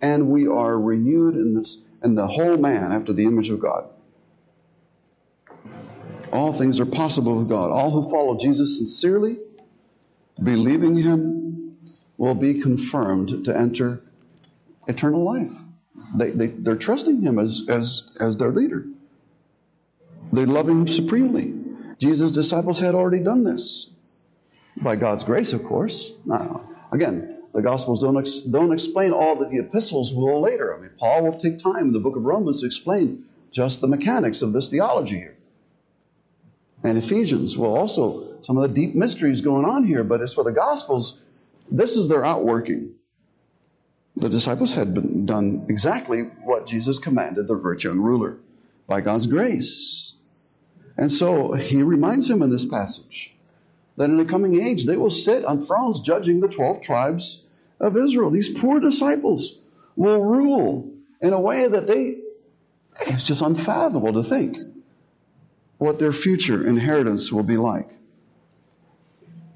and 0.00 0.28
we 0.28 0.46
are 0.46 0.78
renewed 0.78 1.34
in 1.34 1.54
this, 1.54 1.78
in 2.02 2.14
the 2.14 2.26
whole 2.26 2.56
man 2.56 2.92
after 2.92 3.12
the 3.12 3.24
image 3.24 3.50
of 3.50 3.60
God. 3.60 3.88
All 6.32 6.52
things 6.52 6.80
are 6.80 6.86
possible 6.86 7.36
with 7.38 7.48
God. 7.48 7.70
All 7.70 7.90
who 7.90 8.10
follow 8.10 8.36
Jesus 8.36 8.76
sincerely, 8.76 9.38
believing 10.42 10.96
Him, 10.96 11.76
will 12.18 12.34
be 12.34 12.60
confirmed 12.60 13.44
to 13.44 13.56
enter 13.56 14.02
eternal 14.88 15.22
life. 15.22 15.54
They, 16.16 16.30
they, 16.30 16.46
they're 16.48 16.76
trusting 16.76 17.22
Him 17.22 17.38
as, 17.38 17.64
as, 17.68 18.16
as 18.20 18.36
their 18.36 18.50
leader. 18.50 18.86
They 20.32 20.44
love 20.44 20.68
Him 20.68 20.88
supremely. 20.88 21.54
Jesus' 21.98 22.32
disciples 22.32 22.78
had 22.78 22.94
already 22.94 23.22
done 23.22 23.44
this. 23.44 23.90
By 24.82 24.96
God's 24.96 25.24
grace, 25.24 25.52
of 25.52 25.64
course. 25.64 26.12
Now, 26.26 26.68
again, 26.92 27.35
the 27.56 27.62
Gospels 27.62 28.02
don't, 28.02 28.18
ex- 28.18 28.40
don't 28.40 28.70
explain 28.70 29.12
all 29.12 29.34
that 29.36 29.50
the 29.50 29.56
epistles 29.56 30.12
will 30.12 30.42
later. 30.42 30.76
I 30.76 30.78
mean, 30.78 30.90
Paul 30.98 31.24
will 31.24 31.32
take 31.32 31.56
time 31.56 31.86
in 31.86 31.92
the 31.94 31.98
book 31.98 32.14
of 32.14 32.22
Romans 32.22 32.60
to 32.60 32.66
explain 32.66 33.24
just 33.50 33.80
the 33.80 33.88
mechanics 33.88 34.42
of 34.42 34.52
this 34.52 34.68
theology 34.68 35.16
here. 35.16 35.38
And 36.84 36.98
Ephesians 36.98 37.56
will 37.56 37.74
also, 37.74 38.42
some 38.42 38.58
of 38.58 38.62
the 38.62 38.74
deep 38.74 38.94
mysteries 38.94 39.40
going 39.40 39.64
on 39.64 39.84
here, 39.84 40.04
but 40.04 40.20
as 40.20 40.34
for 40.34 40.44
the 40.44 40.52
Gospels, 40.52 41.22
this 41.70 41.96
is 41.96 42.10
their 42.10 42.26
outworking. 42.26 42.92
The 44.16 44.28
disciples 44.28 44.74
had 44.74 44.92
been 44.92 45.24
done 45.24 45.64
exactly 45.70 46.24
what 46.44 46.66
Jesus 46.66 46.98
commanded 46.98 47.48
the 47.48 47.56
rich 47.56 47.84
young 47.84 48.00
ruler 48.00 48.36
by 48.86 49.00
God's 49.00 49.26
grace. 49.26 50.16
And 50.98 51.10
so 51.10 51.54
he 51.54 51.82
reminds 51.82 52.28
him 52.28 52.42
in 52.42 52.50
this 52.50 52.66
passage 52.66 53.34
that 53.96 54.10
in 54.10 54.18
the 54.18 54.26
coming 54.26 54.60
age 54.60 54.84
they 54.84 54.98
will 54.98 55.10
sit 55.10 55.42
on 55.46 55.62
thrones 55.62 56.00
judging 56.00 56.40
the 56.40 56.48
12 56.48 56.82
tribes 56.82 57.44
of 57.80 57.96
Israel. 57.96 58.30
These 58.30 58.58
poor 58.58 58.80
disciples 58.80 59.60
will 59.96 60.22
rule 60.22 60.90
in 61.20 61.32
a 61.32 61.40
way 61.40 61.68
that 61.68 61.86
they, 61.86 62.20
it's 63.06 63.24
just 63.24 63.42
unfathomable 63.42 64.12
to 64.14 64.22
think 64.22 64.58
what 65.78 65.98
their 65.98 66.12
future 66.12 66.66
inheritance 66.66 67.32
will 67.32 67.42
be 67.42 67.56
like. 67.56 67.88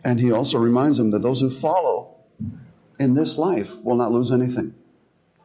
And 0.04 0.18
he 0.18 0.32
also 0.32 0.58
reminds 0.58 0.98
them 0.98 1.10
that 1.10 1.22
those 1.22 1.40
who 1.40 1.50
follow 1.50 2.16
in 2.98 3.14
this 3.14 3.38
life 3.38 3.76
will 3.82 3.96
not 3.96 4.12
lose 4.12 4.30
anything. 4.30 4.74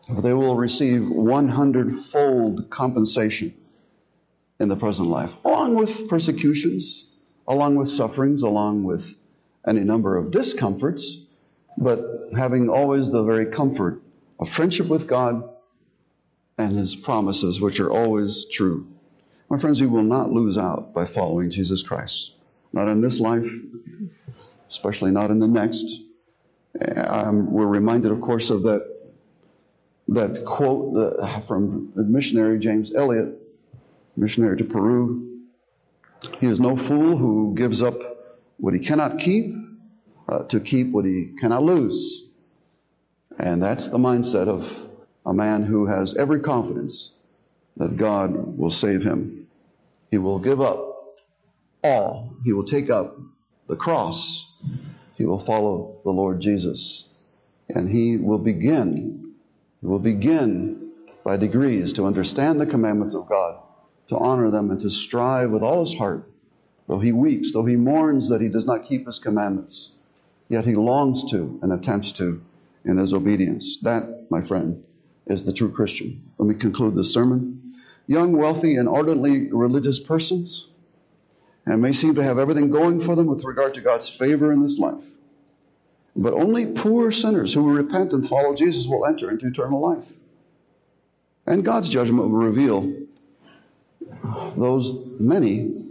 They 0.10 0.34
will 0.34 0.56
receive 0.56 1.10
100 1.10 1.92
fold 1.92 2.70
compensation 2.70 3.54
in 4.60 4.70
the 4.70 4.76
present 4.76 5.10
life, 5.10 5.36
along 5.44 5.76
with 5.76 6.08
persecutions, 6.08 7.06
along 7.48 7.76
with 7.76 7.90
sufferings, 7.90 8.44
along 8.44 8.84
with 8.84 9.18
any 9.68 9.82
number 9.82 10.16
of 10.16 10.32
discomforts, 10.32 11.25
but 11.78 12.30
having 12.38 12.70
always 12.70 13.12
the 13.12 13.24
very 13.24 13.46
comfort 13.46 14.02
of 14.40 14.50
friendship 14.50 14.88
with 14.88 15.08
God 15.08 15.50
and 16.58 16.76
His 16.78 16.96
promises, 16.96 17.60
which 17.60 17.80
are 17.80 17.92
always 17.92 18.46
true. 18.46 18.88
My 19.50 19.58
friends, 19.58 19.82
we 19.82 19.88
will 19.88 20.04
not 20.04 20.32
lose 20.32 20.58
out 20.58 20.94
by 20.94 21.06
following 21.06 21.50
Jesus 21.50 21.84
Christ. 21.84 22.36
Not 22.74 22.88
in 22.88 23.02
this 23.02 23.20
life, 23.20 23.48
especially 24.70 25.12
not 25.12 25.32
in 25.32 25.40
the 25.40 25.48
next. 25.48 26.02
Um, 27.08 27.52
we're 27.52 27.68
reminded, 27.68 28.12
of 28.12 28.22
course, 28.22 28.50
of 28.50 28.64
that, 28.64 29.12
that 30.10 30.44
quote 30.46 30.98
uh, 30.98 31.40
from 31.42 31.92
missionary 31.96 32.60
James 32.60 32.94
Elliot, 32.94 33.36
missionary 34.18 34.58
to 34.58 34.66
Peru. 34.66 35.42
He 36.40 36.48
is 36.48 36.60
no 36.60 36.76
fool 36.76 37.18
who 37.18 37.54
gives 37.56 37.82
up 37.82 37.96
what 38.58 38.74
he 38.74 38.80
cannot 38.80 39.20
keep 39.20 39.54
uh, 40.28 40.44
to 40.44 40.60
keep 40.60 40.92
what 40.92 41.06
he 41.06 41.34
cannot 41.40 41.64
lose. 41.64 42.30
And 43.38 43.62
that's 43.62 43.90
the 43.90 43.98
mindset 43.98 44.48
of 44.48 44.90
a 45.26 45.34
man 45.34 45.64
who 45.64 45.86
has 45.86 46.16
every 46.16 46.40
confidence 46.40 47.16
that 47.78 47.98
God 47.98 48.58
will 48.58 48.70
save 48.70 49.04
him. 49.04 49.48
He 50.12 50.18
will 50.18 50.40
give 50.40 50.62
up 50.62 50.94
all, 51.84 52.36
he 52.44 52.54
will 52.54 52.64
take 52.64 52.90
up 52.90 53.18
the 53.68 53.76
cross, 53.76 54.56
he 55.18 55.26
will 55.26 55.40
follow 55.40 56.00
the 56.04 56.12
Lord 56.12 56.40
Jesus. 56.40 57.10
And 57.70 57.90
he 57.90 58.18
will 58.18 58.38
begin, 58.38 59.34
he 59.82 59.88
will 59.88 60.00
begin 60.00 60.92
by 61.24 61.38
degrees 61.38 61.94
to 61.94 62.06
understand 62.06 62.62
the 62.62 62.66
commandments 62.66 63.16
of 63.16 63.28
God, 63.28 63.60
to 64.08 64.18
honor 64.18 64.52
them, 64.52 64.70
and 64.70 64.80
to 64.82 64.90
strive 64.90 65.50
with 65.50 65.64
all 65.64 65.82
his 65.82 65.98
heart. 65.98 66.30
Though 66.88 67.00
he 67.00 67.12
weeps, 67.12 67.52
though 67.52 67.66
he 67.66 67.76
mourns 67.76 68.30
that 68.30 68.42
he 68.42 68.50
does 68.50 68.68
not 68.68 68.86
keep 68.86 69.08
his 69.08 69.18
commandments, 69.18 69.95
yet 70.50 70.66
he 70.66 70.76
longs 70.76 71.24
to 71.32 71.60
and 71.62 71.74
attempts 71.74 72.12
to 72.14 72.42
in 72.84 72.98
his 72.98 73.14
obedience. 73.14 73.78
That, 73.82 74.28
my 74.30 74.42
friend, 74.42 74.84
is 75.28 75.46
the 75.46 75.54
true 75.54 75.72
Christian. 75.72 76.24
Let 76.38 76.48
me 76.48 76.56
conclude 76.56 76.96
this 76.96 77.14
sermon 77.14 77.62
young, 78.08 78.38
wealthy, 78.38 78.76
and 78.76 78.88
ardently 78.88 79.52
religious 79.52 80.00
persons 80.00 80.70
and 81.66 81.82
may 81.82 81.94
seem 81.94 82.16
to 82.16 82.24
have 82.24 82.38
everything 82.38 82.70
going 82.70 83.00
for 83.00 83.16
them 83.16 83.26
with 83.26 83.44
regard 83.44 83.74
to 83.74 83.82
God's 83.82 84.08
favor 84.08 84.52
in 84.52 84.62
this 84.62 84.78
life. 84.78 85.04
But 86.16 86.34
only 86.34 86.68
poor 86.68 87.12
sinners 87.12 87.54
who 87.54 87.64
will 87.64 87.74
repent 87.74 88.14
and 88.14 88.28
follow 88.28 88.54
Jesus 88.54 88.88
will 88.88 89.06
enter 89.06 89.30
into 89.30 89.48
eternal 89.48 89.82
life. 89.82 90.14
And 91.48 91.66
God's 91.66 91.90
judgment 91.90 92.30
will 92.30 92.38
reveal 92.38 92.94
those 94.56 94.96
many 95.20 95.84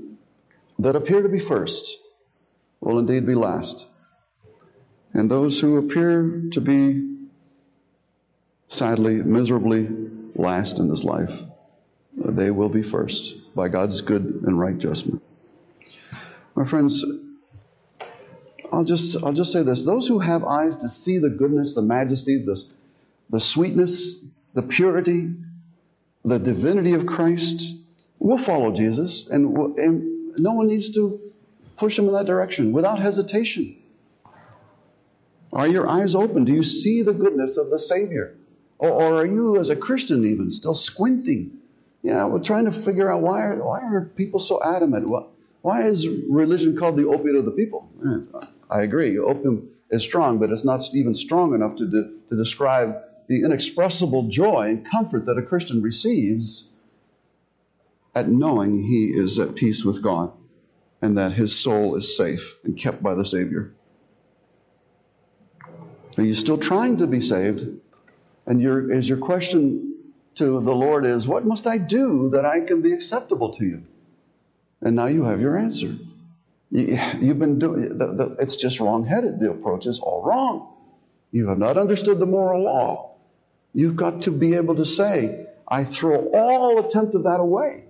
that 0.79 0.97
appear 0.97 1.23
to 1.23 1.29
be 1.29 1.39
first 1.39 1.99
will 2.81 2.99
indeed 2.99 3.27
be 3.27 3.35
last. 3.35 3.87
And 5.15 5.31
those 5.31 5.61
who 5.61 5.77
appear 5.77 6.43
to 6.51 6.61
be 6.61 7.17
sadly, 8.67 9.23
miserably 9.23 9.89
last 10.35 10.81
in 10.81 10.89
this 10.89 11.05
life, 11.05 11.41
they 12.17 12.51
will 12.51 12.69
be 12.69 12.83
first 12.83 13.37
by 13.55 13.69
God's 13.69 14.01
good 14.01 14.43
and 14.45 14.59
right 14.59 14.77
judgment. 14.77 15.23
My 16.57 16.65
friends, 16.65 17.05
I'll 18.73 18.85
just, 18.85 19.23
I'll 19.23 19.33
just 19.33 19.53
say 19.53 19.63
this. 19.63 19.85
Those 19.85 20.09
who 20.09 20.19
have 20.19 20.45
eyes 20.45 20.79
to 20.79 20.91
see 20.91 21.19
the 21.19 21.31
goodness, 21.31 21.75
the 21.75 21.83
majesty, 21.83 22.45
the, 22.45 22.61
the 23.31 23.41
sweetness, 23.41 24.25
the 24.55 24.63
purity, 24.63 25.31
the 26.25 26.39
divinity 26.39 26.95
of 26.95 27.07
Christ 27.07 27.77
will 28.19 28.39
follow 28.39 28.73
Jesus, 28.73 29.29
and, 29.29 29.57
and 29.79 30.39
no 30.39 30.53
one 30.53 30.67
needs 30.67 30.91
to 30.91 31.21
push 31.77 31.97
them 31.97 32.07
in 32.07 32.15
that 32.15 32.27
direction 32.27 32.73
without 32.73 32.99
hesitation. 32.99 33.77
Are 35.53 35.69
your 35.69 35.89
eyes 35.89 36.15
open? 36.15 36.45
Do 36.45 36.53
you 36.53 36.65
see 36.65 37.03
the 37.03 37.13
goodness 37.13 37.57
of 37.57 37.71
the 37.71 37.79
Savior? 37.79 38.37
Or, 38.79 38.91
or 38.91 39.15
are 39.23 39.27
you, 39.27 39.59
as 39.59 39.71
a 39.71 39.77
Christian, 39.77 40.25
even 40.25 40.51
still 40.51 40.75
squinting? 40.75 41.59
Yeah, 42.03 42.27
we're 42.27 42.41
trying 42.41 42.65
to 42.67 42.73
figure 42.73 43.11
out 43.11 43.23
why 43.23 43.43
are, 43.43 43.57
why 43.57 43.81
are 43.81 44.13
people 44.17 44.41
so 44.41 44.63
adamant? 44.63 45.09
Why, 45.09 45.23
why 45.63 45.83
is 45.83 46.09
religion 46.09 46.77
called 46.77 46.97
the 46.97 47.07
opiate 47.07 47.37
of 47.37 47.45
the 47.45 47.51
people? 47.51 47.89
I 48.71 48.83
agree. 48.83 49.19
Opium 49.19 49.71
is 49.91 50.03
strong, 50.03 50.39
but 50.39 50.51
it's 50.51 50.65
not 50.65 50.83
even 50.93 51.15
strong 51.15 51.55
enough 51.55 51.77
to, 51.77 51.87
de- 51.87 52.11
to 52.29 52.37
describe 52.37 52.97
the 53.29 53.43
inexpressible 53.43 54.25
joy 54.29 54.69
and 54.69 54.87
comfort 54.87 55.25
that 55.27 55.39
a 55.39 55.43
Christian 55.43 55.81
receives 55.81 56.69
at 58.15 58.29
knowing 58.29 58.83
he 58.83 59.13
is 59.15 59.39
at 59.39 59.55
peace 59.55 59.85
with 59.85 60.03
God 60.03 60.33
and 61.01 61.17
that 61.17 61.33
his 61.33 61.57
soul 61.57 61.95
is 61.95 62.17
safe 62.17 62.57
and 62.65 62.77
kept 62.77 63.03
by 63.03 63.15
the 63.15 63.25
Savior. 63.25 63.73
Are 66.17 66.25
you 66.25 66.35
still 66.35 66.59
trying 66.59 66.97
to 66.99 67.07
be 67.07 67.21
saved? 67.21 67.67
And 68.47 68.61
your, 68.61 68.93
is 68.93 69.09
your 69.09 69.19
question 69.19 69.95
to 70.37 70.61
the 70.61 70.75
Lord 70.75 71.07
is, 71.07 71.27
What 71.27 71.45
must 71.45 71.67
I 71.67 71.79
do 71.79 72.29
that 72.31 72.45
I 72.45 72.61
can 72.61 72.83
be 72.83 72.93
acceptable 72.93 73.55
to 73.55 73.65
you? 73.65 73.83
And 74.81 74.97
now 74.97 75.07
you 75.07 75.25
have 75.25 75.41
your 75.41 75.57
answer. 75.57 75.97
You, 76.71 76.97
have 76.97 77.39
been 77.39 77.59
doing 77.59 77.89
it's 78.39 78.57
just 78.57 78.81
wrong-headed. 78.81 79.39
The 79.39 79.51
approach 79.51 79.87
is 79.87 80.01
all 80.01 80.23
wrong. 80.25 80.73
You 81.31 81.49
have 81.49 81.59
not 81.59 81.77
understood 81.77 82.21
the 82.21 82.27
moral 82.27 82.65
law. 82.65 83.13
You've 83.73 83.97
got 83.97 84.23
to 84.23 84.31
be 84.31 84.55
able 84.55 84.75
to 84.77 84.85
say, 84.85 85.47
I 85.67 85.85
throw 85.85 86.31
all 86.33 86.85
attempt 86.85 87.15
of 87.15 87.25
that 87.25 87.41
away, 87.41 87.85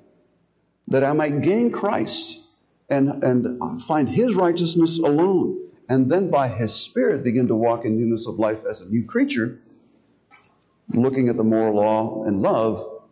that 0.88 1.02
I 1.02 1.12
might 1.12 1.42
gain 1.42 1.72
Christ 1.72 2.40
and, 2.88 3.24
and 3.24 3.82
find 3.82 4.08
his 4.08 4.34
righteousness 4.34 4.98
alone, 4.98 5.63
and 5.89 6.11
then 6.11 6.30
by 6.30 6.49
his 6.49 6.74
Spirit 6.74 7.22
begin 7.22 7.47
to 7.49 7.55
walk 7.55 7.85
in 7.85 7.99
newness 7.99 8.26
of 8.26 8.39
life 8.39 8.64
as 8.68 8.80
a 8.80 8.87
new 8.87 9.05
creature 9.05 9.61
looking 10.93 11.28
at 11.28 11.37
the 11.37 11.45
moral 11.45 11.76
law 11.76 12.24
in 12.24 12.41
love 12.41 13.03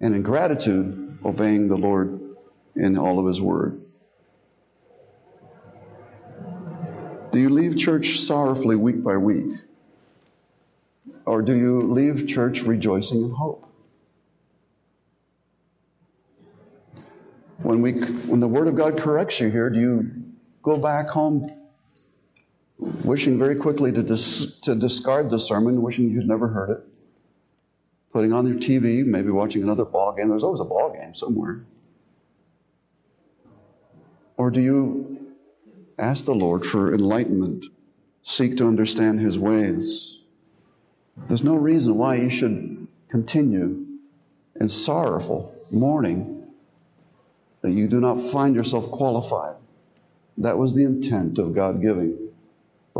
and 0.00 0.14
in 0.14 0.22
gratitude, 0.22 1.18
obeying 1.24 1.68
the 1.68 1.76
Lord 1.76 2.20
in 2.76 2.96
all 2.96 3.18
of 3.18 3.26
His 3.26 3.40
Word. 3.40 3.80
Do 7.30 7.38
you 7.38 7.50
leave 7.50 7.76
church 7.76 8.20
sorrowfully 8.20 8.76
week 8.76 9.04
by 9.04 9.16
week? 9.16 9.46
Or 11.26 11.42
do 11.42 11.54
you 11.54 11.82
leave 11.82 12.26
church 12.26 12.62
rejoicing 12.62 13.22
in 13.22 13.30
hope? 13.30 13.66
When, 17.58 17.82
we, 17.82 17.92
when 17.92 18.40
the 18.40 18.48
Word 18.48 18.68
of 18.68 18.74
God 18.74 18.98
corrects 18.98 19.38
you 19.38 19.50
here, 19.50 19.68
do 19.68 19.78
you 19.78 20.10
go 20.62 20.78
back 20.78 21.08
home 21.08 21.48
wishing 23.04 23.38
very 23.38 23.56
quickly 23.56 23.92
to, 23.92 24.02
dis, 24.02 24.60
to 24.60 24.74
discard 24.74 25.30
the 25.30 25.38
sermon, 25.38 25.82
wishing 25.82 26.10
you'd 26.10 26.26
never 26.26 26.48
heard 26.48 26.70
it? 26.70 26.86
putting 28.12 28.32
on 28.32 28.44
their 28.44 28.54
TV, 28.54 29.04
maybe 29.04 29.30
watching 29.30 29.62
another 29.62 29.84
ball 29.84 30.12
game. 30.12 30.28
There's 30.28 30.44
always 30.44 30.60
a 30.60 30.64
ball 30.64 30.92
game 30.92 31.14
somewhere. 31.14 31.64
Or 34.36 34.50
do 34.50 34.60
you 34.60 35.34
ask 35.98 36.24
the 36.24 36.34
Lord 36.34 36.64
for 36.64 36.94
enlightenment, 36.94 37.66
seek 38.22 38.56
to 38.56 38.66
understand 38.66 39.20
His 39.20 39.38
ways? 39.38 40.20
There's 41.28 41.44
no 41.44 41.56
reason 41.56 41.96
why 41.96 42.16
you 42.16 42.30
should 42.30 42.86
continue 43.08 43.86
in 44.60 44.68
sorrowful 44.68 45.54
mourning 45.70 46.48
that 47.60 47.72
you 47.72 47.86
do 47.86 48.00
not 48.00 48.14
find 48.14 48.54
yourself 48.54 48.90
qualified. 48.90 49.56
That 50.38 50.56
was 50.56 50.74
the 50.74 50.84
intent 50.84 51.38
of 51.38 51.54
God 51.54 51.82
giving 51.82 52.29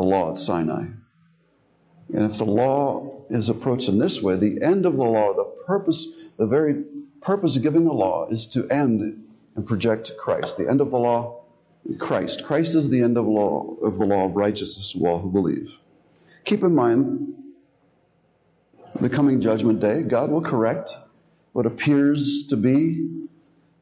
the 0.01 0.07
law 0.07 0.31
at 0.31 0.39
Sinai. 0.39 0.87
And 2.13 2.31
if 2.31 2.39
the 2.39 2.47
law 2.47 3.25
is 3.29 3.51
approached 3.51 3.89
in 3.89 3.99
this 3.99 4.23
way, 4.23 4.37
the 4.37 4.63
end 4.63 4.87
of 4.87 4.97
the 4.97 5.05
law, 5.05 5.35
the 5.35 5.45
purpose, 5.67 6.09
the 6.39 6.47
very 6.47 6.83
purpose 7.21 7.57
of 7.57 7.63
giving 7.63 7.85
the 7.85 7.93
law 7.93 8.27
is 8.29 8.47
to 8.47 8.67
end 8.69 9.27
and 9.55 9.67
project 9.67 10.13
Christ. 10.19 10.57
The 10.57 10.69
end 10.69 10.81
of 10.81 10.91
the 10.91 10.99
law, 10.99 11.45
Christ. 11.99 12.45
Christ 12.45 12.75
is 12.75 12.89
the 12.89 13.03
end 13.03 13.19
of, 13.19 13.27
law, 13.27 13.77
of 13.83 13.99
the 13.99 14.07
law 14.07 14.25
of 14.25 14.37
righteousness 14.37 14.93
to 14.93 15.07
all 15.07 15.21
who 15.21 15.31
believe. 15.31 15.79
Keep 16.45 16.63
in 16.63 16.75
mind 16.75 17.35
the 19.01 19.11
coming 19.11 19.41
judgment 19.41 19.81
day, 19.81 20.03
God 20.03 20.31
will 20.31 20.41
correct 20.41 20.95
what 21.53 21.67
appears 21.67 22.47
to 22.49 22.57
be 22.57 23.27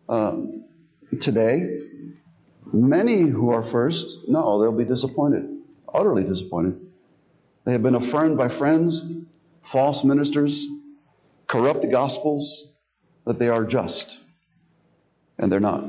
um, 0.08 0.64
today. 1.20 1.80
Many 2.72 3.20
who 3.20 3.50
are 3.50 3.62
first, 3.62 4.28
no, 4.28 4.60
they'll 4.60 4.72
be 4.72 4.84
disappointed, 4.84 5.57
utterly 5.94 6.24
disappointed. 6.24 6.80
They 7.64 7.72
have 7.72 7.82
been 7.82 7.94
affirmed 7.94 8.38
by 8.38 8.48
friends, 8.48 9.12
false 9.62 10.04
ministers, 10.04 10.66
corrupt 11.46 11.82
the 11.82 11.88
gospels, 11.88 12.72
that 13.26 13.38
they 13.38 13.48
are 13.48 13.64
just. 13.64 14.20
And 15.38 15.52
they're 15.52 15.60
not. 15.60 15.84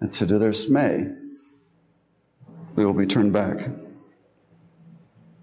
And 0.00 0.12
to 0.14 0.26
their 0.26 0.50
dismay, 0.50 1.12
they 2.74 2.84
will 2.84 2.94
be 2.94 3.06
turned 3.06 3.32
back. 3.32 3.68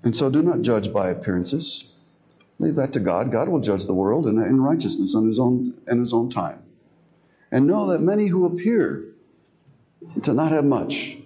And 0.03 0.15
so 0.15 0.29
do 0.29 0.41
not 0.41 0.61
judge 0.61 0.91
by 0.91 1.09
appearances. 1.09 1.93
Leave 2.57 2.75
that 2.75 2.91
to 2.93 2.99
God. 2.99 3.31
God 3.31 3.47
will 3.47 3.59
judge 3.59 3.85
the 3.85 3.93
world 3.93 4.27
in, 4.27 4.41
in 4.41 4.59
righteousness 4.59 5.15
on 5.15 5.27
his 5.27 5.39
own 5.39 5.75
in 5.87 5.99
his 5.99 6.13
own 6.13 6.29
time. 6.29 6.61
And 7.51 7.67
know 7.67 7.87
that 7.87 8.01
many 8.01 8.27
who 8.27 8.45
appear 8.45 9.05
to 10.23 10.33
not 10.33 10.51
have 10.51 10.65
much 10.65 11.18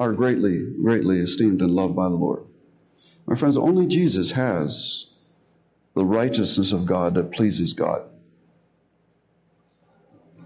are 0.00 0.14
greatly, 0.14 0.64
greatly 0.82 1.18
esteemed 1.18 1.60
and 1.60 1.70
loved 1.70 1.94
by 1.94 2.08
the 2.08 2.16
Lord. 2.16 2.42
My 3.26 3.34
friends, 3.34 3.58
only 3.58 3.86
Jesus 3.86 4.30
has 4.30 5.12
the 5.94 6.04
righteousness 6.04 6.72
of 6.72 6.86
God 6.86 7.14
that 7.14 7.30
pleases 7.30 7.74
God. 7.74 8.08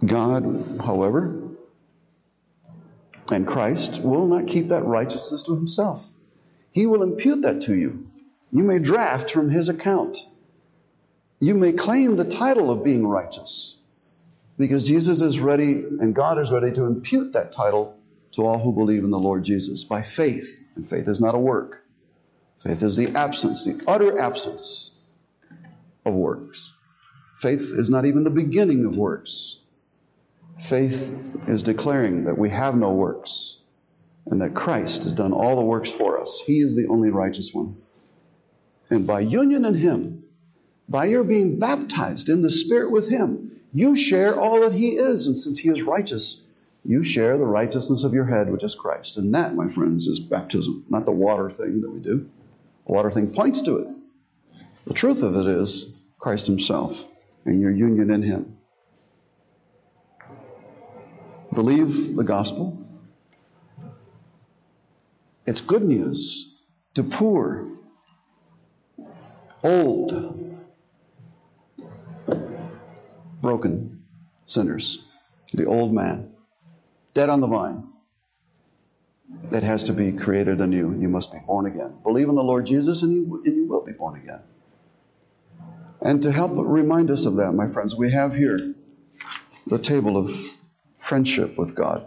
God, 0.05 0.81
however, 0.85 1.41
and 3.31 3.47
Christ 3.47 4.03
will 4.03 4.27
not 4.27 4.49
keep 4.49 4.69
that 4.69 4.85
righteousness 4.85 5.45
to 5.45 5.55
himself. 5.55 6.09
He 6.73 6.85
will 6.87 7.05
impute 7.05 7.43
that 7.43 7.63
to 7.63 7.77
you. 7.77 8.11
You 8.51 8.65
may 8.65 8.81
draft 8.81 9.31
from 9.31 9.51
his 9.51 9.69
account. 9.69 10.27
You 11.39 11.55
may 11.55 11.73
claim 11.73 12.17
the 12.17 12.25
title 12.25 12.71
of 12.71 12.83
being 12.83 13.07
righteous 13.07 13.79
because 14.59 14.85
Jesus 14.85 15.23
is 15.23 15.39
ready 15.39 15.85
and 16.01 16.13
God 16.13 16.41
is 16.41 16.51
ready 16.51 16.73
to 16.73 16.85
impute 16.85 17.33
that 17.35 17.53
title 17.53 17.97
to 18.35 18.47
all 18.47 18.59
who 18.59 18.73
believe 18.73 19.05
in 19.05 19.11
the 19.11 19.19
Lord 19.19 19.45
Jesus 19.45 19.85
by 19.85 20.03
faith. 20.03 20.61
And 20.77 20.87
faith 20.87 21.09
is 21.09 21.21
not 21.21 21.35
a 21.35 21.39
work. 21.39 21.85
Faith 22.59 22.83
is 22.83 22.97
the 22.97 23.09
absence, 23.17 23.65
the 23.65 23.83
utter 23.87 24.19
absence 24.21 24.95
of 26.05 26.15
works. 26.15 26.73
Faith 27.39 27.73
is 27.75 27.91
not 27.91 28.07
even 28.07 28.25
the 28.25 28.31
beginning 28.31 28.85
of 28.85 28.97
works. 28.97 29.59
Faith 30.59 31.15
is 31.47 31.63
declaring 31.63 32.25
that 32.25 32.39
we 32.39 32.49
have 32.51 32.75
no 32.75 32.93
works 32.93 33.59
and 34.27 34.41
that 34.41 34.55
Christ 34.55 35.05
has 35.05 35.13
done 35.13 35.33
all 35.33 35.57
the 35.57 35.65
works 35.65 35.91
for 35.91 36.21
us. 36.21 36.43
He 36.47 36.61
is 36.61 36.75
the 36.75 36.87
only 36.87 37.11
righteous 37.11 37.53
one. 37.53 37.77
And 38.89 39.07
by 39.07 39.21
union 39.21 39.65
in 39.65 39.75
Him, 39.75 40.25
by 40.89 41.07
your 41.07 41.25
being 41.25 41.59
baptized 41.59 42.29
in 42.29 42.43
the 42.43 42.51
Spirit 42.51 42.91
with 42.91 43.11
Him, 43.11 43.61
you 43.73 43.97
share 43.97 44.39
all 44.39 44.61
that 44.61 44.73
He 44.73 44.91
is. 44.91 45.27
And 45.27 45.37
since 45.37 45.59
He 45.59 45.69
is 45.69 45.83
righteous, 45.83 46.44
you 46.85 47.03
share 47.03 47.39
the 47.39 47.47
righteousness 47.47 48.05
of 48.05 48.13
your 48.13 48.27
head, 48.27 48.51
which 48.51 48.63
is 48.63 48.75
Christ. 48.75 49.17
And 49.17 49.35
that, 49.35 49.55
my 49.55 49.69
friends, 49.69 50.07
is 50.07 50.21
baptism, 50.21 50.85
not 50.91 51.07
the 51.07 51.13
water 51.13 51.51
thing 51.51 51.81
that 51.81 51.91
we 51.91 51.99
do. 51.99 52.29
The 52.87 52.93
water 52.93 53.11
thing 53.11 53.33
points 53.33 53.63
to 53.63 53.79
it. 53.79 53.89
The 54.87 54.95
truth 54.95 55.23
of 55.23 55.35
it 55.35 55.47
is 55.47 55.95
Christ 56.19 56.47
Himself 56.47 57.07
and 57.47 57.61
your 57.61 57.71
union 57.71 58.11
in 58.11 58.23
Him. 58.23 58.59
Believe 61.55 62.17
the 62.17 62.25
gospel. 62.25 62.79
It's 65.47 65.61
good 65.63 65.85
news 65.85 66.55
to 66.95 67.03
poor, 67.03 67.67
old, 69.63 70.61
broken 73.41 74.03
sinners, 74.45 75.05
the 75.55 75.65
old 75.65 75.95
man, 75.95 76.34
dead 77.15 77.31
on 77.31 77.41
the 77.41 77.47
vine, 77.47 77.89
It 79.51 79.63
has 79.63 79.85
to 79.85 79.93
be 79.93 80.13
created 80.13 80.61
anew. 80.61 80.95
You 80.99 81.09
must 81.09 81.33
be 81.33 81.39
born 81.39 81.67
again. 81.67 81.95
Believe 82.03 82.29
in 82.29 82.35
the 82.35 82.43
Lord 82.43 82.67
Jesus, 82.67 83.03
and 83.03 83.13
you, 83.13 83.43
and 83.45 83.57
you 83.57 83.67
will 83.67 83.85
be 83.85 83.93
born 83.93 84.21
again. 84.21 84.43
And 86.03 86.23
to 86.23 86.33
help 86.33 86.53
remind 86.55 87.11
us 87.11 87.25
of 87.25 87.37
that, 87.37 87.53
my 87.53 87.67
friends, 87.67 87.97
we 87.97 88.11
have 88.11 88.35
here 88.35 88.75
the 89.67 89.79
table 89.79 90.17
of 90.17 90.35
friendship 90.99 91.57
with 91.57 91.75
God. 91.75 92.07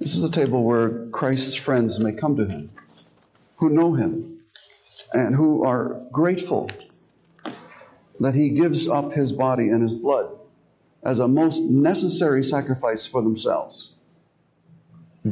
This 0.00 0.14
is 0.14 0.24
a 0.24 0.30
table 0.30 0.64
where 0.64 1.06
Christ's 1.08 1.54
friends 1.54 2.00
may 2.00 2.12
come 2.12 2.36
to 2.36 2.46
him, 2.46 2.70
who 3.56 3.68
know 3.68 3.94
him, 3.94 4.40
and 5.12 5.34
who 5.34 5.64
are 5.64 6.00
grateful 6.12 6.70
that 8.20 8.34
he 8.34 8.50
gives 8.50 8.88
up 8.88 9.12
his 9.12 9.32
body 9.32 9.68
and 9.68 9.82
his 9.82 9.94
blood 9.94 10.30
as 11.02 11.20
a 11.20 11.28
most 11.28 11.62
necessary 11.62 12.42
sacrifice 12.42 13.06
for 13.06 13.22
themselves, 13.22 13.92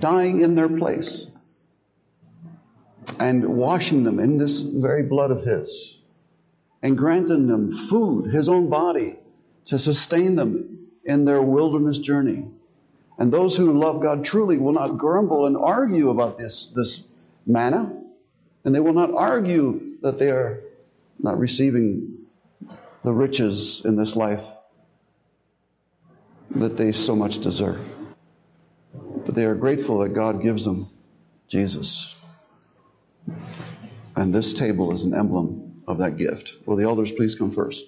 dying 0.01 0.40
in 0.40 0.55
their 0.55 0.68
place 0.68 1.30
and 3.20 3.47
washing 3.47 4.05
them 4.05 4.18
in 4.18 4.38
this 4.38 4.61
very 4.61 5.03
blood 5.03 5.30
of 5.30 5.44
his 5.44 5.99
and 6.82 6.97
granting 6.97 7.47
them 7.47 7.72
food, 7.72 8.32
his 8.32 8.49
own 8.49 8.68
body, 8.68 9.16
to 9.64 9.78
sustain 9.78 10.36
them 10.36 10.88
in 11.05 11.24
their 11.24 11.42
wilderness 11.42 11.99
journey. 11.99 12.47
And 13.18 13.32
those 13.32 13.57
who 13.57 13.78
love 13.78 14.03
God 14.03 14.24
truly 14.24 14.59
will 14.59 14.72
not 14.72 14.99
grumble 14.99 15.47
and 15.47 15.57
argue 15.57 16.11
about 16.11 16.38
this, 16.38 16.66
this 16.66 17.09
manna, 17.47 17.97
and 18.64 18.74
they 18.74 18.80
will 18.80 18.92
not 18.92 19.12
argue 19.14 19.97
that 20.03 20.18
they 20.18 20.30
are 20.30 20.62
not 21.18 21.38
receiving 21.38 22.18
the 23.03 23.12
riches 23.12 23.82
in 23.84 23.97
this 23.97 24.16
life 24.16 24.44
that 26.51 26.76
they 26.76 26.92
so 26.92 27.16
much 27.16 27.38
deserve. 27.38 27.80
But 29.26 29.34
they 29.34 29.44
are 29.44 29.56
grateful 29.56 29.98
that 29.98 30.10
God 30.10 30.40
gives 30.40 30.64
them 30.64 30.86
Jesus. 31.48 32.14
And 34.14 34.32
this 34.32 34.54
table 34.54 34.92
is 34.92 35.02
an 35.02 35.14
emblem 35.14 35.82
of 35.88 35.98
that 35.98 36.16
gift. 36.16 36.52
Will 36.64 36.76
the 36.76 36.84
elders 36.84 37.10
please 37.10 37.34
come 37.34 37.50
first? 37.50 37.86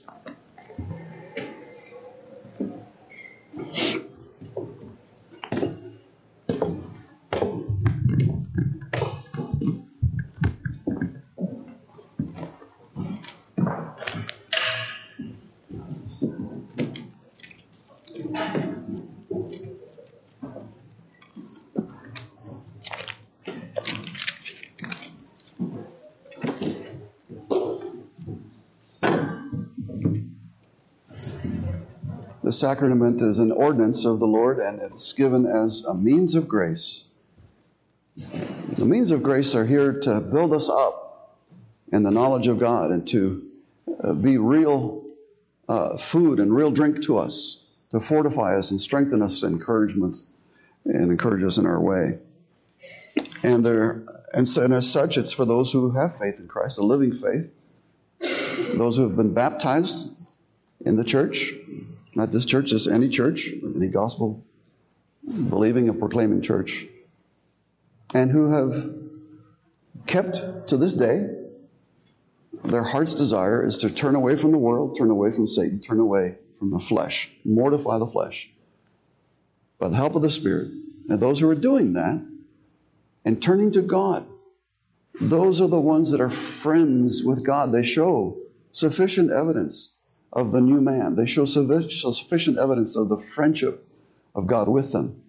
The 32.48 32.48
sacrament 32.59 33.23
is 33.23 33.39
an 33.39 33.53
ordinance 33.53 34.05
of 34.05 34.19
the 34.19 34.27
Lord 34.27 34.59
and 34.59 34.81
it's 34.81 35.13
given 35.13 35.47
as 35.47 35.85
a 35.85 35.95
means 35.95 36.35
of 36.35 36.49
grace. 36.49 37.05
The 38.17 38.85
means 38.85 39.11
of 39.11 39.23
grace 39.23 39.55
are 39.55 39.65
here 39.65 39.93
to 40.01 40.21
build 40.21 40.53
us 40.53 40.69
up 40.69 41.39
in 41.93 42.03
the 42.03 42.11
knowledge 42.11 42.49
of 42.49 42.59
God 42.59 42.91
and 42.91 43.07
to 43.09 43.47
uh, 44.03 44.13
be 44.15 44.39
real 44.39 45.05
uh, 45.69 45.97
food 45.97 46.41
and 46.41 46.55
real 46.55 46.71
drink 46.71 47.03
to 47.03 47.19
us, 47.19 47.65
to 47.91 48.01
fortify 48.01 48.59
us 48.59 48.71
and 48.71 48.81
strengthen 48.81 49.23
us, 49.23 49.43
encouragement, 49.43 50.17
and 50.85 51.11
encourage 51.11 51.45
us 51.45 51.59
in 51.59 51.67
our 51.67 51.81
way. 51.81 52.19
And 53.43 53.65
there, 53.65 54.03
and, 54.33 54.49
so, 54.49 54.65
and 54.65 54.75
as 54.75 54.91
such, 54.91 55.17
it's 55.17 55.33
for 55.33 55.45
those 55.45 55.73
who 55.73 55.91
have 55.93 56.19
faith 56.19 56.39
in 56.39 56.49
Christ, 56.49 56.79
a 56.79 56.83
living 56.83 57.13
faith, 57.19 57.57
those 58.77 58.97
who 58.97 59.05
have 59.05 59.17
been 59.17 59.33
baptized 59.33 60.11
in 60.85 60.97
the 60.97 61.05
church, 61.05 61.53
not 62.19 62.33
this 62.33 62.45
church, 62.45 62.71
just 62.71 62.89
any 62.89 63.09
church, 63.09 63.49
any 63.77 63.87
gospel 63.87 64.45
believing 65.49 65.89
and 65.89 66.01
proclaiming 66.01 66.43
church, 66.43 66.85
and 68.13 68.33
who 68.33 68.51
have 68.51 68.93
kept 70.07 70.67
to 70.67 70.77
this 70.77 70.95
day 70.95 71.29
their 72.65 72.83
heart's 72.83 73.15
desire 73.15 73.63
is 73.63 73.79
to 73.79 73.89
turn 73.91 74.17
away 74.17 74.35
from 74.35 74.51
the 74.51 74.59
world, 74.59 74.97
turn 74.99 75.11
away 75.11 75.31
from 75.31 75.47
Satan, 75.47 75.81
turn 75.81 76.01
away 76.01 76.35
from 76.59 76.71
the 76.71 76.81
flesh, 76.81 77.31
mortify 77.45 77.99
the 77.99 78.07
flesh 78.07 78.51
by 79.79 79.89
the 79.89 79.97
help 79.97 80.17
of 80.17 80.23
the 80.23 80.31
Spirit. 80.31 80.69
And 81.09 81.21
those 81.21 81.39
who 81.39 81.49
are 81.49 81.55
doing 81.55 81.93
that 81.93 82.21
and 83.25 83.41
turning 83.41 83.71
to 83.73 83.83
God, 83.83 84.27
those 85.21 85.61
are 85.61 85.69
the 85.69 85.81
ones 85.81 86.11
that 86.11 86.21
are 86.21 86.31
friends 86.31 87.23
with 87.23 87.45
God. 87.45 87.71
They 87.71 87.85
show 87.85 88.39
sufficient 88.73 89.31
evidence 89.31 89.95
of 90.33 90.53
the 90.53 90.61
new 90.61 90.81
man. 90.81 91.17
They 91.17 91.27
show 91.27 91.45
sufficient 91.45 92.59
evidence 92.59 92.97
of 92.97 93.09
the 93.09 93.17
friendship 93.17 93.87
of 94.35 94.47
God 94.47 94.69
with 94.69 94.93
them. 94.93 95.23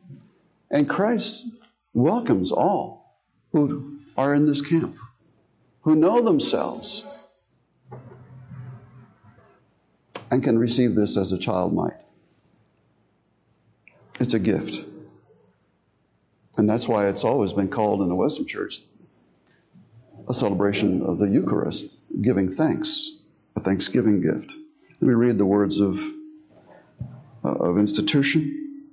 And 0.71 0.87
Christ 0.87 1.47
welcomes 1.93 2.51
all 2.51 3.19
who 3.51 3.99
are 4.17 4.33
in 4.33 4.45
this 4.45 4.61
camp, 4.61 4.95
who 5.81 5.95
know 5.95 6.21
themselves 6.21 7.05
and 10.31 10.43
can 10.43 10.59
receive 10.59 10.95
this 10.95 11.17
as 11.17 11.31
a 11.31 11.37
child 11.37 11.73
might. 11.73 11.97
It's 14.19 14.33
a 14.33 14.39
gift. 14.39 14.85
And 16.57 16.69
that's 16.69 16.87
why 16.87 17.07
it's 17.07 17.23
always 17.23 17.53
been 17.53 17.69
called 17.69 18.01
in 18.01 18.09
the 18.09 18.15
Western 18.15 18.45
Church 18.45 18.81
a 20.27 20.33
celebration 20.33 21.01
of 21.01 21.17
the 21.17 21.27
Eucharist, 21.27 21.99
giving 22.21 22.51
thanks, 22.51 23.17
a 23.55 23.59
thanksgiving 23.59 24.21
gift. 24.21 24.53
Let 25.01 25.07
me 25.07 25.13
read 25.13 25.37
the 25.37 25.45
words 25.45 25.79
of, 25.79 26.01
uh, 27.45 27.53
of 27.53 27.77
institution. 27.77 28.83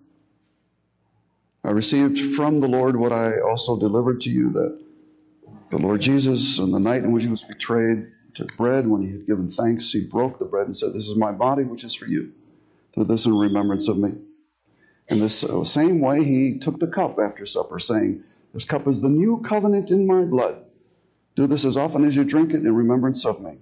I 1.65 1.71
received 1.71 2.37
from 2.37 2.61
the 2.61 2.69
Lord 2.69 2.97
what 2.97 3.13
I 3.13 3.41
also 3.41 3.77
delivered 3.77 4.21
to 4.21 4.31
you 4.31 4.51
that 4.51 4.79
the 5.71 5.79
Lord 5.79 6.01
Jesus, 6.01 6.61
on 6.61 6.71
the 6.71 6.79
night 6.79 7.03
in 7.03 7.11
which 7.11 7.25
he 7.25 7.31
was 7.31 7.43
betrayed, 7.43 8.07
took 8.35 8.57
bread. 8.57 8.87
When 8.87 9.03
he 9.03 9.11
had 9.11 9.27
given 9.27 9.51
thanks, 9.51 9.91
he 9.91 10.07
broke 10.07 10.39
the 10.39 10.45
bread 10.45 10.67
and 10.67 10.77
said, 10.77 10.93
This 10.93 11.09
is 11.09 11.17
my 11.17 11.33
body, 11.33 11.65
which 11.65 11.83
is 11.83 11.95
for 11.95 12.07
you. 12.07 12.33
Do 12.95 13.03
this 13.03 13.27
in 13.27 13.37
remembrance 13.37 13.89
of 13.89 13.99
me. 13.99 14.13
In 15.09 15.19
this 15.19 15.43
uh, 15.43 15.65
same 15.65 16.01
way, 16.01 16.23
he 16.23 16.59
took 16.59 16.79
the 16.79 16.87
cup 16.87 17.19
after 17.19 17.45
supper, 17.47 17.81
saying, 17.81 18.23
This 18.55 18.65
cup 18.65 18.87
is 18.87 19.01
the 19.01 19.09
new 19.09 19.43
covenant 19.45 19.91
in 19.91 20.07
my 20.07 20.23
blood. 20.23 20.65
Do 21.35 21.49
this 21.49 21.65
as 21.65 21.77
often 21.77 22.05
as 22.05 22.15
you 22.15 22.23
drink 22.23 22.53
it 22.53 22.65
in 22.65 22.77
remembrance 22.77 23.25
of 23.25 23.41
me. 23.41 23.59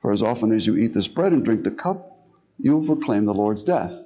For 0.00 0.10
as 0.10 0.22
often 0.22 0.52
as 0.52 0.66
you 0.66 0.76
eat 0.76 0.94
this 0.94 1.08
bread 1.08 1.32
and 1.32 1.44
drink 1.44 1.64
the 1.64 1.70
cup, 1.70 2.28
you 2.58 2.76
will 2.76 2.86
proclaim 2.86 3.24
the 3.24 3.34
Lord's 3.34 3.62
death 3.62 3.96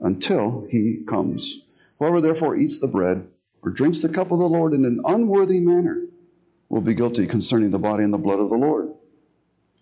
until 0.00 0.66
he 0.70 1.04
comes. 1.06 1.62
Whoever 1.98 2.20
therefore 2.20 2.56
eats 2.56 2.78
the 2.78 2.86
bread 2.86 3.26
or 3.62 3.70
drinks 3.70 4.00
the 4.00 4.08
cup 4.08 4.30
of 4.30 4.38
the 4.38 4.48
Lord 4.48 4.72
in 4.72 4.84
an 4.84 5.00
unworthy 5.04 5.60
manner 5.60 6.06
will 6.68 6.80
be 6.80 6.94
guilty 6.94 7.26
concerning 7.26 7.70
the 7.70 7.78
body 7.78 8.04
and 8.04 8.12
the 8.12 8.18
blood 8.18 8.40
of 8.40 8.50
the 8.50 8.56
Lord. 8.56 8.92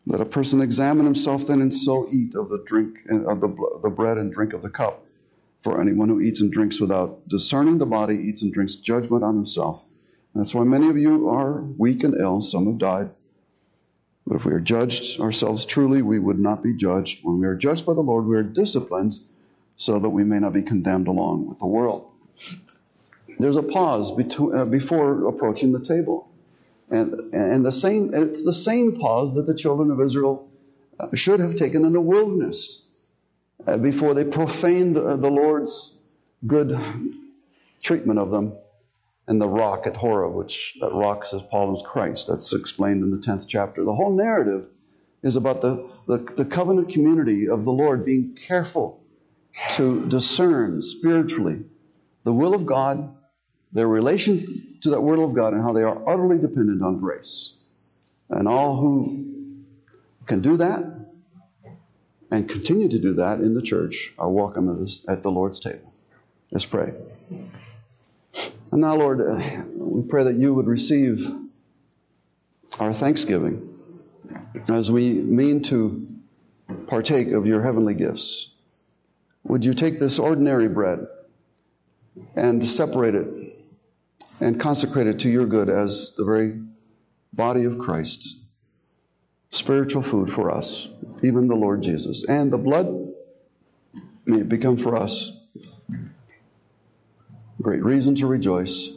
Let 0.07 0.21
a 0.21 0.27
person 0.27 0.61
examine 0.61 1.05
himself 1.05 1.47
then 1.47 1.61
and 1.61 1.75
so 1.75 2.07
eat 2.13 2.35
of 2.35 2.49
the 2.49 2.63
drink 2.65 2.99
of 3.11 3.41
the, 3.41 3.81
the 3.83 3.91
bread 3.91 4.19
and 4.19 4.33
drink 4.33 4.53
of 4.53 4.63
the 4.63 4.71
cup. 4.71 5.05
For 5.63 5.81
anyone 5.81 6.09
who 6.09 6.21
eats 6.21 6.41
and 6.41 6.53
drinks 6.53 6.81
without 6.81 7.27
discerning 7.29 7.79
the 7.79 7.87
body 7.87 8.15
eats 8.15 8.43
and 8.43 8.53
drinks 8.53 8.77
judgment 8.77 9.25
on 9.25 9.35
himself. 9.35 9.85
And 10.33 10.41
that's 10.41 10.55
why 10.55 10.63
many 10.63 10.89
of 10.89 10.97
you 10.97 11.29
are 11.29 11.63
weak 11.63 12.05
and 12.05 12.15
ill. 12.15 12.41
Some 12.41 12.67
have 12.67 12.79
died. 12.79 13.11
But 14.27 14.37
if 14.37 14.45
we 14.45 14.53
are 14.53 14.61
judged 14.61 15.21
ourselves 15.21 15.65
truly, 15.65 16.03
we 16.03 16.19
would 16.19 16.39
not 16.39 16.63
be 16.63 16.73
judged. 16.73 17.25
When 17.25 17.39
we 17.39 17.47
are 17.47 17.55
judged 17.55 17.87
by 17.87 17.95
the 17.95 18.01
Lord, 18.01 18.27
we 18.27 18.37
are 18.37 18.43
disciplined 18.43 19.19
so 19.77 19.99
that 19.99 20.09
we 20.09 20.25
may 20.25 20.39
not 20.39 20.53
be 20.53 20.63
condemned 20.63 21.07
along 21.07 21.49
with 21.49 21.59
the 21.59 21.67
world. 21.67 22.11
There's 23.39 23.57
a 23.57 23.63
pause 23.63 24.11
between, 24.13 24.57
uh, 24.57 24.65
before 24.65 25.29
approaching 25.29 25.73
the 25.73 25.85
table. 25.85 26.29
And, 26.91 27.35
and 27.35 27.65
the 27.65 27.73
same, 27.73 28.15
it's 28.15 28.45
the 28.45 28.55
same 28.55 28.97
pause 28.99 29.35
that 29.35 29.47
the 29.47 29.55
children 29.55 29.91
of 29.91 30.01
Israel 30.01 30.49
uh, 30.99 31.09
should 31.15 31.41
have 31.41 31.57
taken 31.57 31.85
in 31.85 31.93
the 31.93 32.01
wilderness 32.01 32.85
uh, 33.67 33.77
before 33.77 34.15
they 34.15 34.25
profaned 34.25 34.97
the, 34.97 35.17
the 35.17 35.31
Lord's 35.31 35.95
good 36.47 36.79
treatment 37.83 38.19
of 38.19 38.31
them 38.31 38.53
and 39.29 39.41
the 39.41 39.49
rock 39.49 39.87
at 39.87 39.97
Horeb, 39.97 40.35
which 40.35 40.77
that 40.81 40.93
rock, 40.93 41.25
says 41.25 41.43
Paul, 41.51 41.75
is 41.75 41.83
Christ. 41.83 42.29
That's 42.29 42.53
explained 42.53 43.03
in 43.03 43.11
the 43.11 43.17
10th 43.17 43.47
chapter. 43.49 43.85
The 43.85 43.95
whole 43.95 44.15
narrative 44.15 44.67
is 45.23 45.37
about 45.37 45.61
the, 45.61 45.89
the, 46.07 46.19
the 46.19 46.45
covenant 46.45 46.91
community 46.91 47.49
of 47.49 47.65
the 47.65 47.73
Lord 47.73 48.05
being 48.05 48.35
careful 48.35 49.03
to 49.71 50.07
discern 50.07 50.81
spiritually 50.83 51.65
the 52.25 52.33
will 52.33 52.55
of 52.55 52.67
God, 52.67 53.17
their 53.73 53.89
relation 53.89 54.79
to 54.83 54.91
that 54.91 55.01
will 55.01 55.25
of 55.25 55.35
God, 55.35 55.55
and 55.55 55.63
how 55.63 55.73
they 55.73 55.83
are 55.83 56.09
utterly 56.09 56.39
dependent 56.39 56.83
on 56.83 56.99
grace. 56.99 57.55
And 58.31 58.47
all 58.47 58.77
who 58.77 59.65
can 60.27 60.41
do 60.41 60.57
that 60.57 60.85
and 62.31 62.49
continue 62.49 62.89
to 62.89 62.99
do 62.99 63.15
that 63.15 63.41
in 63.41 63.55
the 63.55 63.63
church 63.63 64.13
are 64.19 64.29
welcome 64.29 64.69
at, 64.69 65.13
at 65.13 65.23
the 65.23 65.31
Lord's 65.31 65.61
table. 65.61 65.93
Let's 66.51 66.67
pray. 66.67 66.93
And 68.77 68.83
now, 68.83 68.95
Lord, 68.95 69.23
uh, 69.23 69.63
we 69.75 70.07
pray 70.07 70.25
that 70.25 70.35
you 70.35 70.53
would 70.53 70.67
receive 70.67 71.35
our 72.79 72.93
thanksgiving 72.93 73.75
as 74.69 74.93
we 74.93 75.15
mean 75.15 75.63
to 75.63 76.07
partake 76.87 77.29
of 77.29 77.47
your 77.47 77.63
heavenly 77.63 77.95
gifts. 77.95 78.51
Would 79.45 79.65
you 79.65 79.73
take 79.73 79.99
this 79.99 80.19
ordinary 80.19 80.69
bread 80.69 81.07
and 82.35 82.69
separate 82.69 83.15
it 83.15 83.65
and 84.41 84.61
consecrate 84.61 85.07
it 85.07 85.21
to 85.21 85.31
your 85.31 85.47
good 85.47 85.71
as 85.71 86.13
the 86.19 86.27
very 86.27 86.61
body 87.33 87.65
of 87.65 87.79
Christ, 87.79 88.41
spiritual 89.49 90.03
food 90.03 90.31
for 90.31 90.51
us, 90.51 90.87
even 91.23 91.49
the 91.49 91.55
Lord 91.55 91.83
Jesus. 91.83 92.27
And 92.29 92.53
the 92.53 92.59
blood 92.59 92.95
may 94.27 94.41
it 94.41 94.51
become 94.51 94.77
for 94.77 94.97
us 94.97 95.36
great 97.67 97.83
reason 97.83 98.15
to 98.15 98.29
rejoice 98.29 98.91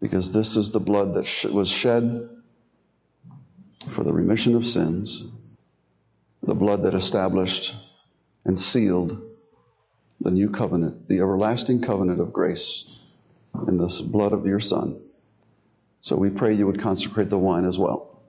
because 0.00 0.32
this 0.32 0.56
is 0.56 0.70
the 0.70 0.78
blood 0.78 1.12
that 1.12 1.52
was 1.52 1.68
shed 1.68 2.28
for 3.90 4.04
the 4.04 4.12
remission 4.12 4.54
of 4.54 4.64
sins, 4.64 5.24
the 6.44 6.54
blood 6.54 6.84
that 6.84 6.94
established 6.94 7.74
and 8.44 8.56
sealed 8.56 9.20
the 10.20 10.30
new 10.30 10.48
covenant, 10.48 11.08
the 11.08 11.18
everlasting 11.18 11.82
covenant 11.82 12.20
of 12.20 12.32
grace 12.32 12.84
in 13.66 13.76
the 13.76 13.88
blood 14.12 14.32
of 14.32 14.46
your 14.46 14.60
Son. 14.60 14.96
So 16.00 16.14
we 16.14 16.30
pray 16.30 16.54
you 16.54 16.68
would 16.68 16.80
consecrate 16.80 17.28
the 17.28 17.38
wine 17.38 17.64
as 17.64 17.76
well. 17.76 18.20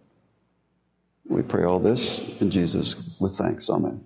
We 1.28 1.44
pray 1.44 1.66
all 1.66 1.80
this 1.80 2.18
in 2.42 2.50
Jesus 2.50 3.16
with 3.20 3.36
thanks. 3.36 3.70
Amen. 3.70 4.04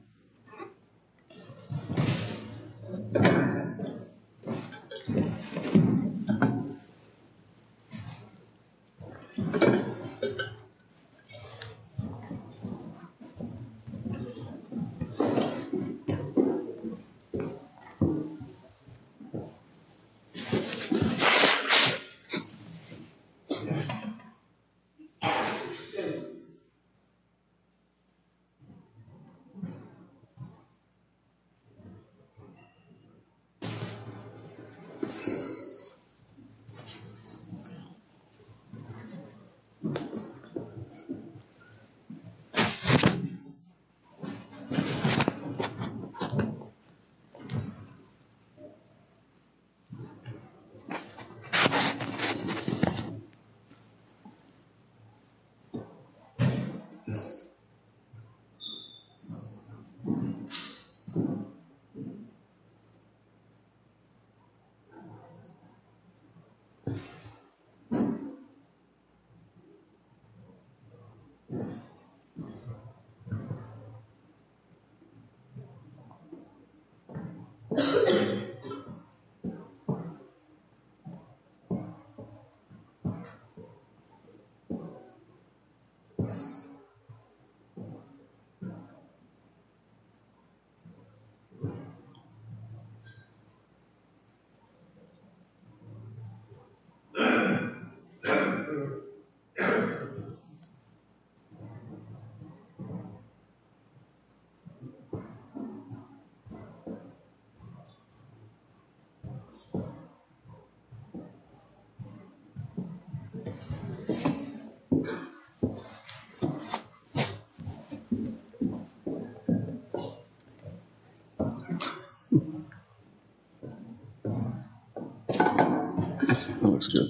That 126.34 126.64
looks 126.64 126.88
good. 126.88 127.10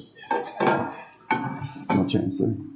No 1.90 2.06
chance 2.06 2.40
there. 2.40 2.73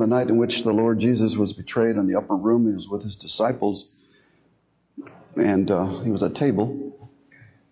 On 0.00 0.08
the 0.08 0.16
night 0.16 0.28
in 0.28 0.36
which 0.36 0.62
the 0.62 0.72
Lord 0.72 1.00
Jesus 1.00 1.36
was 1.36 1.52
betrayed 1.52 1.96
in 1.96 2.06
the 2.06 2.14
upper 2.14 2.36
room, 2.36 2.68
he 2.68 2.72
was 2.72 2.88
with 2.88 3.02
his 3.02 3.16
disciples, 3.16 3.90
and 5.36 5.68
uh, 5.70 5.86
he 6.02 6.12
was 6.12 6.22
at 6.22 6.36
table. 6.36 7.10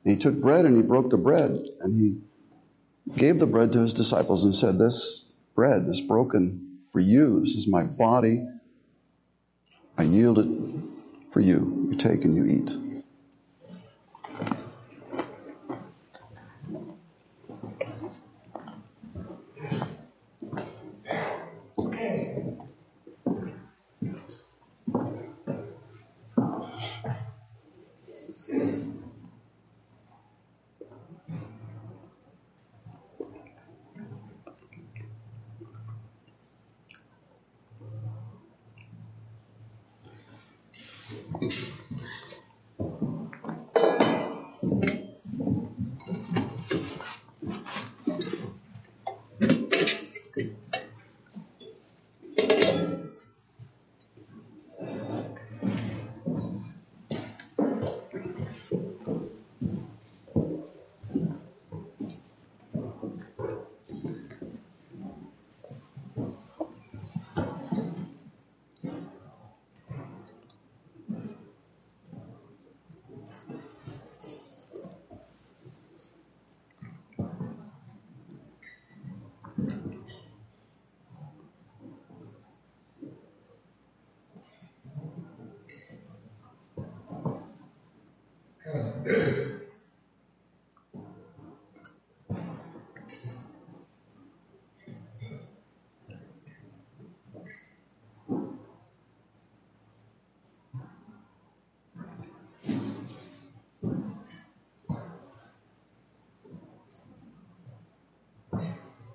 he 0.02 0.16
took 0.16 0.34
bread 0.40 0.64
and 0.64 0.76
he 0.76 0.82
broke 0.82 1.10
the 1.10 1.16
bread, 1.16 1.52
and 1.80 2.00
he 2.00 2.18
gave 3.16 3.38
the 3.38 3.46
bread 3.46 3.72
to 3.72 3.80
his 3.80 3.92
disciples 3.92 4.42
and 4.42 4.56
said, 4.56 4.76
This 4.76 5.32
bread 5.54 5.86
is 5.88 6.00
broken 6.00 6.80
for 6.90 6.98
you. 6.98 7.40
This 7.40 7.54
is 7.54 7.68
my 7.68 7.84
body. 7.84 8.44
I 9.96 10.02
yield 10.02 10.38
it 10.40 10.48
for 11.30 11.38
you. 11.38 11.88
You 11.90 11.96
take 11.96 12.24
and 12.24 12.34
you 12.34 12.44
eat. 12.44 12.85